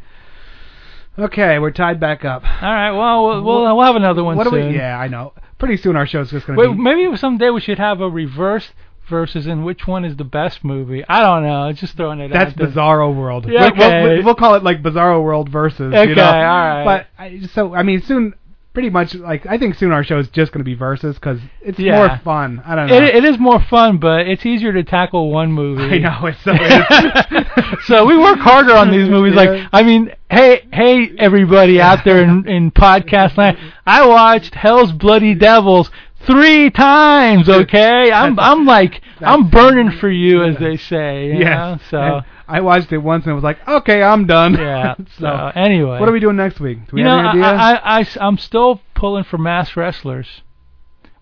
Okay, 1.18 1.60
we're 1.60 1.70
tied 1.72 2.00
back 2.00 2.26
up. 2.26 2.44
All 2.44 2.74
right, 2.74 2.92
well 2.92 3.26
we'll 3.26 3.44
we'll, 3.44 3.76
we'll 3.78 3.86
have 3.86 3.96
another 3.96 4.24
one 4.24 4.36
what 4.38 4.46
do 4.46 4.50
soon. 4.50 4.70
we? 4.70 4.76
Yeah, 4.78 4.98
I 5.00 5.08
know. 5.08 5.34
Pretty 5.64 5.82
soon 5.82 5.96
our 5.96 6.06
show's 6.06 6.30
just 6.32 6.46
gonna 6.46 6.60
Wait, 6.60 6.68
be. 6.68 6.82
maybe 6.82 7.16
someday 7.18 7.50
we 7.50 7.62
should 7.62 7.80
have 7.80 8.02
a 8.02 8.10
reverse 8.10 8.72
versus 9.10 9.48
in 9.48 9.64
which 9.64 9.88
one 9.88 10.04
is 10.06 10.16
the 10.18 10.24
best 10.24 10.64
movie. 10.64 11.04
I 11.08 11.22
don't 11.22 11.44
know. 11.44 11.72
Just 11.74 11.96
throwing 11.96 12.20
it 12.20 12.32
That's 12.32 12.52
out. 12.52 12.58
there. 12.58 12.68
Bizarro 12.68 13.16
World. 13.16 13.46
Yeah, 13.50 13.70
We'll- 13.76 14.04
we'll, 14.04 14.24
we'll, 14.24 14.36
call 14.36 14.56
it 14.56 14.64
like 14.64 14.82
Bizarro 14.82 15.24
World 15.24 15.50
versus. 15.50 15.94
Okay, 15.94 16.10
you 16.10 16.16
know? 16.16 16.24
all 16.24 16.32
right. 16.34 16.84
But 16.84 17.08
I, 17.18 17.40
so 17.54 17.74
I 17.74 17.84
mean, 17.84 18.02
soon, 18.02 18.34
pretty 18.74 18.90
much 18.90 19.14
like 19.14 19.46
I 19.46 19.58
think 19.58 19.76
soon 19.76 19.92
our 19.92 20.04
show 20.04 20.18
is 20.18 20.28
just 20.30 20.52
going 20.52 20.60
to 20.60 20.66
be 20.66 20.74
versus 20.74 21.16
because 21.16 21.40
it's 21.62 21.78
Yeah. 21.80 21.98
more 22.08 22.18
fun. 22.24 22.62
I 22.66 22.76
don't 22.76 22.88
know. 22.88 22.96
It, 22.96 23.04
it 23.16 23.24
is 23.26 23.38
more 23.40 23.60
fun, 23.70 23.98
but 24.00 24.28
it's 24.28 24.46
easier 24.46 24.74
to 24.74 24.84
tackle 24.84 25.32
one 25.32 25.52
movie. 25.52 25.84
I 25.96 25.98
know 26.00 26.26
it's 26.26 26.42
so. 26.44 26.54
It's, 26.60 27.86
so 27.88 28.06
we 28.06 28.18
work 28.18 28.40
harder 28.40 28.74
on 28.74 28.92
these 28.92 29.08
movies. 29.10 29.34
Yeah. 29.36 29.44
Like, 29.44 29.70
I 29.72 29.84
mean, 29.84 30.12
hey, 30.30 30.68
hey, 30.72 31.12
everybody 31.18 31.80
out 31.80 32.04
there 32.04 32.24
in, 32.24 32.48
in 32.48 32.72
podcast 32.72 33.38
land, 33.38 33.58
I 33.86 34.08
watched 34.08 34.56
Hell's 34.56 34.92
Bloody 34.92 35.36
Devils 35.36 35.92
three 36.26 36.70
times. 36.70 37.50
Okay, 37.50 38.12
I'm 38.12 38.40
I'm 38.40 38.66
like 38.66 39.02
I'm 39.20 39.50
burning 39.50 39.92
for 40.00 40.10
you, 40.10 40.44
as 40.44 40.58
they 40.58 40.78
say. 40.78 41.36
You. 41.38 41.78
So 41.90 42.22
I 42.54 42.62
watched 42.62 42.92
it 42.92 43.00
once 43.00 43.24
and 43.26 43.32
it 43.32 43.36
was 43.36 43.44
like, 43.44 43.68
okay, 43.68 44.04
I'm 44.04 44.28
done. 44.28 44.54
yeah. 44.54 44.94
so, 44.98 45.04
So 45.20 45.52
anyway, 45.56 46.00
what 46.00 46.08
are 46.08 46.12
we 46.12 46.20
doing 46.20 46.36
next 46.36 46.60
week? 46.60 46.86
Do 46.88 46.92
we 46.94 47.00
you 47.02 47.06
know, 47.06 47.18
have 47.18 47.34
any 47.34 47.44
I, 47.44 47.72
idea? 47.72 47.82
I, 47.84 48.00
I, 48.02 48.28
I'm 48.28 48.38
still 48.38 48.80
pulling 48.94 49.24
for 49.24 49.40
mass 49.40 49.76
wrestlers. 49.76 50.28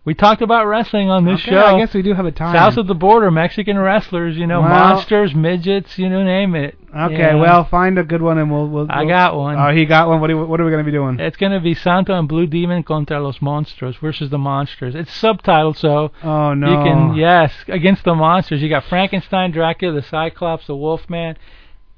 We 0.03 0.15
talked 0.15 0.41
about 0.41 0.65
wrestling 0.65 1.11
on 1.11 1.25
this 1.25 1.41
okay, 1.41 1.51
show. 1.51 1.61
I 1.61 1.77
guess 1.79 1.93
we 1.93 2.01
do 2.01 2.15
have 2.15 2.25
a 2.25 2.31
time. 2.31 2.55
South 2.55 2.77
of 2.77 2.87
the 2.87 2.95
border, 2.95 3.29
Mexican 3.29 3.77
wrestlers, 3.77 4.35
you 4.35 4.47
know, 4.47 4.61
Well- 4.61 4.69
monsters, 4.69 5.35
midgets, 5.35 5.99
you 5.99 6.09
know, 6.09 6.23
name 6.23 6.55
it. 6.55 6.75
okay, 6.91 7.17
Yeah. 7.17 7.35
well, 7.35 7.65
find 7.65 7.99
a 7.99 8.03
good 8.03 8.21
one 8.23 8.39
and 8.39 8.51
we'll. 8.51 8.67
we'll 8.67 8.87
I 8.89 9.01
we'll- 9.01 9.09
got 9.09 9.35
one. 9.37 9.59
Oh, 9.59 9.69
he 9.71 9.85
got 9.85 10.07
one. 10.07 10.19
What 10.19 10.31
are, 10.31 10.37
we- 10.37 10.43
what 10.45 10.59
are 10.59 10.65
we 10.65 10.71
going 10.71 10.83
to 10.83 10.91
be 10.91 10.95
doing? 10.97 11.19
It's 11.19 11.37
gonna 11.37 11.59
be 11.59 11.75
Santo 11.75 12.17
and 12.17 12.27
Blue 12.27 12.47
Demon 12.47 12.81
contra 12.81 13.21
los 13.21 13.37
monstros 13.39 13.95
versus 13.99 14.31
the 14.31 14.39
monsters. 14.39 14.95
It's 14.95 15.11
subtitled, 15.21 15.77
so 15.77 16.11
oh 16.23 16.55
no. 16.55 16.67
you 16.71 16.77
can 16.83 17.13
yes 17.13 17.53
against 17.67 18.03
the 18.03 18.15
monsters. 18.15 18.63
You 18.63 18.69
got 18.69 18.85
Frankenstein, 18.85 19.51
Dracula, 19.51 19.93
the 19.93 20.01
Cyclops, 20.01 20.65
the 20.65 20.75
Wolfman, 20.75 21.37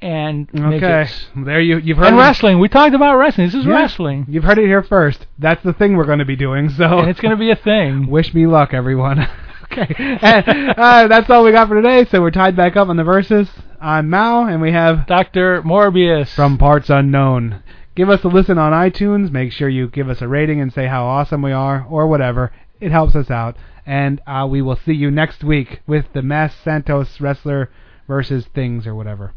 and 0.03 0.49
Okay, 0.53 0.67
midgets. 0.69 1.27
there 1.35 1.61
you 1.61 1.77
you've 1.77 1.97
heard 1.97 2.07
And 2.07 2.17
wrestling. 2.17 2.59
We 2.59 2.67
talked 2.67 2.93
about 2.93 3.15
wrestling. 3.17 3.47
This 3.47 3.55
is 3.55 3.65
Yeah. 3.65 3.73
wrestling, 3.73 4.25
You've 4.27 4.43
heard 4.43 4.57
it 4.57 4.65
here 4.65 4.83
first. 4.83 5.25
That's 5.39 5.63
the 5.63 5.73
thing 5.73 5.95
we're 5.95 6.05
going 6.05 6.19
to 6.19 6.25
be 6.25 6.35
doing. 6.35 6.69
So 6.69 6.99
and 6.99 7.09
it's 7.09 7.19
gonna 7.21 7.37
be 7.37 7.51
a 7.51 7.55
thing. 7.55 8.07
Wish 8.09 8.33
me 8.33 8.45
luck, 8.45 8.73
everyone. 8.73 9.27
okay. 9.71 9.95
And, 10.21 10.73
uh, 10.77 11.07
that's 11.07 11.29
all 11.29 11.43
we 11.43 11.51
got 11.51 11.67
for 11.69 11.75
today. 11.81 12.05
So 12.05 12.21
we're 12.21 12.31
tied 12.31 12.55
back 12.55 12.75
up 12.75 12.89
on 12.89 12.97
the 12.97 13.03
verses. 13.03 13.49
I'm 13.81 14.09
Mao, 14.09 14.45
and 14.45 14.61
we 14.61 14.71
have 14.71 15.07
Doctor 15.07 15.61
Morbius 15.63 16.33
from 16.35 16.57
Parts 16.57 16.89
Unknown. 16.89 17.63
Give 17.95 18.09
us 18.09 18.23
a 18.23 18.27
listen 18.27 18.57
on 18.57 18.71
iTunes. 18.71 19.31
Make 19.31 19.51
sure 19.51 19.69
you 19.69 19.87
give 19.87 20.09
us 20.09 20.21
a 20.21 20.27
rating 20.27 20.59
and 20.61 20.71
say 20.73 20.87
how 20.87 21.05
awesome 21.05 21.41
we 21.41 21.51
are, 21.51 21.85
or 21.89 22.07
whatever. 22.07 22.51
It 22.79 22.91
helps 22.91 23.15
us 23.15 23.29
out. 23.29 23.55
And 23.85 24.21
uh, 24.25 24.47
we 24.49 24.61
will 24.61 24.77
see 24.77 24.93
you 24.93 25.11
next 25.11 25.43
week 25.43 25.81
with 25.85 26.05
the 26.13 26.21
Mass 26.21 26.55
Santos 26.63 27.19
wrestler 27.21 27.69
versus 28.07 28.45
things 28.55 28.87
or 28.87 28.95
whatever. 28.95 29.33